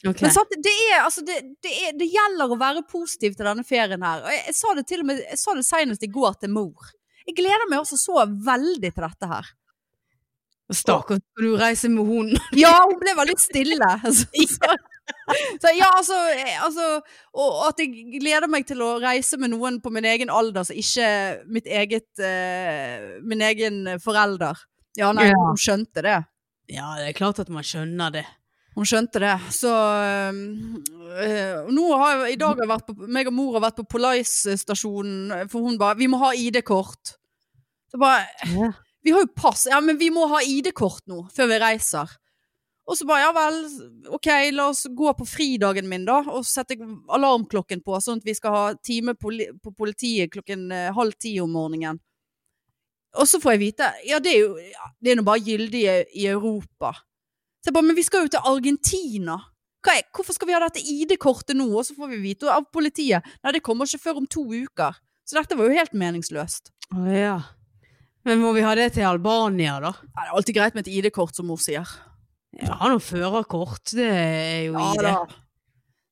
Okay. 0.00 0.24
Men 0.24 0.32
sant, 0.32 0.54
det, 0.64 0.72
er, 0.88 1.02
altså, 1.04 1.22
det, 1.28 1.36
det, 1.62 1.70
er, 1.76 1.94
det 2.00 2.08
gjelder 2.08 2.50
å 2.50 2.58
være 2.58 2.82
positiv 2.88 3.36
til 3.36 3.46
denne 3.46 3.64
ferien 3.68 4.02
her. 4.02 4.24
Og 4.24 4.32
jeg 4.32 4.56
sa 4.56 4.72
det 4.78 4.86
til 4.88 5.04
og 5.04 5.10
med 5.10 5.20
Jeg 5.20 5.38
sa 5.38 5.54
det 5.54 5.66
senest 5.68 6.06
i 6.06 6.10
går 6.10 6.38
til 6.40 6.54
mor. 6.56 6.90
Jeg 7.28 7.36
gleder 7.38 7.68
meg 7.70 7.82
også 7.82 7.98
så 8.00 8.24
veldig 8.26 8.90
til 8.90 9.04
dette 9.04 9.28
her. 9.30 9.50
Stakkars, 10.70 11.18
skal 11.32 11.46
du 11.46 11.56
reise 11.58 11.88
med 11.90 12.06
hunden? 12.06 12.38
Ja, 12.58 12.76
hun 12.86 12.98
ble 13.00 13.14
veldig 13.18 13.36
stille. 13.40 13.90
Så, 14.20 14.26
så, 14.46 15.34
så 15.62 15.70
ja, 15.74 15.88
altså, 15.98 16.16
eh, 16.38 16.58
altså 16.62 16.84
Og 17.34 17.56
at 17.66 17.80
jeg 17.82 18.20
gleder 18.20 18.46
meg 18.46 18.62
til 18.68 18.78
å 18.86 18.92
reise 19.02 19.38
med 19.42 19.50
noen 19.50 19.80
på 19.82 19.90
min 19.90 20.06
egen 20.06 20.30
alder, 20.30 20.62
så 20.68 20.76
ikke 20.78 21.08
mitt 21.50 21.66
eget 21.66 22.06
uh, 22.22 23.16
Min 23.26 23.42
egen 23.42 23.80
forelder. 24.02 24.58
Ja, 24.98 25.10
nei, 25.16 25.26
Ja. 25.32 25.38
hun 25.48 25.58
skjønte 25.58 26.04
det. 26.06 26.18
Ja, 26.70 26.92
det 26.98 27.08
er 27.08 27.16
klart 27.18 27.40
at 27.42 27.50
man 27.50 27.66
skjønner 27.66 28.14
det. 28.14 28.24
Hun 28.78 28.86
skjønte 28.86 29.18
det. 29.22 29.34
Så 29.50 29.70
øh, 30.30 31.66
Nå 31.74 31.86
har 31.98 32.12
jeg, 32.22 32.36
I 32.36 32.38
dag 32.38 32.54
har 32.54 32.62
jeg 32.62 32.70
vært 32.70 32.86
på, 32.86 32.94
meg 33.10 33.30
og 33.30 33.34
mor 33.34 33.56
har 33.58 33.64
vært 33.66 33.80
på 33.82 33.88
Police-stasjonen, 33.96 35.48
for 35.50 35.66
hun 35.66 35.78
bare 35.80 35.98
'Vi 35.98 36.06
må 36.10 36.20
ha 36.22 36.30
ID-kort'. 36.38 37.16
Så 37.90 37.98
bare 37.98 38.26
Ja. 38.46 38.70
Vi 39.02 39.14
har 39.14 39.24
jo 39.24 39.30
pass. 39.34 39.66
Ja, 39.70 39.80
men 39.80 39.98
vi 40.00 40.10
må 40.12 40.26
ha 40.28 40.42
ID-kort 40.44 41.06
nå, 41.08 41.24
før 41.34 41.48
vi 41.52 41.60
reiser. 41.62 42.10
Og 42.90 42.96
så 42.98 43.06
bare 43.06 43.22
ja 43.22 43.30
vel, 43.34 43.58
ok, 44.16 44.28
la 44.50 44.66
oss 44.72 44.82
gå 44.98 45.12
på 45.14 45.26
fridagen 45.28 45.86
min, 45.88 46.04
da, 46.08 46.18
og 46.26 46.46
sette 46.48 46.74
alarmklokken 47.14 47.84
på, 47.86 47.98
sånn 48.02 48.18
at 48.18 48.26
vi 48.26 48.34
skal 48.34 48.56
ha 48.56 48.62
time 48.82 49.14
på 49.14 49.74
politiet 49.78 50.32
klokken 50.34 50.70
eh, 50.74 50.88
halv 50.96 51.14
ti 51.22 51.36
om 51.42 51.52
morgenen. 51.54 52.00
Og 53.18 53.26
så 53.26 53.40
får 53.42 53.56
jeg 53.56 53.62
vite 53.64 53.86
ja, 54.06 54.20
det 54.22 54.32
er 54.36 54.42
jo 54.44 54.50
det 55.02 55.12
er 55.12 55.16
nå 55.18 55.24
bare 55.26 55.42
gyldig 55.42 55.84
i, 56.14 56.26
Europa. 56.30 56.92
Så 57.60 57.70
jeg 57.70 57.76
bare, 57.76 57.88
men 57.88 57.98
vi 57.98 58.06
skal 58.06 58.26
jo 58.26 58.32
til 58.34 58.50
Argentina. 58.50 59.38
Er, 59.86 60.02
hvorfor 60.14 60.36
skal 60.36 60.50
vi 60.50 60.54
ha 60.54 60.60
dette 60.62 60.82
ID-kortet 60.82 61.56
nå? 61.58 61.66
Og 61.72 61.86
så 61.86 61.96
får 61.96 62.10
vi 62.12 62.20
vite 62.22 62.50
av 62.52 62.66
politiet 62.72 63.26
Nei, 63.40 63.54
det 63.56 63.62
kommer 63.64 63.88
ikke 63.88 64.02
før 64.02 64.20
om 64.22 64.28
to 64.30 64.44
uker. 64.50 64.98
Så 65.26 65.38
dette 65.38 65.58
var 65.58 65.70
jo 65.70 65.78
helt 65.78 65.94
meningsløst. 65.94 66.72
Å 66.94 67.06
ja. 67.14 67.38
Men 68.28 68.40
må 68.42 68.52
vi 68.52 68.64
ha 68.64 68.72
det 68.76 68.90
til 68.96 69.06
Albania, 69.08 69.78
da? 69.80 69.94
Ja, 69.96 70.16
det 70.16 70.26
er 70.26 70.38
alltid 70.38 70.56
greit 70.58 70.76
med 70.76 70.86
et 70.86 70.92
ID-kort, 70.92 71.36
som 71.36 71.48
mor 71.48 71.60
sier. 71.62 71.88
Ja, 72.58 72.76
noe 72.90 73.00
førerkort. 73.00 73.94
Det 73.94 74.08
er 74.10 74.66
jo 74.68 74.74
ID. 74.76 75.04
det. 75.06 75.14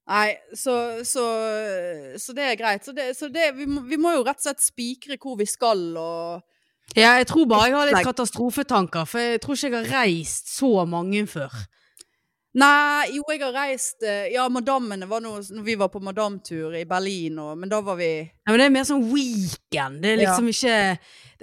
Nei, 0.09 0.29
så, 0.57 0.75
så, 1.05 1.25
så 2.17 2.35
det 2.37 2.47
er 2.47 2.61
greit. 2.61 2.87
Så, 2.87 2.95
det, 2.97 3.11
så 3.19 3.29
det, 3.33 3.51
vi, 3.59 3.67
må, 3.69 3.83
vi 3.85 3.99
må 4.01 4.15
jo 4.17 4.23
rett 4.25 4.41
og 4.41 4.47
slett 4.47 4.65
spikre 4.65 5.19
hvor 5.21 5.37
vi 5.41 5.49
skal 5.49 5.83
og 6.01 6.47
Ja, 6.97 7.19
jeg 7.21 7.27
tror 7.29 7.45
bare 7.51 7.67
jeg 7.69 7.77
har 7.77 7.91
litt 7.91 8.07
katastrofetanker, 8.07 9.05
for 9.05 9.21
jeg 9.21 9.43
tror 9.45 9.59
ikke 9.59 9.69
jeg 9.69 9.91
har 9.91 10.07
reist 10.07 10.49
så 10.55 10.87
mange 10.89 11.27
før. 11.29 11.53
Nei, 12.59 13.11
jo, 13.15 13.23
jeg 13.31 13.43
har 13.43 13.55
reist 13.55 14.03
eh, 14.03 14.31
Ja, 14.33 14.49
madammene 14.51 15.07
var 15.09 15.23
nå 15.23 15.37
Når 15.39 15.65
vi 15.67 15.77
var 15.79 15.91
på 15.93 16.01
madamtur 16.03 16.75
i 16.75 16.87
Berlin, 16.89 17.39
og, 17.43 17.53
men 17.61 17.71
da 17.71 17.81
var 17.85 17.99
vi 18.01 18.11
Ja, 18.19 18.51
men 18.51 18.59
det 18.61 18.67
er 18.67 18.73
mer 18.75 18.87
sånn 18.89 19.05
weekend. 19.13 20.01
Det 20.03 20.15
er 20.15 20.23
liksom 20.23 20.49
ikke 20.51 20.79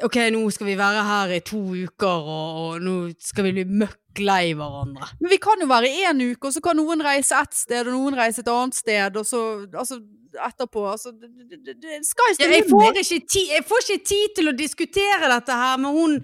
Ok, 0.04 0.18
nå 0.36 0.42
skal 0.52 0.68
vi 0.68 0.74
være 0.76 1.04
her 1.08 1.36
i 1.38 1.44
to 1.46 1.62
uker, 1.72 2.26
og, 2.36 2.58
og 2.64 2.82
nå 2.84 2.96
skal 3.24 3.46
vi 3.48 3.54
bli 3.56 3.64
møkk 3.80 4.20
lei 4.20 4.50
hverandre. 4.56 5.08
Men 5.22 5.32
vi 5.32 5.38
kan 5.44 5.62
jo 5.64 5.70
være 5.70 5.92
én 6.10 6.20
uke, 6.20 6.50
og 6.50 6.56
så 6.56 6.60
kan 6.64 6.76
noen 6.76 7.04
reise 7.04 7.38
ett 7.40 7.56
sted, 7.56 7.88
og 7.88 7.96
noen 7.96 8.18
reise 8.20 8.44
et 8.44 8.52
annet 8.52 8.76
sted, 8.76 9.16
og 9.16 9.28
så 9.28 9.44
Altså, 9.72 10.02
etterpå 10.36 10.84
Altså, 10.92 11.14
skal 11.16 12.34
Ja, 12.44 12.50
jeg, 12.52 13.22
jeg 13.54 13.64
får 13.70 13.86
ikke 13.86 14.10
tid 14.12 14.36
til 14.42 14.52
å 14.52 14.56
diskutere 14.58 15.32
dette 15.32 15.62
her 15.62 15.80
med 15.80 15.96
hun 15.96 16.18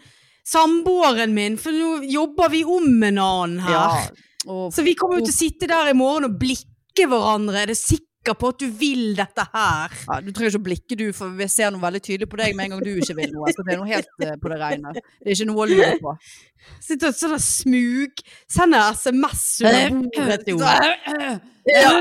samboeren 0.47 1.31
min, 1.37 1.55
for 1.61 1.71
nå 1.71 2.01
jobber 2.11 2.51
vi 2.51 2.65
om 2.65 2.91
en 3.07 3.21
annen 3.21 3.63
her. 3.63 3.71
Ja. 3.77 4.27
Og, 4.47 4.71
Så 4.73 4.85
vi 4.85 4.95
kommer 4.97 5.19
jo 5.19 5.27
til 5.27 5.35
å 5.35 5.37
sitte 5.37 5.69
der 5.69 5.91
i 5.91 5.97
morgen 5.97 6.29
og 6.29 6.39
blikke 6.41 7.07
hverandre. 7.09 7.61
Er 7.61 7.71
du 7.71 7.77
sikker 7.77 8.37
på 8.37 8.51
at 8.53 8.61
du 8.61 8.67
vil 8.77 9.11
dette 9.17 9.45
her? 9.53 9.93
ja, 10.07 10.17
du 10.21 10.31
trenger 10.31 10.53
ikke 10.53 10.61
å 10.61 10.65
blikke, 10.69 10.97
du, 10.97 11.05
for 11.17 11.33
vi 11.37 11.47
ser 11.51 11.73
noe 11.73 11.81
veldig 11.81 12.01
tydelig 12.05 12.29
på 12.31 12.39
deg 12.41 12.55
med 12.57 12.67
en 12.67 12.75
gang 12.75 12.83
du 12.85 12.91
ikke 12.93 13.17
vil 13.17 13.35
noe. 13.35 13.53
Så 13.53 13.65
det 13.65 13.75
er 13.75 13.81
noe 13.81 13.91
helt 13.91 14.25
eh, 14.25 14.33
på 14.41 14.51
det 14.53 14.59
rene. 14.61 14.95
Det 14.97 15.03
er 15.25 15.37
ikke 15.37 15.49
noe 15.51 15.65
å 15.65 15.69
lure 15.69 15.93
på. 16.01 16.15
Sitter 16.87 17.15
sånn 17.17 17.37
og 17.37 17.41
smug 17.41 18.25
Sender 18.49 18.91
SMS 18.97 19.45
under 19.65 20.45
bordet. 20.51 21.41
Ja. 21.69 21.93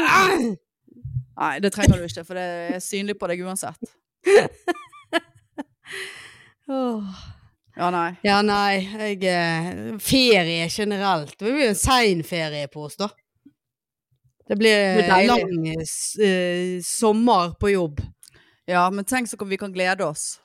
Nei, 1.40 1.54
det 1.64 1.70
trenger 1.72 2.00
du 2.00 2.04
ikke, 2.04 2.24
for 2.28 2.36
det 2.36 2.46
er 2.76 2.82
synlig 2.84 3.16
på 3.20 3.28
deg 3.30 3.44
uansett. 3.48 3.94
Åh. 6.70 7.20
Ja, 7.76 7.90
nei. 7.94 8.16
Ja, 8.26 8.40
nei, 8.42 8.80
jeg 8.82 9.24
eh, 9.30 9.98
Ferie 10.02 10.66
generelt. 10.68 11.36
Det 11.38 11.46
blir 11.46 11.64
jo 11.68 11.72
en 11.72 11.78
sein 11.78 12.22
ferie 12.26 12.66
på 12.72 12.84
oss, 12.88 12.96
da. 13.00 13.08
Det 14.50 14.56
blir 14.58 15.04
en 15.04 15.26
lang 15.28 15.68
eh, 15.70 16.80
sommer 16.82 17.54
på 17.60 17.70
jobb. 17.70 18.00
Ja, 18.66 18.88
men 18.90 19.04
tenk 19.06 19.30
så 19.30 19.38
vi 19.46 19.56
kan 19.60 19.72
glede 19.72 20.04
oss. 20.06 20.40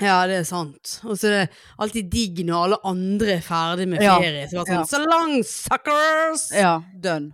Ja, 0.00 0.22
det 0.30 0.38
er 0.40 0.44
sant. 0.48 1.00
Og 1.04 1.18
så 1.18 1.28
er 1.28 1.34
det 1.34 1.58
alltid 1.82 2.08
digg 2.12 2.40
når 2.46 2.62
alle 2.64 2.78
andre 2.88 3.36
er 3.36 3.44
ferdig 3.44 3.88
med 3.90 4.02
Ja. 4.02 4.16
ferie. 4.22 4.46
Så 4.48 4.64
sånn, 4.64 4.72
Ja. 4.78 4.84
så 4.86 5.00
lang, 5.04 5.42
suckers! 5.44 6.48
Ja, 6.54 6.80
done. 6.94 7.32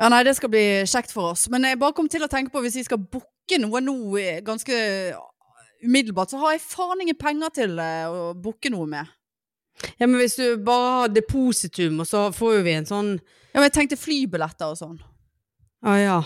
Ja, 0.00 0.08
nei, 0.08 0.22
det 0.24 0.36
skal 0.36 0.48
bli 0.48 0.82
kjekt 0.88 1.12
for 1.12 1.32
oss. 1.32 1.48
Men 1.50 1.62
jeg 1.64 1.78
bare 1.78 1.92
kom 1.92 2.08
til 2.08 2.22
å 2.24 2.28
tenke 2.30 2.50
på 2.50 2.62
hvis 2.62 2.74
vi 2.80 2.84
skal 2.84 2.98
booke 2.98 3.58
noe 3.60 3.80
nå 3.80 4.16
eh, 4.18 4.40
ganske 4.40 4.72
umiddelbart, 5.82 6.32
så 6.32 6.40
har 6.42 6.54
jeg 6.54 6.64
faen 6.64 7.02
ingen 7.04 7.18
penger 7.18 7.52
til 7.56 7.76
eh, 7.82 8.06
å 8.06 8.32
booke 8.38 8.70
noe 8.72 8.88
med. 8.90 9.10
Ja, 9.98 10.06
men 10.06 10.18
hvis 10.20 10.36
du 10.38 10.60
bare 10.62 10.94
har 10.98 11.12
depositum, 11.12 12.02
og 12.04 12.08
så 12.08 12.28
får 12.34 12.58
jo 12.58 12.64
vi 12.66 12.76
en 12.76 12.88
sånn 12.88 13.12
Ja, 13.16 13.58
men 13.58 13.68
jeg 13.70 13.76
tenkte 13.76 14.00
flybilletter 14.00 14.72
og 14.72 14.78
sånn. 14.78 14.98
Ah, 15.82 15.98
ja. 15.98 16.18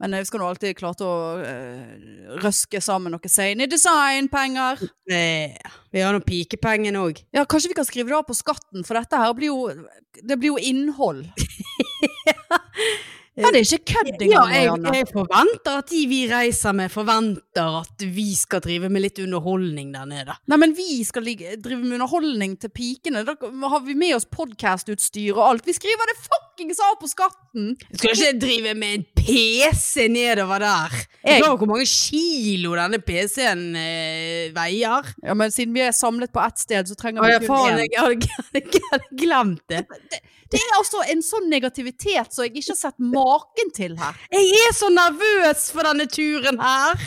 Men 0.00 0.14
jeg 0.16 0.30
skal 0.30 0.40
nå 0.40 0.46
alltid 0.48 0.78
klare 0.78 1.04
å 1.04 1.16
uh, 1.42 2.36
røske 2.40 2.80
sammen 2.80 3.12
noe 3.12 3.28
Sane 3.28 3.66
Design-penger. 3.68 4.80
Eh, 5.12 5.58
vi 5.92 6.00
har 6.00 6.16
nå 6.16 6.22
pikepengene 6.24 7.02
òg. 7.02 7.20
Ja, 7.36 7.44
kanskje 7.44 7.72
vi 7.72 7.76
kan 7.76 7.88
skrive 7.88 8.08
det 8.08 8.16
av 8.16 8.24
på 8.28 8.38
skatten, 8.38 8.86
for 8.86 8.96
dette 8.96 9.20
her 9.20 9.34
blir 9.36 9.50
jo 9.50 9.68
Det 10.16 10.38
blir 10.40 10.54
jo 10.54 10.62
innhold. 10.70 11.26
ja, 13.38 13.50
det 13.54 13.60
er 13.60 13.66
ikke 13.76 13.92
kødd 13.94 14.22
Ja, 14.26 14.40
jeg, 14.50 14.66
jeg 14.96 15.06
forventer 15.12 15.76
at 15.78 15.90
de 15.92 16.00
vi 16.10 16.18
reiser 16.30 16.74
med, 16.76 16.90
forventer 16.92 17.76
at 17.80 18.02
vi 18.16 18.26
skal 18.34 18.62
drive 18.64 18.90
med 18.90 19.04
litt 19.04 19.20
underholdning 19.22 19.92
der 19.94 20.08
nede. 20.10 20.34
Nei, 20.50 20.58
men 20.60 20.74
vi 20.76 20.98
skal 21.06 21.24
ligge, 21.24 21.54
drive 21.62 21.78
med 21.84 22.00
underholdning 22.00 22.56
til 22.60 22.72
pikene. 22.74 23.22
Da 23.28 23.36
har 23.38 23.84
vi 23.86 23.94
med 23.98 24.16
oss 24.18 24.26
podkastutstyr 24.28 25.38
og 25.38 25.44
alt. 25.46 25.68
Vi 25.68 25.76
skriver 25.76 26.10
det 26.10 26.16
fuckings 26.24 26.82
av 26.84 26.98
på 27.00 27.10
skatten! 27.10 27.70
Jeg 27.92 28.02
skal 28.02 28.16
ikke 28.16 28.42
drive 28.42 28.74
med 28.82 28.98
en 28.98 29.06
PC 29.22 30.08
nedover 30.10 30.66
der. 30.66 30.98
Jeg- 31.24 31.44
vet 31.44 31.62
hvor 31.62 31.70
mange 31.70 31.86
kilo 31.86 32.74
denne 32.78 33.00
PC-en 33.04 33.64
eh, 33.78 34.50
veier. 34.56 35.14
Ja, 35.22 35.38
men 35.38 35.54
siden 35.54 35.74
vi 35.76 35.86
er 35.86 35.94
samlet 35.96 36.34
på 36.34 36.42
ett 36.44 36.58
sted, 36.66 36.90
så 36.90 36.98
trenger 36.98 37.22
Å 37.22 37.30
vi 37.30 37.38
ja, 37.38 37.40
faen, 37.46 37.80
jeg 37.86 37.94
hadde, 37.96 38.34
jeg 38.58 38.84
hadde 38.90 39.22
glemt 39.22 39.64
det. 39.70 39.86
Det 40.10 40.22
er 40.58 40.76
altså 40.78 41.04
en 41.12 41.20
sånn 41.22 41.46
negativitet 41.52 42.34
som 42.34 42.42
jeg 42.42 42.56
ikke 42.56 42.72
har 42.72 42.80
sett 42.80 42.98
maken 42.98 43.70
til 43.76 43.94
her. 44.00 44.18
Jeg 44.34 44.64
er 44.66 44.74
så 44.74 44.88
nervøs 44.90 45.68
for 45.70 45.86
denne 45.86 46.08
turen 46.10 46.58
her. 46.58 47.06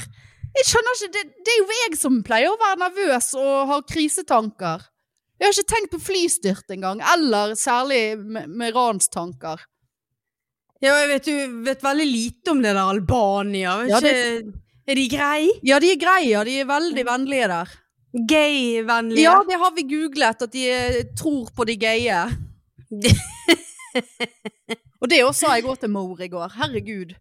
Jeg 0.53 0.69
skjønner 0.69 0.95
ikke, 0.95 1.11
det, 1.17 1.23
det 1.43 1.53
er 1.53 1.59
jo 1.59 1.77
jeg 1.81 1.99
som 1.99 2.21
pleier 2.23 2.53
å 2.53 2.59
være 2.61 2.79
nervøs 2.85 3.31
og 3.41 3.53
ha 3.71 3.81
krisetanker. 3.89 4.87
Jeg 5.41 5.49
har 5.49 5.57
ikke 5.57 5.71
tenkt 5.73 5.91
på 5.91 5.99
flystyrt 5.99 6.71
engang, 6.71 7.01
eller 7.13 7.55
særlig 7.59 8.01
med, 8.21 8.47
med 8.47 8.75
ranstanker. 8.77 9.65
Ja, 10.83 10.93
jeg 11.01 11.09
vet, 11.09 11.27
du 11.27 11.59
vet 11.65 11.83
veldig 11.83 12.05
lite 12.07 12.53
om 12.53 12.61
det 12.63 12.73
der 12.75 12.83
Albania. 12.83 13.79
Ja, 13.89 13.99
ikke, 13.99 14.53
er 14.83 14.99
de 14.99 15.05
greie? 15.11 15.57
Ja, 15.65 15.79
de 15.83 15.93
er 15.93 15.99
greie, 15.99 16.43
de 16.47 16.57
er 16.61 16.69
veldig 16.69 17.05
vennlige 17.07 17.49
der. 17.51 17.75
Gay-vennlige? 18.13 19.25
Ja, 19.25 19.39
det 19.47 19.57
har 19.57 19.71
vi 19.73 19.87
googlet, 19.89 20.43
at 20.45 20.53
de 20.53 21.03
tror 21.17 21.49
på 21.55 21.65
de 21.65 21.77
gaye. 21.81 22.19
Og 25.01 25.09
det 25.11 25.23
også 25.23 25.45
sa 25.45 25.57
jeg 25.57 25.67
òg 25.67 25.81
til 25.81 25.91
mor 25.93 26.21
i 26.23 26.29
går. 26.31 26.55
Herregud. 26.57 27.13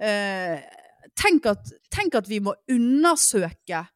Eh, 0.00 0.60
tenk, 1.18 1.48
at, 1.50 1.72
tenk 1.92 2.16
at 2.20 2.28
vi 2.30 2.40
må 2.44 2.54
undersøke 2.70 3.86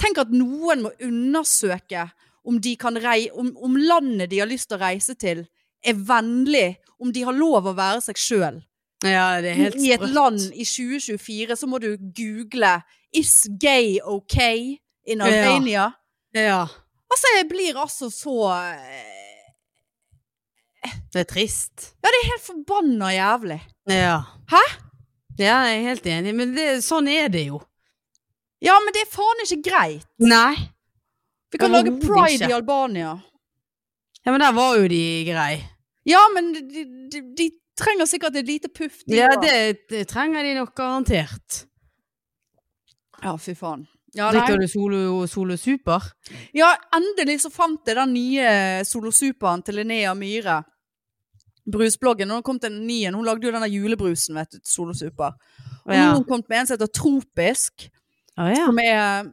Tenk 0.00 0.18
at 0.18 0.32
noen 0.34 0.80
må 0.82 0.90
undersøke 1.04 2.08
om, 2.48 2.56
de 2.58 2.72
kan 2.80 2.96
rei, 2.98 3.28
om, 3.38 3.52
om 3.62 3.76
landet 3.76 4.32
de 4.32 4.40
har 4.40 4.48
lyst 4.50 4.66
til 4.70 4.80
å 4.80 4.82
reise 4.82 5.14
til, 5.14 5.44
er 5.84 6.00
vennlig. 6.08 6.78
Om 6.98 7.12
de 7.14 7.22
har 7.28 7.36
lov 7.36 7.68
å 7.70 7.74
være 7.76 8.00
seg 8.08 8.18
sjøl. 8.18 8.58
Ja, 9.04 9.38
det 9.42 9.52
er 9.52 9.60
helt 9.60 9.78
I 9.78 9.92
et 9.94 10.00
sprøtt. 10.00 10.14
land 10.16 10.42
i 10.54 10.66
2024 10.66 11.58
så 11.60 11.68
må 11.70 11.78
du 11.82 11.92
google 12.16 12.80
'Is 13.12 13.44
gay 13.60 14.00
okay 14.02 14.78
in 15.06 15.22
Albania'? 15.22 15.92
Ja, 16.34 16.64
Altså, 17.12 17.28
jeg 17.36 17.44
blir 17.50 17.76
altså 17.76 18.08
så 18.08 18.34
eh, 18.72 19.31
det 21.12 21.20
er 21.22 21.28
trist. 21.30 21.92
Ja, 22.02 22.10
det 22.10 22.20
er 22.20 22.30
helt 22.30 22.46
forbanna 22.46 23.10
jævlig. 23.14 23.60
Ja. 23.90 24.16
Hæ? 24.50 24.62
Ja, 25.38 25.58
jeg 25.66 25.78
er 25.78 25.88
helt 25.88 26.06
enig, 26.06 26.34
men 26.36 26.54
det, 26.56 26.66
sånn 26.84 27.08
er 27.08 27.30
det 27.32 27.46
jo. 27.48 27.60
Ja, 28.62 28.76
men 28.84 28.94
det 28.94 29.06
er 29.06 29.10
faen 29.10 29.42
ikke 29.44 29.62
greit. 29.70 30.06
Nei. 30.22 30.54
Vi 31.52 31.60
kan 31.60 31.72
lage 31.72 31.92
pride 32.00 32.36
ikke. 32.36 32.50
i 32.50 32.56
Albania. 32.56 33.16
Ja, 34.22 34.30
men 34.30 34.40
der 34.40 34.52
var 34.54 34.76
jo 34.78 34.86
de 34.88 35.02
grei. 35.26 35.56
Ja, 36.08 36.20
men 36.34 36.52
de, 36.54 36.84
de, 37.10 37.22
de 37.38 37.48
trenger 37.78 38.06
sikkert 38.06 38.36
et 38.38 38.46
lite 38.46 38.70
puff. 38.72 39.02
de 39.06 39.18
Ja, 39.18 39.32
det, 39.42 39.88
det 39.90 40.06
trenger 40.10 40.46
de 40.46 40.54
nok 40.60 40.74
garantert. 40.78 41.64
Ja, 43.22 43.34
fy 43.38 43.54
faen. 43.58 43.86
Ja, 44.14 44.28
Drikker 44.28 44.58
du 44.60 44.68
Solo, 44.68 45.26
Solo 45.26 45.56
Super? 45.56 46.10
ja, 46.52 46.74
endelig 46.92 47.38
så 47.46 47.50
fant 47.50 47.86
jeg 47.88 47.96
den 47.96 48.12
nye 48.12 48.48
Solo 48.84 49.10
Superen 49.14 49.62
til 49.64 49.78
Linnea 49.80 50.12
Myhre. 50.14 50.58
Brusbloggen. 51.70 52.30
Og 52.30 52.40
nå 52.40 52.42
kom 52.46 52.58
det 52.58 52.70
en 52.72 52.80
ny 52.86 53.02
en. 53.06 53.14
Hun 53.14 53.24
lagde 53.26 53.46
jo 53.46 53.52
denne 53.54 53.68
julebrusen, 53.70 54.34
vet 54.40 54.50
du, 54.52 54.58
Solosuper. 54.66 54.72
Solo 54.72 54.94
Super. 54.94 55.32
Og 55.84 55.92
nå 55.92 55.94
Ja. 55.94 56.08
har 56.08 56.14
hun 56.16 56.24
kommet 56.24 56.48
med 56.48 56.58
en 56.60 56.66
som 56.66 56.74
heter 56.78 56.90
Tropisk. 56.94 57.88
Å 58.38 58.48
ja. 58.50 58.64
Som 58.66 58.78
er 58.78 59.24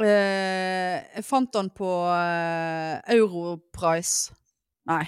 eh, 0.00 1.02
Jeg 1.16 1.24
fant 1.26 1.52
den 1.54 1.70
på 1.70 1.88
eh, 2.14 3.00
Europris. 3.16 4.30
Nei. 4.88 5.04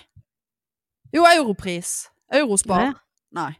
Jo, 1.14 1.24
Europris. 1.28 2.08
Eurospar. 2.32 2.80
Ja. 2.86 2.92
Nei. 3.36 3.52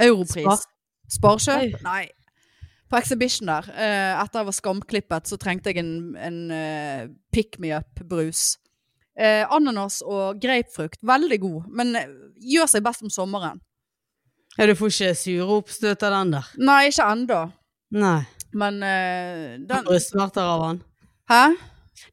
Europris. 0.00 0.44
Spar. 0.44 1.38
Sparkjøp? 1.40 1.80
Nei. 1.82 2.08
På 2.90 2.96
Exhibition 2.98 3.46
der. 3.46 3.68
eh, 3.74 4.20
etter 4.22 4.40
jeg 4.40 4.46
var 4.46 4.52
skamklippet, 4.56 5.28
så 5.30 5.36
trengte 5.38 5.70
jeg 5.70 5.78
en, 5.78 6.16
en 6.18 6.38
uh, 6.50 7.08
pick 7.32 7.58
me 7.62 7.70
up-brus. 7.76 8.56
Eh, 9.18 9.42
ananas 9.52 10.00
og 10.06 10.38
grapefrukt. 10.40 11.00
Veldig 11.02 11.40
god, 11.42 11.64
men 11.76 11.96
eh, 11.98 12.12
gjør 12.52 12.70
seg 12.70 12.84
best 12.86 13.02
om 13.04 13.10
sommeren. 13.12 13.60
ja. 14.56 14.66
Du 14.66 14.74
får 14.78 14.92
ikke 14.92 15.14
sure 15.18 15.56
oppstøt 15.58 16.02
av 16.06 16.14
den 16.18 16.32
der? 16.36 16.46
Nei, 16.58 16.80
ikke 16.90 17.08
ennå. 17.10 17.40
Nei. 17.96 18.20
Men 18.52 18.80
eh, 18.82 19.58
den 19.66 19.84
Brystsmerter 19.86 20.42
av 20.42 20.64
den? 20.68 20.80
Hæ? 21.30 21.44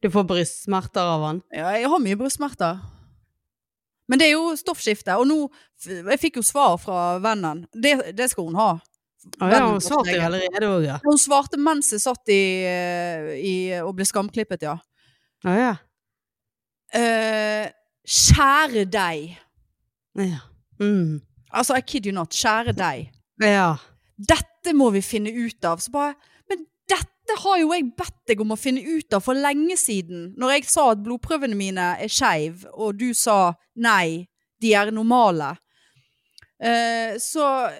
Du 0.02 0.10
får 0.12 0.26
brystsmerter 0.28 1.00
av 1.14 1.22
den? 1.24 1.40
Ja, 1.54 1.70
jeg 1.78 1.88
har 1.88 2.02
mye 2.02 2.18
brystsmerter. 2.20 2.78
Men 4.08 4.20
det 4.20 4.28
er 4.28 4.36
jo 4.36 4.52
stoffskifte, 4.56 5.16
og 5.20 5.26
nå 5.28 5.38
Jeg 5.84 6.18
fikk 6.18 6.38
jo 6.40 6.42
svar 6.42 6.76
fra 6.82 7.18
vennen. 7.22 7.66
Det, 7.72 8.12
det 8.18 8.30
skal 8.32 8.48
hun 8.48 8.56
ha. 8.58 8.70
Ah, 9.38 9.50
ja, 9.52 9.60
hun 9.68 9.80
svarte 9.82 10.14
jo 10.14 10.22
allerede 10.24 10.68
òg, 10.68 10.84
ja. 10.86 10.96
Hun 11.04 11.18
svarte 11.20 11.58
mens 11.60 11.90
jeg 11.92 12.02
satt 12.02 12.30
i, 12.32 12.40
eh, 12.66 13.28
i 13.38 13.54
og 13.82 13.92
ble 13.98 14.06
skamklippet, 14.08 14.64
ja. 14.66 14.76
Ah, 15.46 15.54
ja. 15.58 15.72
Eh, 16.94 17.68
kjære 18.08 18.84
deg. 18.88 19.36
Ja. 20.18 20.40
Mm. 20.80 21.20
Altså, 21.52 21.76
I 21.76 21.84
kid 21.84 22.06
you 22.06 22.14
not. 22.14 22.30
Kjære 22.34 22.72
deg. 22.76 23.12
ja. 23.42 23.76
Dette 24.18 24.72
må 24.74 24.88
vi 24.90 24.98
finne 25.04 25.30
ut 25.30 25.64
av. 25.64 25.78
Så 25.78 25.92
bare 25.94 26.14
Men 26.50 26.64
dette 26.90 27.36
har 27.38 27.60
jo 27.60 27.70
jeg 27.70 27.92
bedt 27.96 28.16
deg 28.26 28.40
om 28.42 28.50
å 28.50 28.58
finne 28.58 28.82
ut 28.82 29.14
av 29.14 29.22
for 29.22 29.38
lenge 29.38 29.76
siden. 29.78 30.32
Når 30.36 30.56
jeg 30.56 30.64
sa 30.72 30.88
at 30.92 31.04
blodprøvene 31.04 31.54
mine 31.54 31.92
er 32.02 32.10
skeiv, 32.10 32.64
og 32.74 32.98
du 32.98 33.12
sa 33.14 33.54
nei, 33.76 34.26
de 34.58 34.74
er 34.74 34.90
normale. 34.90 35.52
Eh, 36.58 37.14
så, 37.22 37.70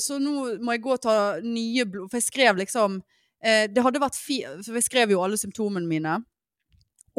så 0.00 0.16
nå 0.16 0.54
må 0.64 0.72
jeg 0.72 0.84
gå 0.86 0.94
og 0.94 1.02
ta 1.04 1.16
nye 1.44 1.84
blod... 1.84 2.08
For 2.08 2.16
jeg 2.16 2.30
skrev 2.30 2.56
liksom 2.56 3.02
eh, 3.44 3.66
Det 3.68 3.82
hadde 3.84 4.00
vært 4.00 4.16
fi... 4.16 4.38
For 4.64 4.78
jeg 4.78 4.86
skrev 4.86 5.12
jo 5.12 5.20
alle 5.20 5.36
symptomene 5.36 5.84
mine. 5.84 6.16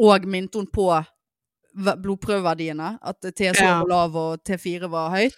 Og 0.02 0.26
minte 0.26 0.58
hun 0.58 0.66
på 0.66 0.90
blodprøveverdiene. 1.76 2.98
At 3.02 3.20
TSH 3.22 3.62
Ja. 3.62 3.78
var 3.82 3.88
lav 3.90 4.16
og 4.16 4.42
T4 4.44 4.88
var 4.90 5.10
høyt. 5.14 5.36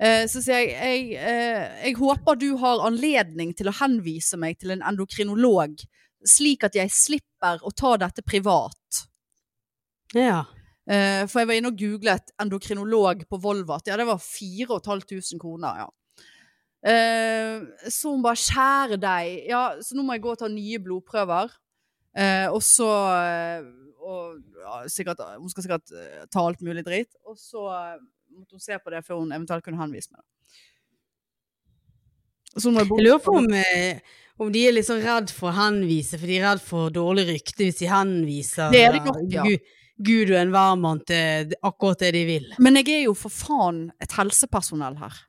Eh, 0.00 0.24
så 0.26 0.40
sier 0.42 0.56
jeg 0.64 0.76
jeg, 0.80 1.12
eh, 1.20 1.84
jeg 1.86 1.96
håper 2.00 2.38
du 2.40 2.56
har 2.56 2.80
anledning 2.86 3.54
til 3.56 3.68
å 3.68 3.74
henvise 3.80 4.38
meg 4.40 4.58
til 4.58 4.70
en 4.72 4.82
endokrinolog, 4.82 5.76
slik 6.24 6.64
at 6.64 6.74
jeg 6.74 6.88
slipper 6.90 7.60
å 7.62 7.70
ta 7.76 7.96
dette 8.00 8.22
privat. 8.24 9.04
Ja. 10.14 10.44
Eh, 10.88 11.26
for 11.26 11.40
jeg 11.40 11.48
var 11.50 11.54
inne 11.54 11.70
og 11.70 11.78
googlet 11.78 12.32
endokrinolog 12.40 13.26
på 13.28 13.38
Volvat. 13.40 13.86
Ja, 13.86 13.96
det 14.00 14.06
var 14.08 14.18
4500 14.18 15.38
kroner, 15.38 15.84
ja. 15.84 15.88
Eh, 16.82 17.60
så 17.92 18.10
hun 18.14 18.22
bare 18.22 18.36
'kjære 18.40 18.96
deg'. 18.96 19.48
Ja, 19.48 19.76
så 19.82 19.94
nå 19.94 20.02
må 20.02 20.14
jeg 20.14 20.22
gå 20.22 20.30
og 20.30 20.38
ta 20.38 20.48
nye 20.48 20.78
blodprøver. 20.78 21.50
Eh, 22.16 22.48
og 22.50 22.62
så 22.62 22.88
eh, 23.20 23.62
og, 24.10 24.40
ja, 24.58 24.80
sikkert, 24.90 25.22
Hun 25.38 25.50
skal 25.52 25.66
sikkert 25.66 25.94
eh, 25.94 26.24
ta 26.32 26.42
alt 26.44 26.62
mulig 26.66 26.84
dritt. 26.86 27.14
Og 27.28 27.38
så 27.38 27.66
eh, 27.74 28.00
måtte 28.34 28.58
hun 28.58 28.64
se 28.64 28.78
på 28.78 28.92
det 28.94 29.04
før 29.06 29.22
hun 29.22 29.32
eventuelt 29.34 29.66
kunne 29.66 29.80
henvise 29.80 30.12
meg. 30.14 30.24
Jeg 32.50 32.88
lurer 32.90 33.20
på 33.22 33.36
om, 33.38 33.46
eh, 33.54 34.00
om 34.40 34.50
de 34.52 34.64
er 34.66 34.74
litt 34.74 34.88
sånn 34.88 35.02
redd 35.04 35.30
for 35.30 35.52
å 35.52 35.56
henvise, 35.58 36.18
for 36.18 36.26
de 36.26 36.38
er 36.40 36.48
redd 36.48 36.62
for 36.64 36.90
dårlig 36.94 37.28
rykte 37.28 37.66
hvis 37.66 37.78
de 37.82 37.90
henviser 37.90 38.72
Det 38.74 38.82
er 38.82 38.96
det 38.96 39.02
eh, 39.02 39.06
nok, 39.06 39.20
ja. 39.30 39.44
Gud, 39.46 39.74
Gud 40.00 40.32
og 40.32 40.38
enhver 40.40 40.78
mann 40.80 41.02
til 41.06 41.54
akkurat 41.62 42.02
det 42.02 42.14
de 42.16 42.24
vil. 42.26 42.48
Men 42.58 42.80
jeg 42.80 42.88
er 42.96 43.04
jo 43.04 43.14
for 43.18 43.32
faen 43.32 43.84
et 44.02 44.16
helsepersonell 44.16 44.98
her. 44.98 45.20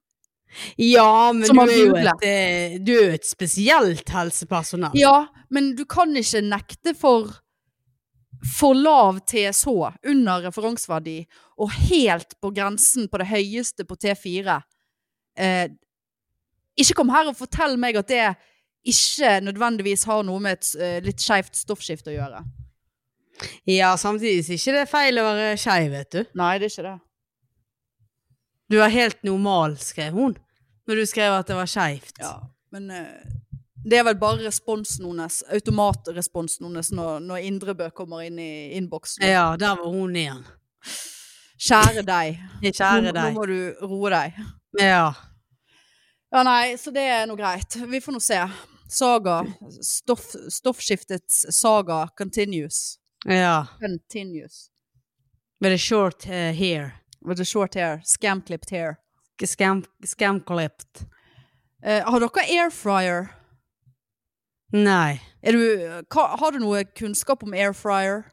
Ja, 0.81 1.31
men 1.31 1.45
du 1.47 1.61
er, 1.61 1.77
jo 1.77 1.93
et, 1.95 2.25
eh, 2.27 2.73
du 2.83 2.91
er 2.95 3.05
jo 3.05 3.19
et 3.19 3.27
spesielt 3.27 4.09
helsepersonell. 4.11 4.97
Ja, 4.99 5.29
men 5.53 5.73
du 5.77 5.85
kan 5.87 6.11
ikke 6.17 6.41
nekte 6.43 6.95
for 6.97 7.37
for 8.45 8.77
lav 8.77 9.19
TSH 9.29 9.69
under 10.09 10.47
referanseverdi 10.47 11.19
og 11.61 11.73
helt 11.89 12.33
på 12.41 12.51
grensen 12.55 13.09
på 13.09 13.21
det 13.21 13.27
høyeste 13.29 13.85
på 13.85 13.97
T4. 14.01 14.57
Eh, 15.37 15.67
ikke 16.81 16.97
kom 16.97 17.11
her 17.13 17.29
og 17.29 17.37
fortell 17.37 17.77
meg 17.79 17.99
at 17.99 18.09
det 18.09 18.23
ikke 18.87 19.35
nødvendigvis 19.45 20.07
har 20.09 20.23
noe 20.25 20.41
med 20.41 20.57
et 20.57 20.71
eh, 20.81 20.97
litt 21.05 21.21
skeivt 21.21 21.59
stoffskifte 21.59 22.13
å 22.13 22.17
gjøre. 22.17 22.41
Ja, 23.69 23.93
samtidig 23.97 24.41
er 24.41 24.57
ikke 24.57 24.75
det 24.75 24.89
feil 24.89 25.21
å 25.21 25.25
være 25.25 25.53
skeiv, 25.59 25.91
vet 25.93 26.13
du. 26.13 26.21
Nei, 26.37 26.55
det 26.61 26.67
er 26.67 26.73
ikke 26.73 26.87
det. 26.87 26.97
Du 28.71 28.79
er 28.79 28.93
helt 28.93 29.21
normal, 29.27 29.75
skrev 29.81 30.15
hun. 30.15 30.35
Når 30.89 31.01
du 31.01 31.05
skrev 31.09 31.35
at 31.35 31.49
det 31.49 31.57
var 31.57 31.69
skeivt. 31.69 32.17
Ja, 32.21 32.35
men 32.73 32.89
eh, 32.95 33.37
det 33.83 33.97
er 33.97 34.05
vel 34.05 34.17
bare 34.21 34.45
responsen 34.45 35.07
hennes, 35.09 35.41
automatresponsen 35.49 36.67
hennes, 36.67 36.91
når, 36.93 37.19
når 37.25 37.47
Indrebø 37.49 37.89
kommer 37.97 38.25
inn 38.27 38.39
i 38.39 38.77
innboksen. 38.77 39.25
Ja, 39.25 39.55
der 39.59 39.79
var 39.79 39.89
hun 39.93 40.15
igjen. 40.15 40.43
Kjære 41.61 42.03
deg. 42.05 42.39
Kjære 42.61 43.11
deg. 43.13 43.21
Nå 43.21 43.31
må 43.37 43.45
du 43.49 43.85
roe 43.85 44.11
deg. 44.13 44.37
Ja. 44.81 45.11
Ja, 46.31 46.43
nei, 46.47 46.77
så 46.79 46.93
det 46.95 47.03
er 47.11 47.25
nå 47.27 47.35
greit. 47.35 47.75
Vi 47.75 47.99
får 48.01 48.15
nå 48.15 48.21
se. 48.23 48.39
Saga. 48.91 49.41
Stoff, 49.85 50.31
stoffskiftets 50.51 51.45
saga 51.57 52.05
continues. 52.17 52.97
ja. 53.25 53.65
Continues. 53.79 54.67
With 55.61 55.73
a 55.73 55.77
short 55.77 56.25
uh, 56.27 56.51
hair. 56.57 56.95
With 57.21 57.39
a 57.41 57.45
short 57.45 57.75
hair. 57.75 58.01
Scam-clipped 58.03 58.71
hair. 58.71 58.97
Scam, 59.45 59.83
scam-clipped. 60.05 61.05
Eh, 61.83 62.03
har 62.05 62.19
dere 62.19 62.45
air 62.49 62.69
fryer? 62.69 63.29
Nei. 64.71 65.19
Er 65.43 65.57
du, 65.57 65.63
hva, 66.13 66.27
har 66.39 66.53
du 66.53 66.61
noe 66.61 66.83
kunnskap 66.95 67.43
om 67.43 67.53
air 67.57 67.73
fryer? 67.75 68.23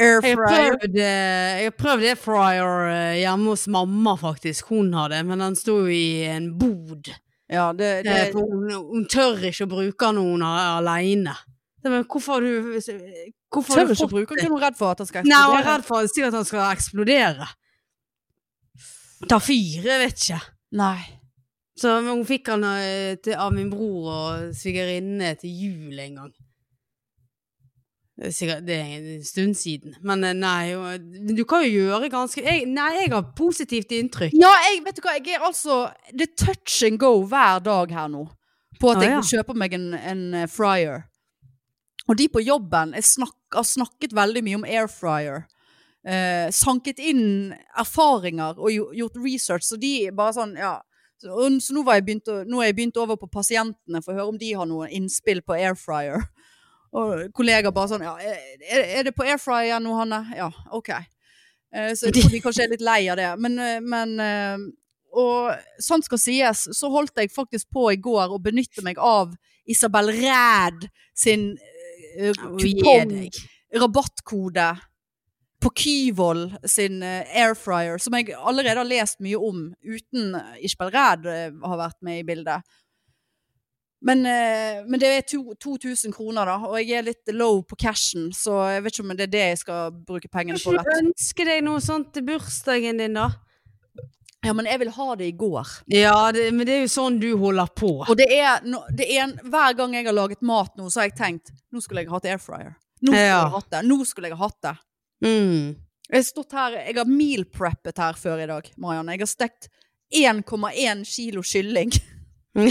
Air 0.00 0.20
Jeg 0.22 0.36
har 0.36 0.46
fryer? 0.46 0.76
prøvd, 0.78 0.98
eh, 1.02 1.62
jeg 1.62 1.70
har 1.70 1.76
prøvd 1.80 2.06
air 2.10 2.20
fryer 2.20 2.84
eh, 2.90 3.16
hjemme 3.22 3.50
hos 3.52 3.66
mamma, 3.68 4.14
faktisk. 4.20 4.70
Hun 4.70 4.92
har 4.94 5.10
det, 5.12 5.24
men 5.26 5.42
den 5.42 5.56
sto 5.58 5.80
i 5.90 6.22
en 6.30 6.52
bod. 6.60 7.10
Ja, 7.50 7.72
det, 7.74 8.04
det, 8.06 8.18
Eh, 8.28 8.34
hun, 8.36 8.70
hun 8.70 9.06
tør 9.10 9.42
ikke 9.48 9.66
å 9.66 9.72
bruke 9.72 10.06
den 10.06 10.20
når 10.20 10.28
hun 10.30 10.44
er 10.46 10.60
aleine. 10.78 11.34
Men 11.82 12.04
hvorfor 12.04 12.36
har 12.38 12.44
du 12.44 12.78
Hvorfor 13.50 13.74
tør 13.74 13.88
du 13.88 13.92
ikke 13.96 14.06
å 14.06 14.12
bruke 14.12 14.36
den. 14.36 14.44
Er 14.46 14.52
du 14.52 14.60
redd 14.62 14.76
for 14.78 14.92
at 14.92 15.00
den 15.00 15.08
skal 15.08 15.24
eksplodere? 15.24 15.40
Nei, 15.40 15.46
hun 15.50 15.58
er 15.58 15.66
redd 15.72 15.86
for 15.88 16.06
sikkert 16.06 16.28
at 16.30 16.38
han 16.38 16.46
skal 16.46 16.66
eksplodere. 16.76 17.48
Ta 19.28 19.38
fyr, 19.42 19.80
jeg 19.88 20.02
vet 20.04 20.22
ikke. 20.22 20.38
Nei. 20.78 21.00
Så 21.80 21.94
hun 22.04 22.24
fikk 22.28 22.50
han 22.52 22.64
eh, 22.68 23.16
av 23.40 23.54
min 23.56 23.70
bror 23.72 24.08
og 24.12 24.54
svigerinne 24.56 25.32
til 25.40 25.52
jul 25.64 26.00
en 26.04 26.18
gang. 26.20 26.32
Det 28.20 28.28
er 28.28 28.34
Sikkert, 28.36 28.66
det 28.66 28.74
er 28.76 28.88
en 28.98 29.22
stund 29.24 29.54
siden. 29.56 29.94
Men 30.04 30.24
eh, 30.28 30.34
nei, 30.36 30.74
du 31.32 31.40
kan 31.48 31.64
jo 31.64 31.70
gjøre 31.86 32.10
ganske 32.12 32.42
jeg, 32.44 32.66
Nei, 32.68 32.90
jeg 32.98 33.12
har 33.14 33.30
positivt 33.38 33.94
inntrykk. 33.96 34.34
Ja, 34.36 34.50
jeg 34.66 34.82
vet 34.84 34.98
du 34.98 35.06
hva, 35.06 35.14
jeg 35.16 35.38
er 35.38 35.46
altså 35.46 35.86
Det 36.12 36.26
er 36.28 36.34
touch 36.44 36.82
and 36.84 37.00
go 37.00 37.14
hver 37.24 37.62
dag 37.64 37.94
her 37.96 38.10
nå. 38.12 38.26
På 38.80 38.92
at 38.92 39.00
Ah, 39.00 39.06
jeg 39.06 39.14
ja. 39.16 39.22
kjøper 39.32 39.56
meg 39.62 39.72
en, 39.76 39.88
en 39.96 40.22
eh, 40.42 40.50
fryer. 40.52 41.06
Og 42.10 42.18
de 42.20 42.28
på 42.32 42.42
jobben 42.44 42.92
jeg 42.98 43.08
snak, 43.08 43.32
har 43.54 43.64
snakket 43.64 44.12
veldig 44.16 44.44
mye 44.44 44.60
om 44.60 44.68
air 44.68 44.88
fryer. 44.92 45.46
Eh, 46.04 46.52
sanket 46.52 47.00
inn 47.00 47.54
erfaringer 47.78 48.60
og 48.60 48.94
gjort 48.96 49.18
research, 49.20 49.64
så 49.68 49.80
de 49.80 50.10
bare 50.16 50.36
sånn, 50.36 50.54
ja. 50.60 50.76
Så, 51.20 51.48
så 51.60 51.76
nå, 51.76 51.84
var 51.84 51.98
jeg 51.98 52.06
begynt 52.08 52.96
er 52.96 53.02
over 53.02 53.18
på 53.20 53.28
pasientene 53.28 54.00
for 54.00 54.14
å 54.14 54.18
høre 54.18 54.32
om 54.32 54.40
de 54.40 54.54
har 54.56 54.68
noe 54.68 54.88
innspill 54.88 55.42
på 55.44 55.56
air 55.58 55.76
fryer. 55.76 56.24
Og 56.96 57.28
kollegaer 57.36 57.74
bare 57.74 57.92
sånn, 57.92 58.02
ja, 58.02 58.16
er, 58.18 58.84
er 58.98 59.06
det 59.06 59.14
på 59.14 59.26
air 59.26 59.38
fryer 59.38 59.82
nå, 59.82 59.92
Hanne? 59.98 60.24
Ja, 60.34 60.48
ok. 60.74 60.90
Eh, 60.90 61.92
så 61.94 62.08
jeg 62.08 62.16
tror 62.16 62.32
de 62.32 62.42
kanskje 62.42 62.64
er 62.66 62.72
litt 62.72 62.84
lei 62.84 63.02
av 63.12 63.20
det. 63.20 63.30
Men, 63.38 63.58
eh, 63.62 63.78
men 63.84 64.16
eh, 64.24 64.64
og 65.20 65.52
sant 65.82 66.06
skal 66.06 66.20
sies, 66.22 66.64
så 66.76 66.90
holdt 66.90 67.18
jeg 67.18 67.32
faktisk 67.34 67.70
på 67.74 67.88
i 67.92 68.00
går 68.00 68.34
å 68.34 68.42
benytte 68.42 68.82
meg 68.86 68.98
av 69.02 69.34
Isabel 69.70 70.10
Ræd 70.14 70.86
sin 71.18 71.50
uh, 72.18 72.30
Gi 72.62 73.30
rabattkode 73.74 74.70
på 75.60 75.70
Kyvold 75.76 76.54
sin 76.68 77.02
eh, 77.04 77.26
airfryer, 77.42 77.98
som 78.00 78.14
jeg 78.16 78.32
allerede 78.36 78.80
har 78.80 78.88
lest 78.88 79.20
mye 79.20 79.36
om, 79.36 79.66
uten 79.84 80.36
Ishbel 80.64 80.92
Ræd 80.94 81.26
eh, 81.28 81.50
har 81.66 81.80
vært 81.82 81.98
med 82.06 82.22
i 82.22 82.24
bildet. 82.24 82.62
Men, 84.00 84.22
eh, 84.24 84.78
men 84.88 84.96
det 85.02 85.08
er 85.18 85.26
to, 85.28 85.42
2000 85.60 86.14
kroner, 86.16 86.48
da, 86.48 86.54
og 86.70 86.78
jeg 86.80 86.96
er 86.96 87.04
litt 87.10 87.32
low 87.36 87.60
på 87.68 87.76
cashen, 87.82 88.30
så 88.32 88.56
jeg 88.72 88.86
vet 88.86 88.96
ikke 88.96 89.04
om 89.04 89.12
det 89.18 89.26
er 89.28 89.34
det 89.34 89.44
jeg 89.50 89.60
skal 89.66 89.92
bruke 89.92 90.30
pengene 90.32 90.56
på. 90.62 90.72
Rett. 90.72 90.88
du 90.88 91.02
ønske 91.02 91.44
deg 91.50 91.62
noe 91.66 91.82
sånt 91.84 92.08
til 92.16 92.24
bursdagen 92.30 93.02
din, 93.02 93.20
da? 93.20 93.28
Ja, 94.40 94.54
men 94.56 94.64
jeg 94.64 94.80
vil 94.80 94.88
ha 94.96 95.10
det 95.20 95.26
i 95.28 95.36
går. 95.36 95.68
Ja, 95.92 96.30
det, 96.32 96.46
men 96.56 96.64
det 96.64 96.78
er 96.78 96.86
jo 96.86 96.92
sånn 96.94 97.18
du 97.20 97.28
holder 97.36 97.68
på. 97.76 97.90
Og 98.08 98.16
det 98.16 98.30
er, 98.32 98.62
det 98.96 99.04
er 99.12 99.26
en, 99.26 99.34
hver 99.52 99.76
gang 99.76 99.92
jeg 99.98 100.06
har 100.08 100.16
laget 100.16 100.40
mat 100.48 100.72
nå, 100.80 100.88
så 100.88 101.02
har 101.02 101.10
jeg 101.10 101.18
tenkt 101.18 101.52
nå 101.68 101.82
skulle 101.84 102.06
jeg 102.06 102.08
hatt 102.14 102.24
airfryer. 102.32 102.72
Nå 103.04 103.12
skulle 103.12 103.26
Ja. 103.26 103.42
jeg 103.44 103.52
hatt 103.58 103.68
det. 103.74 103.82
Nå 103.84 103.98
skulle 104.08 104.30
jeg 104.32 104.40
hatt 104.40 104.56
det. 104.64 104.72
Mm. 105.24 105.76
Jeg 106.10 106.18
har 106.18 106.26
stått 106.26 106.54
her, 106.56 106.78
jeg 106.88 106.96
har 106.98 107.10
meal 107.10 107.44
preppet 107.46 108.00
her 108.02 108.16
før 108.18 108.42
i 108.42 108.48
dag, 108.50 108.70
Marianne. 108.80 109.14
Jeg 109.14 109.22
har 109.22 109.30
stekt 109.30 109.68
1,1 110.10 111.04
kilo 111.06 111.42
kylling. 111.46 111.92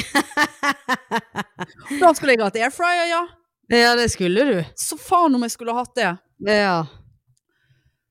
da 2.02 2.14
skulle 2.18 2.36
jeg 2.36 2.44
hatt 2.44 2.60
airfryer, 2.60 3.06
ja. 3.14 3.22
Ja, 3.70 3.94
det 3.96 4.10
skulle 4.12 4.46
du. 4.50 4.58
Så 4.76 4.98
faen 5.00 5.36
om 5.38 5.46
jeg 5.46 5.54
skulle 5.54 5.76
hatt 5.78 5.94
det. 5.96 6.12
Ja. 6.50 6.80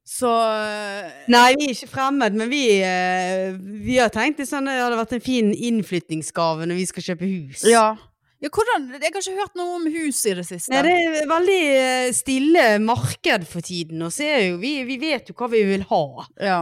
Så 0.08 0.30
eh, 0.32 1.08
Nei, 1.28 1.50
vi 1.58 1.68
er 1.68 1.74
ikke 1.74 1.90
fremmed, 1.92 2.36
men 2.38 2.48
vi, 2.48 2.62
eh, 2.80 3.52
vi 3.84 3.98
har 4.00 4.08
tenkt 4.14 4.40
det 4.40 4.46
sånn 4.48 4.70
det 4.70 4.78
hadde 4.80 4.96
vært 4.96 5.18
en 5.18 5.24
fin 5.24 5.50
innflyttingsgave 5.52 6.64
når 6.64 6.78
vi 6.80 6.86
skal 6.88 7.10
kjøpe 7.10 7.28
hus. 7.28 7.66
ja. 7.68 7.90
Ja. 8.38 8.50
Hvordan 8.54 8.88
Jeg 8.94 9.10
har 9.14 9.22
ikke 9.22 9.38
hørt 9.38 9.56
noe 9.58 9.78
om 9.80 9.86
hus 9.90 10.20
i 10.30 10.34
det 10.38 10.46
siste. 10.46 10.72
Nei, 10.72 10.82
det 10.86 11.22
er 11.22 11.30
veldig 11.30 11.62
eh, 11.68 12.10
stille 12.16 12.66
marked 12.84 13.46
for 13.50 13.64
tiden, 13.64 14.02
og 14.06 14.12
så 14.14 14.28
er 14.28 14.44
jo 14.48 14.60
vi, 14.62 14.74
vi 14.88 14.98
vet 15.02 15.30
jo 15.30 15.36
hva 15.38 15.50
vi 15.52 15.64
vil 15.66 15.86
ha. 15.90 16.04
Ja. 16.42 16.60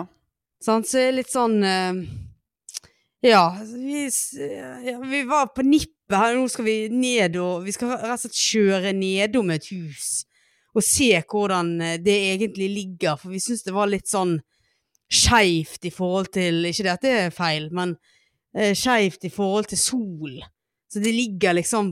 Sant? 0.62 0.88
Så 0.88 1.02
er 1.02 1.18
litt 1.18 1.32
sånn 1.32 1.58
eh, 1.66 2.00
Ja, 3.26 3.44
vi, 3.60 4.06
ja, 4.86 4.96
vi 5.02 5.26
var 5.28 5.52
på 5.52 5.66
nippet 5.66 6.16
her, 6.16 6.38
nå 6.38 6.46
skal 6.48 6.68
vi 6.68 6.78
ned 6.92 7.36
og 7.42 7.64
Vi 7.66 7.74
skal 7.74 7.96
rett 7.96 8.14
og 8.14 8.24
slett 8.24 8.40
kjøre 8.40 8.94
nedom 8.96 9.50
et 9.52 9.68
hus 9.74 10.24
og 10.76 10.84
se 10.84 11.08
hvordan 11.24 11.70
eh, 11.80 11.96
det 12.02 12.16
egentlig 12.34 12.68
ligger, 12.74 13.16
for 13.20 13.32
vi 13.32 13.40
syns 13.40 13.64
det 13.64 13.74
var 13.76 13.88
litt 13.90 14.10
sånn 14.10 14.36
skeivt 15.06 15.86
i 15.86 15.92
forhold 15.94 16.32
til 16.34 16.66
Ikke 16.68 16.84
det 16.84 16.92
at 16.92 17.06
det 17.06 17.14
er 17.16 17.34
feil, 17.34 17.70
men 17.74 17.94
uh, 17.96 18.72
skeivt 18.74 19.24
i 19.28 19.32
forhold 19.32 19.70
til 19.70 19.80
sol. 19.80 20.40
Så 20.96 21.00
det 21.04 21.12
ligger 21.12 21.52
liksom 21.52 21.90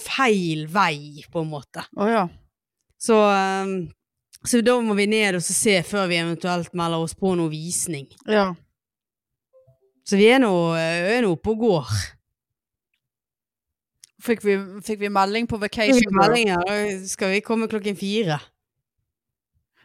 feil 0.00 0.62
vei, 0.72 1.20
på 1.28 1.42
en 1.42 1.50
måte. 1.50 1.82
Oh, 2.00 2.08
ja. 2.08 2.22
Så, 2.96 3.12
ehm, 3.28 3.90
så 4.40 4.62
da 4.64 4.78
må 4.80 4.96
vi 4.96 5.04
ned 5.12 5.36
og 5.36 5.44
se 5.44 5.74
før 5.84 6.06
vi 6.08 6.16
eventuelt 6.16 6.72
melder 6.72 7.04
oss 7.04 7.12
på 7.12 7.34
noe 7.36 7.52
visning. 7.52 8.08
ja. 8.24 8.54
Så 10.08 10.16
vi 10.16 10.30
er 10.32 10.38
nå, 10.40 10.48
oppe 11.28 11.52
og 11.52 11.60
går. 11.60 11.90
Fikk 14.24 14.40
vi, 14.46 14.54
fikk 14.86 15.02
vi 15.02 15.10
melding 15.12 15.44
på 15.50 15.58
Fikk 15.60 15.66
vacation? 15.66 16.14
melding 16.16 16.54
ja. 16.54 16.62
skal 17.04 17.34
vi 17.34 17.42
komme 17.44 17.68
klokken 17.68 17.98
fire. 18.00 18.38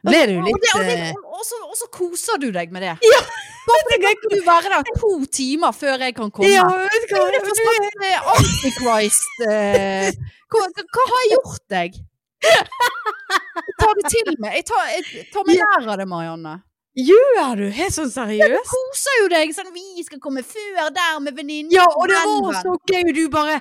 Ble 0.07 0.21
du 0.31 0.37
litt 0.47 0.69
eh, 0.79 1.11
og 1.11 1.75
så 1.75 1.91
koser 1.91 2.39
du 2.39 2.53
deg 2.55 2.71
med 2.71 2.87
det. 2.87 2.95
Ja, 3.03 3.19
Bare 3.67 3.83
fordi 3.87 3.99
kan 4.03 4.33
du 4.33 4.39
være 4.47 4.71
der 4.73 4.89
to 4.99 5.11
timer 5.39 5.71
før 5.75 6.01
jeg 6.07 6.15
kan 6.17 6.31
komme. 6.31 6.49
Ja, 6.51 6.65
vet 6.67 7.07
du 7.09 7.15
Hva 7.15 7.21
er 7.27 7.31
det 7.35 7.41
hva? 7.43 7.47
for 7.47 7.61
slags 7.61 7.95
eh, 8.09 8.33
antichrist 8.33 9.45
eh, 9.47 10.09
hva, 10.53 10.67
hva 10.97 11.07
har 11.13 11.23
jeg 11.23 11.31
gjort 11.37 11.63
deg? 11.77 12.01
Jeg 12.43 13.73
tar 13.79 13.97
det 13.99 14.11
til 14.11 14.35
meg. 14.43 14.59
Jeg 14.59 14.65
tar, 14.69 14.85
jeg 14.91 15.25
tar 15.33 15.47
meg 15.47 15.59
nær 15.63 15.91
av 15.93 15.99
det, 16.01 16.07
Marianne. 16.11 16.57
Gjør 16.93 17.55
du? 17.57 17.63
Helt 17.73 17.93
sånn 17.95 18.09
Du 18.11 18.13
seriøst? 18.13 18.69
koser 18.69 19.15
jo 19.23 19.29
deg 19.31 19.53
sånn 19.55 19.71
vi 19.73 20.03
skal 20.05 20.19
komme 20.21 20.43
før 20.45 20.91
der 20.93 21.15
med 21.25 21.33
venninnen. 21.39 21.71
Ja, 21.73 21.87
og 21.89 22.05
det 22.11 22.19
var 22.21 22.59
så 22.59 22.75
gøy, 22.91 23.09
du 23.17 23.23
bare 23.33 23.55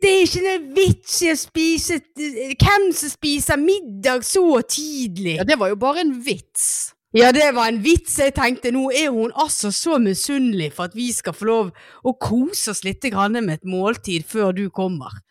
Det 0.00 0.08
er 0.08 0.22
ikke 0.24 0.44
noe 0.46 0.62
vits 0.78 1.18
i 1.26 1.28
å 1.34 1.36
spise 1.36 1.98
Hvem 2.16 2.86
som 2.96 3.12
spiser 3.12 3.60
middag 3.60 4.24
så 4.24 4.62
tidlig? 4.64 5.36
Ja, 5.36 5.44
det 5.44 5.58
var 5.60 5.68
jo 5.74 5.76
bare 5.76 6.00
en 6.06 6.14
vits. 6.24 6.94
Ja, 7.16 7.32
det 7.32 7.54
var 7.56 7.70
en 7.70 7.80
vits. 7.80 8.18
Jeg 8.20 8.34
tenkte 8.36 8.72
nå 8.74 8.90
er 8.92 9.08
hun 9.14 9.32
altså 9.32 9.70
så 9.72 9.96
misunnelig 10.02 10.74
for 10.76 10.90
at 10.90 10.96
vi 10.96 11.08
skal 11.16 11.32
få 11.36 11.48
lov 11.48 11.70
å 12.04 12.12
kose 12.20 12.74
oss 12.74 12.84
litt 12.84 13.04
grann 13.08 13.38
med 13.38 13.54
et 13.54 13.64
måltid 13.68 14.26
før 14.28 14.52
du 14.56 14.66
kommer. 14.68 15.22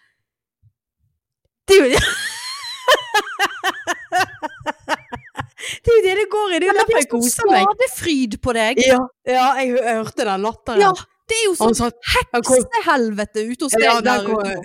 Det 1.68 1.78
er 1.78 1.84
jo 1.84 2.02
Det 5.86 5.92
er 5.92 5.98
jo 5.98 6.02
det 6.08 6.16
det 6.18 6.26
går 6.32 6.56
i. 6.56 6.58
Det 6.58 6.66
er 6.66 6.68
jo 6.68 6.74
Men 6.74 6.82
derfor 6.82 6.98
jeg 6.98 7.06
sånn 7.06 7.14
koser 7.14 7.52
meg. 7.52 7.68
skadefryd 7.68 8.40
på 8.42 8.58
deg. 8.58 8.82
Ja, 8.88 9.00
ja 9.30 9.46
jeg, 9.60 9.76
jeg 9.78 10.02
hørte 10.02 10.28
den 10.32 10.48
latteren. 10.48 10.82
Ja, 10.82 10.92
det 11.28 11.38
er 11.38 11.46
jo 11.46 11.54
sånn 11.60 11.78
satt, 11.78 11.98
heksehelvete 12.16 13.46
ute 13.52 13.68
hos 13.68 13.76
deg 13.78 13.86
ja, 13.86 14.00
der 14.02 14.32
ute. 14.32 14.56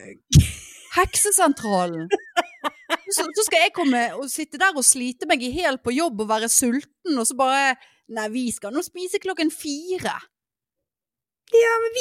Heksesentralen. 0.96 2.08
Så, 3.12 3.24
så 3.36 3.44
skal 3.44 3.66
jeg 3.66 3.74
komme 3.76 4.00
og 4.16 4.28
sitte 4.32 4.60
der 4.60 4.76
og 4.78 4.84
slite 4.86 5.26
meg 5.28 5.42
i 5.44 5.50
hjel 5.52 5.76
på 5.82 5.92
jobb 5.92 6.22
og 6.24 6.30
være 6.30 6.48
sulten, 6.52 7.16
og 7.18 7.26
så 7.28 7.36
bare 7.38 7.74
Nei, 8.12 8.26
vi 8.32 8.42
skal 8.52 8.74
nå 8.74 8.82
spise 8.84 9.20
klokken 9.22 9.48
fire. 9.54 10.12
Ja, 11.52 11.72
men 11.80 11.94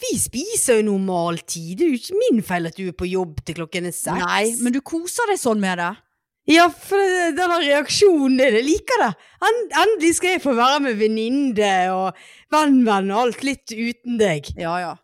vi 0.00 0.12
spiser 0.18 0.80
jo 0.80 0.86
normal 0.88 1.38
tid. 1.44 1.76
Det 1.78 1.86
er 1.86 1.92
jo 1.92 1.98
ikke 2.00 2.18
min 2.18 2.40
feil 2.46 2.66
at 2.70 2.78
du 2.78 2.86
er 2.88 2.96
på 2.96 3.06
jobb 3.06 3.42
til 3.46 3.58
klokken 3.60 3.86
er 3.90 3.94
seks. 3.94 4.22
Nei, 4.22 4.54
men 4.64 4.74
du 4.74 4.80
koser 4.82 5.30
deg 5.30 5.38
sånn 5.38 5.62
med 5.62 5.78
det. 5.82 5.90
Ja, 6.50 6.66
for 6.72 7.14
denne 7.36 7.60
reaksjonen, 7.62 8.40
er 8.42 8.56
det 8.56 8.64
liker 8.66 9.04
det. 9.04 9.10
Endelig 9.50 10.16
skal 10.18 10.34
jeg 10.34 10.42
få 10.42 10.56
være 10.58 10.80
med 10.86 10.98
venninne 10.98 11.72
og 11.94 12.18
venn-venn 12.50 13.12
og 13.12 13.22
alt 13.26 13.44
litt 13.46 13.70
uten 13.70 14.18
deg. 14.18 14.50
Ja, 14.58 14.74
ja. 14.82 14.96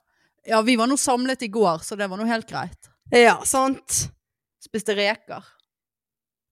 Ja, 0.47 0.62
vi 0.67 0.79
var 0.79 0.91
nå 0.91 0.99
samlet 0.99 1.43
i 1.43 1.51
går, 1.53 1.83
så 1.87 1.99
det 1.99 2.09
var 2.11 2.19
nå 2.19 2.27
helt 2.27 2.49
greit. 2.51 2.91
Ja, 3.15 3.37
sant? 3.47 4.07
Spiste 4.66 4.94
reker. 4.98 5.44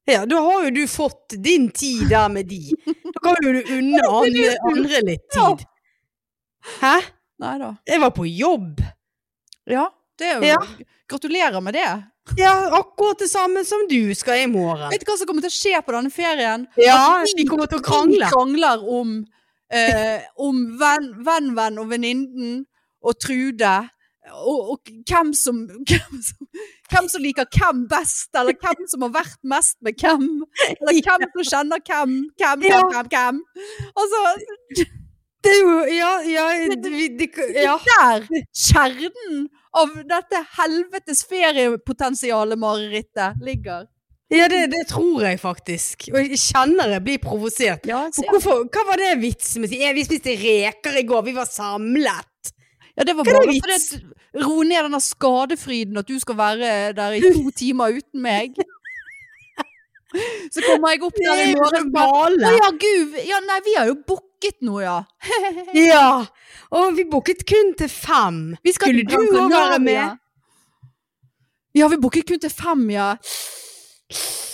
Ja, 0.06 0.24
da 0.28 0.40
har 0.44 0.66
jo 0.66 0.70
du 0.76 0.82
fått 0.90 1.34
din 1.40 1.70
tid 1.72 2.08
der 2.12 2.28
med 2.32 2.46
de. 2.50 2.60
Da 2.86 3.20
kan 3.24 3.38
jo 3.42 3.52
du 3.56 3.70
unne 3.78 4.02
andre, 4.20 4.50
andre 4.70 5.00
litt 5.06 5.24
tid. 5.32 5.62
Hæ? 6.80 6.96
Nei 7.44 7.54
da. 7.60 7.70
Jeg 7.88 8.00
var 8.04 8.12
på 8.14 8.26
jobb. 8.28 8.82
Ja, 9.68 9.86
det 10.20 10.28
er 10.28 10.36
jo 10.42 10.50
Ja. 10.54 10.58
Gratulerer 11.08 11.60
med 11.60 11.74
det. 11.76 11.88
Ja, 12.40 12.52
akkurat 12.78 13.18
det 13.20 13.28
samme 13.28 13.60
som 13.68 13.82
du 13.90 14.14
skal 14.16 14.44
i 14.44 14.46
morgen. 14.48 14.88
Vet 14.92 15.02
du 15.04 15.10
hva 15.10 15.16
som 15.20 15.28
kommer 15.28 15.44
til 15.44 15.52
å 15.52 15.56
skje 15.56 15.80
på 15.84 15.92
denne 15.92 16.12
ferien? 16.12 16.62
Ja, 16.80 17.20
At 17.20 17.34
vi 17.36 17.44
kommer 17.44 17.68
til 17.68 17.82
å 17.82 17.84
krangle. 17.84 18.30
krangler 18.32 18.84
om, 18.88 19.10
eh, 19.68 20.22
om 20.40 20.62
venn, 20.80 21.10
venn, 21.26 21.50
venn 21.58 21.76
og 21.82 21.90
venninnen 21.92 22.62
og 23.04 23.18
Trude. 23.20 23.74
Og, 24.32 24.70
og 24.72 24.92
hvem, 25.08 25.34
som, 25.36 25.58
hvem, 25.88 26.20
som, 26.24 26.48
hvem 26.90 27.08
som 27.12 27.22
liker 27.24 27.48
hvem 27.58 27.84
best, 27.90 28.30
eller 28.34 28.56
hvem 28.56 28.86
som 28.88 29.04
har 29.04 29.12
vært 29.18 29.40
mest 29.44 29.76
med 29.84 29.98
hvem. 30.00 30.26
Eller 30.80 31.00
hvem 31.04 31.26
som 31.34 31.48
kjenner 31.52 31.82
hvem, 31.84 32.14
hvem, 32.40 32.64
hvem, 32.64 32.92
hvem, 32.94 33.10
hvem. 33.12 33.40
Altså, 33.94 34.22
Det 35.44 35.52
er 35.52 35.60
jo 35.60 35.80
Ja, 35.92 36.12
ja, 36.24 36.44
vi, 36.88 37.08
det, 37.18 37.26
ja. 37.52 37.74
der 37.84 38.24
kjernen 38.56 39.48
av 39.76 39.90
dette 40.08 40.40
helvetes 40.56 41.24
feriepotensialet, 41.28 42.58
marerittet, 42.58 43.40
ligger. 43.44 43.84
ja 44.32 44.46
det, 44.48 44.62
det 44.72 44.86
tror 44.88 45.26
jeg 45.26 45.40
faktisk. 45.42 46.08
Og 46.14 46.20
jeg 46.22 46.38
kjenner 46.40 46.94
jeg 46.96 47.04
blir 47.04 47.20
provosert. 47.22 47.84
Ja, 47.90 48.06
hva 48.08 48.86
var 48.88 49.02
det 49.02 49.18
vitsen 49.20 49.60
med 49.62 49.68
å 49.68 49.74
si? 49.74 49.82
«Eh, 49.84 49.92
Vi 49.98 50.06
spiste 50.06 50.36
reker 50.40 50.96
i 50.96 51.04
går, 51.06 51.26
vi 51.28 51.36
var 51.36 51.50
samlet. 51.50 52.30
Ja, 52.94 53.04
det 53.04 53.16
var 53.18 53.26
bare 53.26 53.42
det 53.48 53.56
vits? 53.56 53.94
at 53.94 54.44
ro 54.44 54.62
ned 54.62 54.86
denne 54.86 55.00
skadefryden 55.02 55.98
at 55.98 56.08
du 56.08 56.18
skal 56.22 56.38
være 56.38 56.92
der 56.94 57.16
i 57.18 57.22
to 57.34 57.50
timer 57.56 57.96
uten 57.98 58.22
meg. 58.22 58.58
Så 60.54 60.62
kommer 60.62 60.94
jeg 60.94 61.02
opp 61.02 61.16
der 61.18 61.32
er 61.32 61.48
i 61.50 61.54
morgen 61.58 61.88
og 61.88 61.94
bare, 61.94 62.36
Å 62.46 62.52
ja, 62.54 62.68
gud. 62.78 63.16
Ja, 63.26 63.40
nei, 63.42 63.56
vi 63.66 63.74
har 63.74 63.88
jo 63.90 63.96
booket 64.06 64.60
nå, 64.62 64.78
ja. 64.84 65.00
Ja. 65.90 66.04
Og 66.74 66.94
vi 66.94 67.06
booket 67.10 67.42
kun 67.48 67.74
til 67.78 67.90
fem. 67.90 68.54
Vi 68.62 68.76
skal 68.76 68.92
Skulle 68.94 69.08
du 69.10 69.16
også 69.18 69.48
være 69.50 69.80
med? 69.82 70.22
Ja, 71.74 71.90
vi 71.90 71.98
booket 71.98 72.28
kun 72.30 72.38
til 72.38 72.54
fem, 72.54 72.86
ja. 72.94 73.16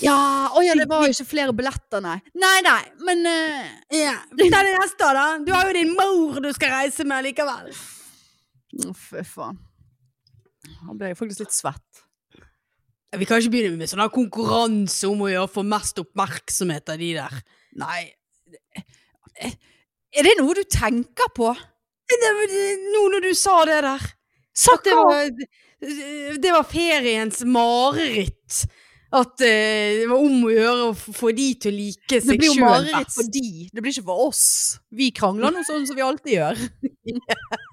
Ja, 0.01 0.17
å 0.57 0.63
ja, 0.65 0.73
det 0.79 0.87
var 0.89 1.05
jo 1.05 1.13
ikke 1.13 1.29
flere 1.29 1.53
billetter, 1.53 2.01
nei. 2.01 2.17
Nei, 2.41 2.57
nei, 2.65 2.81
men 3.05 3.27
uh, 3.29 3.71
yeah. 3.93 4.23
Ta 4.41 4.63
det 4.65 4.73
neste, 4.79 5.13
da. 5.13 5.27
Du 5.45 5.53
har 5.53 5.69
jo 5.69 5.77
din 5.77 5.93
mor 5.93 6.41
du 6.41 6.49
skal 6.57 6.73
reise 6.79 7.05
med 7.05 7.27
likevel. 7.29 7.69
Fy 8.79 9.25
faen. 9.27 9.59
Da 10.87 10.95
ble 10.95 11.11
jeg 11.11 11.19
faktisk 11.19 11.45
litt 11.45 11.57
svett. 11.57 12.05
Vi 13.19 13.27
kan 13.27 13.41
ikke 13.43 13.51
begynne 13.57 13.81
med 13.81 13.91
sånn 13.91 14.05
konkurranse 14.15 15.09
om 15.11 15.25
å 15.27 15.47
få 15.51 15.65
mest 15.67 15.99
oppmerksomhet 15.99 16.93
av 16.93 17.01
de 17.01 17.11
der. 17.17 17.41
Nei. 17.81 18.05
Er 19.41 20.27
det 20.27 20.37
noe 20.39 20.55
du 20.55 20.63
tenker 20.71 21.33
på? 21.35 21.51
Nå 22.11 23.03
når 23.15 23.27
du 23.27 23.33
sa 23.39 23.63
det 23.67 23.81
der. 23.87 24.05
At 24.71 24.87
det 24.87 24.95
var, 24.95 25.33
det 26.45 26.55
var 26.55 26.69
feriens 26.69 27.43
mareritt. 27.49 28.63
At 29.11 29.43
eh, 29.43 30.05
det 30.05 30.07
var 30.07 30.23
om 30.23 30.45
å 30.47 30.53
gjøre 30.53 30.91
å 30.91 30.95
få 30.95 31.33
de 31.35 31.49
til 31.59 31.73
å 31.73 31.79
like 31.81 32.21
Det 32.23 32.37
blir 32.39 32.53
jo 32.53 32.63
mareritt 32.63 33.11
for 33.11 33.27
de, 33.27 33.67
det 33.67 33.83
blir 33.83 33.91
ikke 33.91 34.07
for 34.07 34.29
oss. 34.29 34.45
Vi 34.95 35.09
krangler 35.15 35.51
nå 35.51 35.65
sånn 35.67 35.89
som 35.89 35.99
vi 35.99 36.05
alltid 36.07 36.37
gjør. 36.37 36.63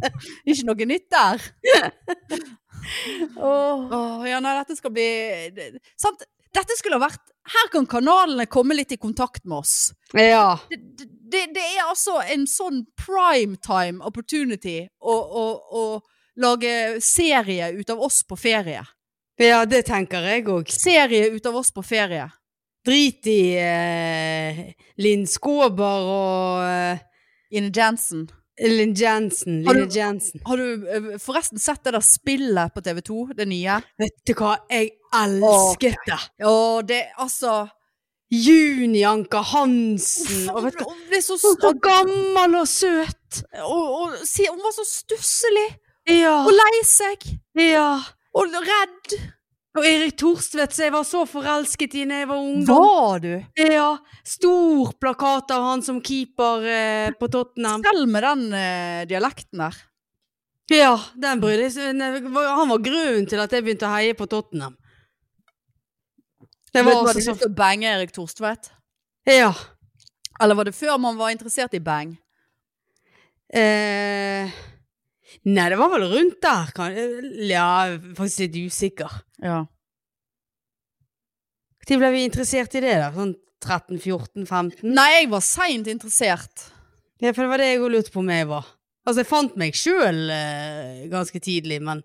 ikke 0.50 0.66
noe 0.68 0.86
nytt 0.88 1.08
der. 1.12 1.42
Åh, 3.36 4.22
ja, 4.28 4.38
nei, 4.40 4.54
dette 4.58 4.76
skal 4.78 4.92
bli 4.94 5.08
det- 5.54 5.72
Sant? 6.00 6.22
Dette 6.50 6.74
skulle 6.78 6.96
ha 6.98 7.04
vært 7.04 7.28
Her 7.50 7.68
kan 7.70 7.86
kanalene 7.86 8.46
komme 8.50 8.74
litt 8.74 8.92
i 8.92 8.96
kontakt 9.00 9.44
med 9.48 9.58
oss. 9.62 9.92
Ja. 10.14 10.58
Det, 10.70 10.78
det, 11.30 11.44
det 11.54 11.62
er 11.76 11.86
altså 11.88 12.18
en 12.22 12.44
sånn 12.46 12.82
primetime 13.00 14.02
opportunity 14.06 14.84
å, 15.00 15.14
å, 15.14 15.44
å 15.80 15.84
lage 16.42 17.00
serie 17.02 17.70
ut 17.74 17.90
av 17.90 18.02
oss 18.06 18.20
på 18.28 18.36
ferie. 18.38 18.82
ja, 19.40 19.64
det 19.64 19.82
tenker 19.88 20.22
jeg 20.28 20.44
òg. 20.52 20.68
Serie 20.70 21.30
ut 21.32 21.46
av 21.46 21.56
oss 21.62 21.72
på 21.72 21.82
ferie. 21.82 22.28
Drit 22.86 23.26
i 23.26 23.40
eh, 23.58 24.60
Linn 25.00 25.26
Skåber 25.26 26.06
og 26.12 26.62
eh, 26.68 27.02
Ine 27.56 27.72
Jansen. 27.74 28.28
Linn 28.60 28.94
Jensen. 28.94 29.66
Har 29.66 29.74
du- 29.74 29.88
Jensen. 29.88 30.40
Har 30.44 30.56
du 30.56 30.88
eh, 30.88 31.18
forresten 31.18 31.58
sett 31.58 31.84
det 31.84 31.94
der 31.96 32.04
spillet 32.04 32.74
på 32.74 32.82
TV 32.84 33.00
2? 33.00 33.26
Det 33.36 33.46
nye? 33.48 33.80
Vet 33.98 34.16
du 34.26 34.34
hva, 34.34 34.56
jeg 34.70 34.92
elsket 35.16 35.96
det! 36.06 36.20
Ja, 36.44 36.82
det 36.82 37.02
altså 37.18 37.68
Juni 38.30 39.02
Anker 39.02 39.42
Hansen. 39.42 40.50
Og 40.52 40.64
vet 40.64 40.78
du 40.78 40.84
Hun 40.86 41.00
ble 41.10 41.22
så, 41.24 41.38
så 41.40 41.72
gammel 41.82 42.60
og 42.60 42.68
søt! 42.68 43.42
og, 43.64 43.86
og, 44.02 44.14
hun 44.20 44.62
var 44.62 44.74
så 44.76 44.86
stusslig 44.86 45.68
Ja. 46.08 46.40
og 46.44 46.52
lei 46.54 46.80
seg 46.84 47.26
ja. 47.58 48.00
og 48.34 48.54
redd. 48.54 49.18
Og 49.78 49.86
Erik 49.86 50.16
Torstvedt, 50.18 50.74
som 50.74 50.82
jeg 50.82 50.92
var 50.96 51.04
så 51.06 51.20
forelsket 51.30 51.92
i 52.00 52.06
da 52.10 52.22
jeg 52.24 52.28
var 52.30 52.40
ungdom. 52.42 52.80
Var 52.82 53.20
du? 53.22 53.30
Ja. 53.62 53.90
Stor 54.26 54.90
plakat 54.98 55.52
av 55.54 55.66
han 55.68 55.84
som 55.86 56.00
keeper 56.02 56.66
eh, 56.66 57.12
på 57.14 57.28
Tottenham. 57.30 57.84
Selv 57.86 58.10
med 58.10 58.26
den 58.26 58.42
eh, 58.58 59.02
dialekten 59.10 59.62
der. 59.62 59.78
Ja, 60.70 60.94
den 61.18 61.40
brydde 61.42 61.66
jeg 61.66 61.94
Han 61.98 62.70
var 62.70 62.82
grunnen 62.82 63.26
til 63.26 63.42
at 63.42 63.54
jeg 63.54 63.66
begynte 63.66 63.88
å 63.88 63.94
heie 63.94 64.14
på 64.18 64.26
Tottenham. 64.30 64.76
Det 66.70 66.82
var 66.86 67.00
altså 67.02 67.34
så 67.34 67.48
å 67.48 67.54
bange 67.54 67.90
Erik 67.90 68.12
Torstvedt? 68.14 68.70
Ja. 69.26 69.50
Eller 70.40 70.58
var 70.58 70.66
det 70.66 70.74
før 70.74 70.98
man 71.02 71.18
var 71.18 71.34
interessert 71.34 71.74
i 71.74 71.82
bang? 71.82 72.14
Eh, 73.50 74.50
nei, 75.48 75.68
det 75.72 75.78
var 75.80 75.92
vel 75.94 76.06
rundt 76.10 76.40
der. 76.44 76.72
Kan, 76.76 76.96
ja, 77.48 77.68
faktisk 78.18 78.46
litt 78.46 78.58
usikker. 78.70 79.20
Ja. 79.44 79.62
Når 81.90 81.98
ble 81.98 82.10
vi 82.14 82.26
interessert 82.26 82.74
i 82.78 82.82
det? 82.84 82.98
da? 83.02 83.08
Sånn 83.14 83.32
13-14-15? 83.64 84.84
Nei, 84.86 85.08
jeg 85.16 85.30
var 85.32 85.42
seint 85.44 85.88
interessert. 85.90 86.68
Ja, 87.20 87.32
for 87.34 87.44
det 87.44 87.50
var 87.50 87.60
det 87.60 87.72
jeg 87.72 87.80
òg 87.82 87.90
lurte 87.92 88.14
på 88.14 88.22
om 88.22 88.30
jeg 88.32 88.46
var. 88.48 88.68
Altså, 89.04 89.22
jeg 89.24 89.30
fant 89.30 89.56
meg 89.60 89.76
sjøl 89.76 90.20
eh, 90.32 91.06
ganske 91.12 91.40
tidlig, 91.42 91.80
men 91.84 92.04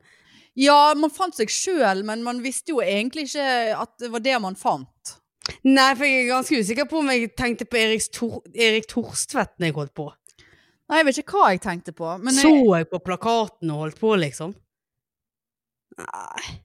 Ja, 0.55 0.95
man 0.95 1.11
fant 1.11 1.35
seg 1.35 1.51
sjøl, 1.51 2.01
men 2.07 2.23
man 2.23 2.39
visste 2.43 2.71
jo 2.71 2.81
egentlig 2.81 3.27
ikke 3.27 3.75
at 3.75 3.93
det 3.99 4.09
var 4.13 4.23
det 4.23 4.35
man 4.41 4.55
fant. 4.55 5.15
Nei, 5.67 5.91
for 5.93 6.07
jeg 6.07 6.23
er 6.23 6.29
ganske 6.31 6.59
usikker 6.63 6.87
på 6.89 7.01
om 7.03 7.11
jeg 7.11 7.33
tenkte 7.37 7.67
på 7.69 7.77
Erik, 7.77 8.05
Tor 8.15 8.39
Erik 8.55 8.87
Torstvedt 8.89 9.59
når 9.59 9.69
jeg 9.69 9.75
holdt 9.77 9.93
på. 9.99 10.07
Nei, 10.85 10.99
jeg 10.99 11.07
vet 11.07 11.19
ikke 11.23 11.39
hva 11.39 11.49
jeg 11.53 11.63
tenkte 11.63 11.95
på. 11.97 12.11
Men 12.21 12.35
Så 12.37 12.51
jeg, 12.51 12.67
jeg 12.69 12.89
på 12.91 13.01
plakaten 13.05 13.73
og 13.73 13.85
holdt 13.85 13.99
på, 14.01 14.13
liksom? 14.21 14.53
Nei. 15.95 16.55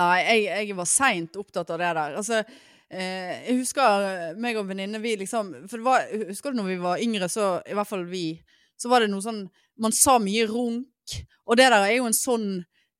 nei, 0.00 0.14
jeg, 0.24 0.44
jeg 0.70 0.76
var 0.78 0.88
seint 0.88 1.36
opptatt 1.38 1.70
av 1.70 1.82
det 1.82 1.90
der. 1.98 2.16
Altså, 2.18 2.40
eh, 2.88 3.34
jeg 3.46 3.58
husker 3.60 4.34
meg 4.42 4.58
og 4.58 4.66
venninne, 4.70 5.02
vi 5.04 5.14
liksom 5.20 5.52
For 5.68 5.78
det 5.78 5.86
var, 5.86 6.08
husker 6.32 6.52
du 6.52 6.62
når 6.62 6.70
vi 6.72 6.80
var 6.82 7.04
yngre, 7.04 7.28
så 7.30 7.54
i 7.68 7.76
hvert 7.76 7.90
fall 7.90 8.06
vi, 8.10 8.26
så 8.80 8.90
var 8.90 9.04
det 9.04 9.12
noe 9.12 9.24
sånn 9.24 9.44
Man 9.82 9.94
sa 9.94 10.18
mye 10.20 10.48
runk, 10.50 11.16
og 11.46 11.58
det 11.58 11.68
der 11.68 11.78
er 11.78 11.96
jo 11.98 12.08
en 12.10 12.16
sånn 12.16 12.50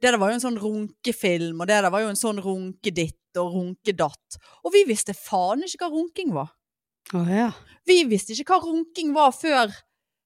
det 0.03 0.11
der 0.11 0.19
var 0.19 0.33
jo 0.33 0.35
en 0.35 0.43
sånn 0.43 0.57
runkefilm, 0.59 1.61
og 1.63 1.69
det 1.71 1.77
der 1.79 1.93
var 1.95 2.03
jo 2.03 2.09
en 2.11 2.19
sånn 2.19 2.41
runkeditt 2.43 3.39
og 3.39 3.53
runkedatt. 3.55 4.39
Og 4.67 4.73
vi 4.75 4.81
visste 4.89 5.15
faen 5.15 5.63
ikke 5.63 5.87
hva 5.87 5.93
runking 5.93 6.33
var. 6.35 6.49
Å 7.15 7.21
ja. 7.29 7.45
Vi 7.87 8.01
visste 8.11 8.35
ikke 8.35 8.57
hva 8.57 8.65
runking 8.65 9.13
var 9.15 9.31
før 9.37 9.71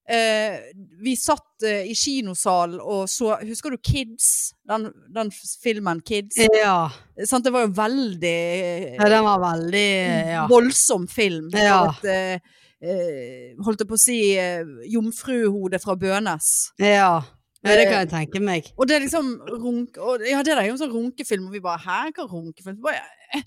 eh, 0.09 0.59
vi 1.03 1.15
satt 1.19 1.63
eh, 1.67 1.87
i 1.91 1.95
kinosal 1.97 2.77
og 2.79 3.07
så 3.11 3.35
Husker 3.43 3.73
du 3.75 3.77
Kids? 3.83 4.53
Den, 4.67 4.89
den 5.13 5.31
filmen 5.63 6.01
Kids? 6.07 6.37
Ja. 6.57 6.89
Sant, 7.25 7.45
det 7.45 7.53
var 7.55 7.65
jo 7.67 7.73
veldig 7.77 8.33
eh, 8.33 8.95
ja, 8.97 9.09
den 9.11 9.25
var 9.27 9.41
veldig 9.43 9.85
Ja. 10.33 10.45
voldsom 10.51 11.07
film. 11.11 11.49
Ja. 11.53 11.81
et, 11.91 12.05
eh, 12.11 12.53
eh, 12.81 13.55
holdt 13.65 13.81
jeg 13.83 13.89
på 13.89 13.97
å 13.97 14.01
si 14.01 14.19
eh, 14.39 14.63
jomfruhode 14.93 15.79
fra 15.83 15.95
Bønes. 15.99 16.53
ja. 16.79 17.17
Ja, 17.65 17.73
det 17.73 17.87
kan 17.89 18.03
jeg 18.03 18.09
tenke 18.11 18.39
meg. 18.39 18.67
Og 18.77 18.85
det 18.87 18.95
er 18.95 19.01
liksom 19.01 19.31
runk... 19.49 19.97
Og, 19.97 20.21
ja, 20.29 20.43
det 20.45 20.53
er 20.53 20.67
jo 20.69 20.75
en 20.75 20.79
sånn 20.79 20.91
runkefilm, 20.93 21.47
og 21.49 21.55
vi 21.57 21.59
bare 21.59 21.81
Hæ, 21.83 21.95
hva 22.15 22.27
runkefilm? 22.29 22.77
Bare, 22.85 23.01
eh, 23.33 23.41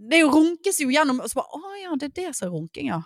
det 0.00 0.16
er 0.16 0.22
jo 0.24 0.30
runkes 0.32 0.80
jo 0.80 0.88
gjennom 0.90 1.20
Og 1.20 1.28
så 1.30 1.38
bare 1.42 1.60
Å 1.60 1.74
ja, 1.82 1.92
det 2.00 2.08
er 2.08 2.14
det 2.16 2.32
som 2.34 2.48
er 2.48 2.54
runking, 2.56 2.88
ja. 2.88 2.98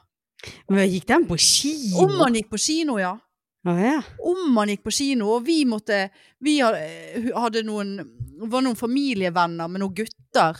Men 0.70 0.90
gikk 0.90 1.08
den 1.10 1.26
på 1.28 1.38
kino? 1.40 2.04
Om 2.04 2.16
man 2.18 2.38
gikk 2.38 2.50
på 2.52 2.60
kino, 2.60 2.98
ja. 3.00 3.16
Ah, 3.62 3.78
ja. 3.78 3.98
om 4.26 4.48
man 4.50 4.72
gikk 4.72 4.80
på 4.82 4.90
kino, 4.90 5.28
og 5.36 5.44
vi 5.46 5.60
måtte 5.70 6.08
Vi 6.42 6.56
hadde 6.58 7.60
noen 7.62 7.92
var 8.50 8.64
noen 8.64 8.74
familievenner 8.74 9.70
med 9.70 9.84
noen 9.84 9.94
gutter 9.94 10.58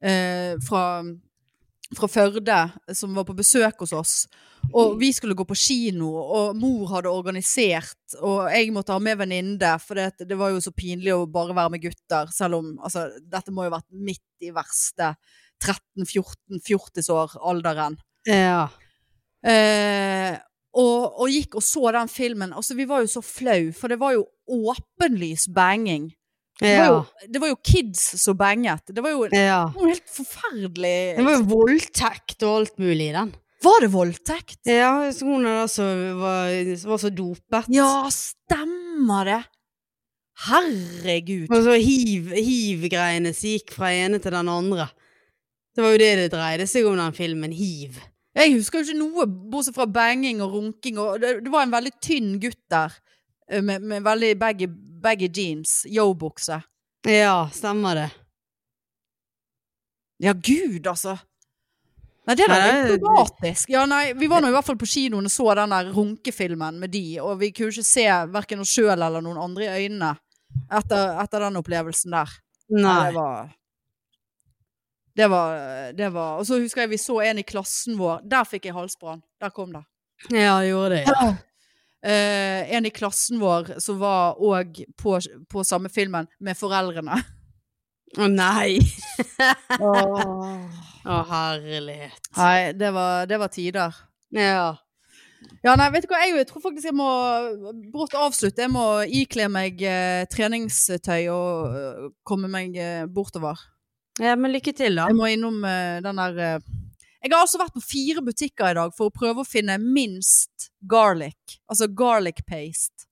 eh, 0.00 0.54
fra, 0.64 1.02
fra 1.96 2.08
Førde 2.08 2.62
som 2.96 3.12
var 3.12 3.26
på 3.28 3.36
besøk 3.36 3.84
hos 3.84 3.92
oss. 3.92 4.14
Og 4.76 4.98
vi 5.00 5.08
skulle 5.12 5.34
gå 5.36 5.44
på 5.48 5.54
kino, 5.58 6.08
og 6.20 6.56
mor 6.58 6.88
hadde 6.94 7.12
organisert, 7.12 8.14
og 8.20 8.50
jeg 8.52 8.72
måtte 8.74 8.92
ha 8.94 8.98
med 9.02 9.18
venninne, 9.18 9.78
for 9.82 9.94
det, 9.98 10.28
det 10.28 10.38
var 10.38 10.48
jo 10.52 10.60
så 10.62 10.72
pinlig 10.76 11.12
å 11.16 11.32
bare 11.32 11.56
være 11.56 11.70
med 11.74 11.82
gutter, 11.84 12.26
selv 12.34 12.54
om 12.60 12.66
altså, 12.78 13.00
dette 13.20 13.52
må 13.52 13.64
jo 13.64 13.70
ha 13.72 13.78
vært 13.78 13.90
midt 14.08 14.46
i 14.46 14.48
verste 14.54 15.06
13-14-fjortisår-alderen. 15.64 17.94
Ja. 18.28 18.68
Eh, 19.46 20.36
og, 20.78 21.20
og 21.22 21.32
gikk 21.32 21.56
og 21.58 21.64
så 21.66 21.90
den 21.96 22.10
filmen. 22.12 22.52
Altså, 22.54 22.76
vi 22.78 22.86
var 22.88 23.02
jo 23.04 23.10
så 23.10 23.22
flau, 23.24 23.70
for 23.76 23.90
det 23.90 23.98
var 24.00 24.14
jo 24.16 24.26
åpenlys 24.50 25.48
banging. 25.54 26.10
Det 26.60 26.74
var, 26.76 26.90
jo, 26.90 27.28
det 27.32 27.40
var 27.40 27.48
jo 27.48 27.56
kids 27.64 28.02
som 28.20 28.36
banget. 28.36 28.90
Det 28.92 29.00
var 29.00 29.14
jo 29.14 29.22
ja. 29.32 29.62
helt 29.78 30.10
forferdelig. 30.12 30.98
Det 31.16 31.24
var 31.24 31.38
jo 31.38 31.46
voldtekt 31.48 32.44
og 32.44 32.58
alt 32.58 32.74
mulig 32.82 33.06
i 33.08 33.14
den. 33.16 33.30
Var 33.64 33.80
det 33.84 33.88
voldtekt? 33.92 34.58
Ja, 34.68 34.92
så 35.12 35.24
hun 35.28 35.44
da 35.44 35.64
var, 36.20 36.52
var 36.92 37.00
så 37.00 37.10
dopet. 37.12 37.72
Ja, 37.72 38.04
stemmer 38.12 39.28
det. 39.28 39.40
Herregud. 40.50 41.50
Og 41.52 41.64
så 41.66 41.74
hiv- 41.80 42.32
hiv-greiene 42.36 43.32
som 43.36 43.52
gikk 43.52 43.74
fra 43.76 43.90
ene 43.92 44.20
til 44.20 44.32
den 44.32 44.48
andre. 44.48 44.88
Det 45.76 45.84
var 45.84 45.92
jo 45.94 46.00
det 46.00 46.12
det 46.22 46.30
dreide 46.32 46.68
seg 46.68 46.88
om, 46.88 46.96
den 47.00 47.16
filmen. 47.16 47.52
Hiv. 47.52 48.00
Jeg 48.36 48.54
husker 48.54 48.80
jo 48.80 48.86
ikke 48.86 49.00
noe, 49.00 49.26
bortsett 49.50 49.74
fra 49.74 49.88
banging 49.90 50.42
og 50.44 50.54
runking. 50.54 50.98
Og 51.02 51.22
det, 51.22 51.36
det 51.44 51.52
var 51.52 51.66
en 51.66 51.74
veldig 51.74 51.92
tynn 52.02 52.36
gutt 52.42 52.60
der, 52.70 52.94
eh, 53.50 53.62
med, 53.62 53.82
med 53.82 54.04
veldig 54.06 54.34
baggy, 54.38 54.68
baggy 55.02 55.30
jeans. 55.34 55.80
Yo-bukse. 55.90 56.60
Ja, 57.08 57.48
stemmer 57.54 57.96
det. 57.96 58.08
Ja, 60.20 60.34
gud, 60.36 60.86
altså. 60.86 61.16
Nei, 62.28 62.36
det 62.36 62.46
der 62.46 62.62
er 62.62 62.82
problematisk. 62.92 63.70
Ja, 63.72 63.86
nei, 63.88 64.12
vi 64.14 64.28
var 64.30 64.42
nå 64.44 64.50
i 64.50 64.54
hvert 64.54 64.66
fall 64.66 64.78
på 64.78 64.86
kinoen 64.86 65.26
og 65.26 65.32
så 65.32 65.46
den 65.56 65.72
der 65.72 65.88
runkefilmen 65.94 66.76
med 66.82 66.92
de, 66.92 67.04
og 67.24 67.40
vi 67.40 67.48
kunne 67.56 67.72
ikke 67.72 67.86
se 67.88 68.04
hverken 68.30 68.60
oss 68.62 68.74
sjøl 68.76 68.92
eller 68.92 69.24
noen 69.24 69.40
andre 69.40 69.66
i 69.66 69.86
øynene 69.86 70.12
etter, 70.76 71.16
etter 71.24 71.46
den 71.46 71.58
opplevelsen 71.58 72.14
der. 72.14 72.36
Nei. 72.76 72.98
Det 73.08 73.16
var 73.16 73.48
det 75.16 75.26
var, 75.30 75.92
det 75.92 76.08
var 76.14 76.38
Og 76.38 76.46
så 76.46 76.60
husker 76.60 76.84
jeg 76.84 76.92
vi 76.92 76.98
så 77.02 77.18
en 77.24 77.40
i 77.42 77.46
klassen 77.46 77.98
vår. 77.98 78.22
Der 78.30 78.46
fikk 78.48 78.68
jeg 78.68 78.76
halsbrann. 78.76 79.22
Der 79.40 79.52
kom 79.54 79.72
det. 79.74 79.84
Ja, 80.30 80.60
det 80.60 80.70
gjorde 80.70 80.98
det. 80.98 81.04
Ja. 81.08 81.30
Uh, 82.00 82.74
en 82.76 82.86
i 82.88 82.92
klassen 82.96 83.40
vår 83.42 83.74
som 83.84 83.98
var 84.00 84.38
òg 84.40 84.78
på, 84.96 85.18
på 85.50 85.64
samme 85.68 85.90
filmen 85.92 86.30
med 86.40 86.56
foreldrene. 86.56 87.18
Å 88.18 88.28
nei. 88.30 88.78
Åh. 89.78 90.22
Å 91.10 91.18
herlighet. 91.30 92.30
Nei, 92.36 92.72
det 92.76 92.90
var, 92.92 93.26
det 93.28 93.40
var 93.40 93.52
tider. 93.52 93.96
Ja. 94.36 94.76
Ja, 95.64 95.74
nei, 95.76 95.88
vet 95.92 96.04
du 96.04 96.10
hva, 96.10 96.20
jeg 96.24 96.46
tror 96.48 96.62
faktisk 96.64 96.90
jeg 96.90 96.96
må 96.96 97.08
brått 97.92 98.16
avslutte. 98.16 98.64
Jeg 98.64 98.72
må 98.72 98.84
ikle 99.08 99.48
meg 99.52 99.80
eh, 99.84 100.24
treningstøy 100.32 101.30
og 101.32 101.76
eh, 101.80 102.08
komme 102.28 102.50
meg 102.52 102.76
eh, 102.80 103.04
bortover. 103.08 103.60
Ja, 104.20 104.36
men 104.36 104.52
lykke 104.52 104.74
til, 104.76 104.98
da. 104.98 105.08
Jeg 105.10 105.16
må 105.18 105.30
innom 105.32 105.62
uh, 105.64 105.98
den 106.04 106.20
der 106.20 106.40
uh, 106.60 106.68
Jeg 107.20 107.32
har 107.32 107.40
altså 107.40 107.60
vært 107.60 107.76
på 107.76 107.84
fire 107.84 108.24
butikker 108.24 108.72
i 108.72 108.76
dag 108.78 108.92
for 108.96 109.08
å 109.08 109.14
prøve 109.14 109.42
å 109.42 109.48
finne 109.48 109.78
minst 109.80 110.70
garlic. 110.80 111.58
Altså 111.70 111.88
garlic 111.88 112.44
paste. 112.48 113.08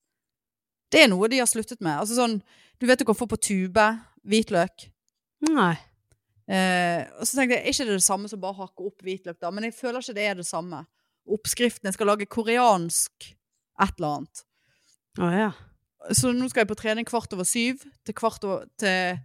Det 0.88 1.04
er 1.04 1.10
noe 1.12 1.28
de 1.28 1.40
har 1.42 1.48
sluttet 1.50 1.82
med. 1.84 1.98
Altså 2.00 2.16
sånn 2.16 2.38
Du 2.80 2.86
vet 2.88 3.00
du 3.00 3.04
kan 3.08 3.18
få 3.18 3.26
på 3.28 3.40
tube 3.42 3.86
hvitløk. 4.28 4.88
Nei. 5.48 5.74
Uh, 6.48 7.04
og 7.20 7.26
så 7.28 7.36
tenkte 7.36 7.58
jeg, 7.58 7.64
er 7.64 7.74
ikke 7.74 7.88
det 7.90 7.98
det 7.98 8.06
samme 8.06 8.28
som 8.30 8.40
bare 8.40 8.56
hakke 8.62 8.86
opp 8.88 9.02
hvitløk, 9.04 9.36
da? 9.42 9.50
Men 9.52 9.68
jeg 9.68 9.76
føler 9.76 10.00
ikke 10.00 10.16
det 10.16 10.28
er 10.30 10.38
det 10.38 10.48
samme. 10.48 10.84
Oppskriften 11.28 11.90
jeg 11.90 11.98
skal 11.98 12.08
lage 12.08 12.28
koreansk 12.30 13.32
et 13.82 13.98
eller 13.98 14.14
annet. 14.14 14.44
Oh, 15.18 15.34
ja. 15.34 15.50
Så 16.14 16.30
nå 16.32 16.46
skal 16.48 16.62
jeg 16.62 16.70
på 16.70 16.78
trening 16.78 17.06
kvart 17.08 17.32
over 17.36 17.46
syv 17.48 17.82
til 18.06 18.16
kvart 18.16 18.44
over 18.46 18.64
til 18.80 19.18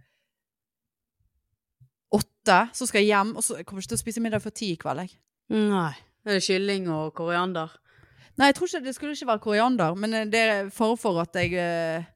åtte. 2.16 2.58
Så 2.76 2.86
skal 2.88 3.02
jeg 3.02 3.10
hjem, 3.12 3.34
og 3.36 3.44
så 3.44 3.58
jeg 3.60 3.66
kommer 3.68 3.82
ikke 3.84 3.94
til 3.94 3.98
å 4.00 4.04
spise 4.04 4.22
middag 4.24 4.42
før 4.44 4.54
ti 4.56 4.72
i 4.74 4.80
kveld. 4.80 5.04
Jeg. 5.04 5.16
Nei. 5.54 5.92
Er 6.24 6.38
det 6.38 6.44
kylling 6.46 6.86
og 6.92 7.12
koriander? 7.18 7.72
Nei, 8.38 8.48
jeg 8.50 8.56
tror 8.58 8.70
ikke 8.70 8.84
det 8.86 8.94
skulle 8.96 9.14
ikke 9.14 9.28
være 9.30 9.42
koriander, 9.44 9.94
men 10.00 10.14
eh, 10.18 10.24
det 10.30 10.40
er 10.42 10.70
fare 10.74 10.96
for 10.98 11.20
at 11.22 11.36
jeg 11.38 11.52
eh, 11.60 12.06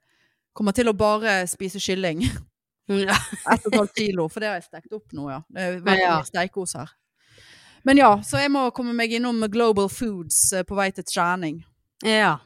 kommer 0.56 0.74
til 0.74 0.88
å 0.90 0.96
bare 0.98 1.40
spise 1.50 1.82
kylling. 1.82 2.24
Ja. 2.88 3.12
Ett 3.52 3.66
og 3.68 3.74
et 3.74 3.74
halvt 3.82 3.98
kilo, 4.00 4.24
for 4.32 4.40
det 4.40 4.48
har 4.48 4.54
jeg 4.56 4.64
stekt 4.64 4.94
opp 4.96 5.12
nå, 5.12 5.26
ja. 5.28 5.42
Det 5.52 5.60
er 5.60 5.74
veldig 5.84 6.04
Ja. 6.06 6.12
steikos 6.24 6.72
her. 6.78 6.88
Men 7.84 7.98
ja, 8.00 8.14
så 8.24 8.40
jeg 8.40 8.48
må 8.54 8.62
komme 8.72 8.94
meg 8.96 9.12
innom 9.12 9.42
Global 9.52 9.90
Foods 9.92 10.38
eh, 10.56 10.64
på 10.64 10.72
vei 10.78 10.86
til 10.96 11.04
trening. 11.04 11.58
Ja. 12.00 12.38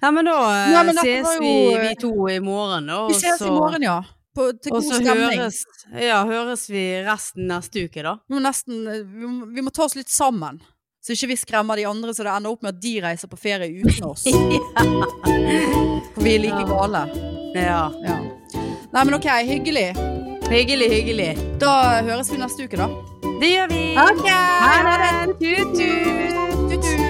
Nei, 0.00 0.10
men 0.16 0.24
da 0.24 0.38
eh, 0.48 0.72
Ja, 0.72 0.82
men 0.88 0.96
ses 0.96 1.28
vi, 1.42 1.52
vi 1.82 1.92
to 2.00 2.14
i 2.32 2.38
morgen, 2.40 2.88
da. 2.88 3.02
Vi 3.10 3.18
ses 3.20 3.44
i 3.44 3.52
morgen, 3.52 3.84
ja. 3.84 3.98
På, 4.36 4.52
til 4.54 4.70
god 4.70 4.84
stemning. 4.86 5.40
høres, 5.40 5.64
ja, 5.98 6.20
høres 6.28 6.68
vi 6.70 6.84
resten 7.06 7.48
neste 7.50 7.86
uke, 7.88 8.04
da. 8.06 8.12
Vi 8.28 8.36
må 8.36 8.42
nesten 8.44 8.84
vi 8.86 9.26
må, 9.26 9.48
vi 9.56 9.64
må 9.66 9.72
ta 9.74 9.88
oss 9.88 9.96
litt 9.98 10.12
sammen. 10.12 10.60
Så 11.02 11.14
ikke 11.16 11.30
vi 11.32 11.36
skremmer 11.40 11.80
de 11.80 11.86
andre, 11.88 12.12
så 12.14 12.26
det 12.26 12.32
ender 12.34 12.52
opp 12.52 12.62
med 12.62 12.76
at 12.76 12.80
de 12.82 12.94
reiser 13.02 13.30
på 13.32 13.38
ferie 13.40 13.70
uten 13.80 14.04
oss. 14.10 14.26
For 16.14 16.22
vi 16.22 16.34
er 16.36 16.42
like 16.44 16.64
gale. 16.68 17.06
Ja. 17.56 17.86
Ja. 18.04 18.18
Nei, 18.92 19.04
men 19.04 19.14
ok, 19.16 19.28
hyggelig. 19.48 19.88
Hyggelig, 20.50 20.90
hyggelig. 20.92 21.30
Da 21.62 22.02
høres 22.04 22.30
vi 22.32 22.40
neste 22.42 22.66
uke, 22.68 22.76
da. 22.80 22.90
Det 23.40 23.54
gjør 23.54 23.70
vi. 23.72 23.84
Ok. 24.04 24.26
Ha 24.28 24.96
det. 25.00 25.38
Tut-tut. 25.40 27.09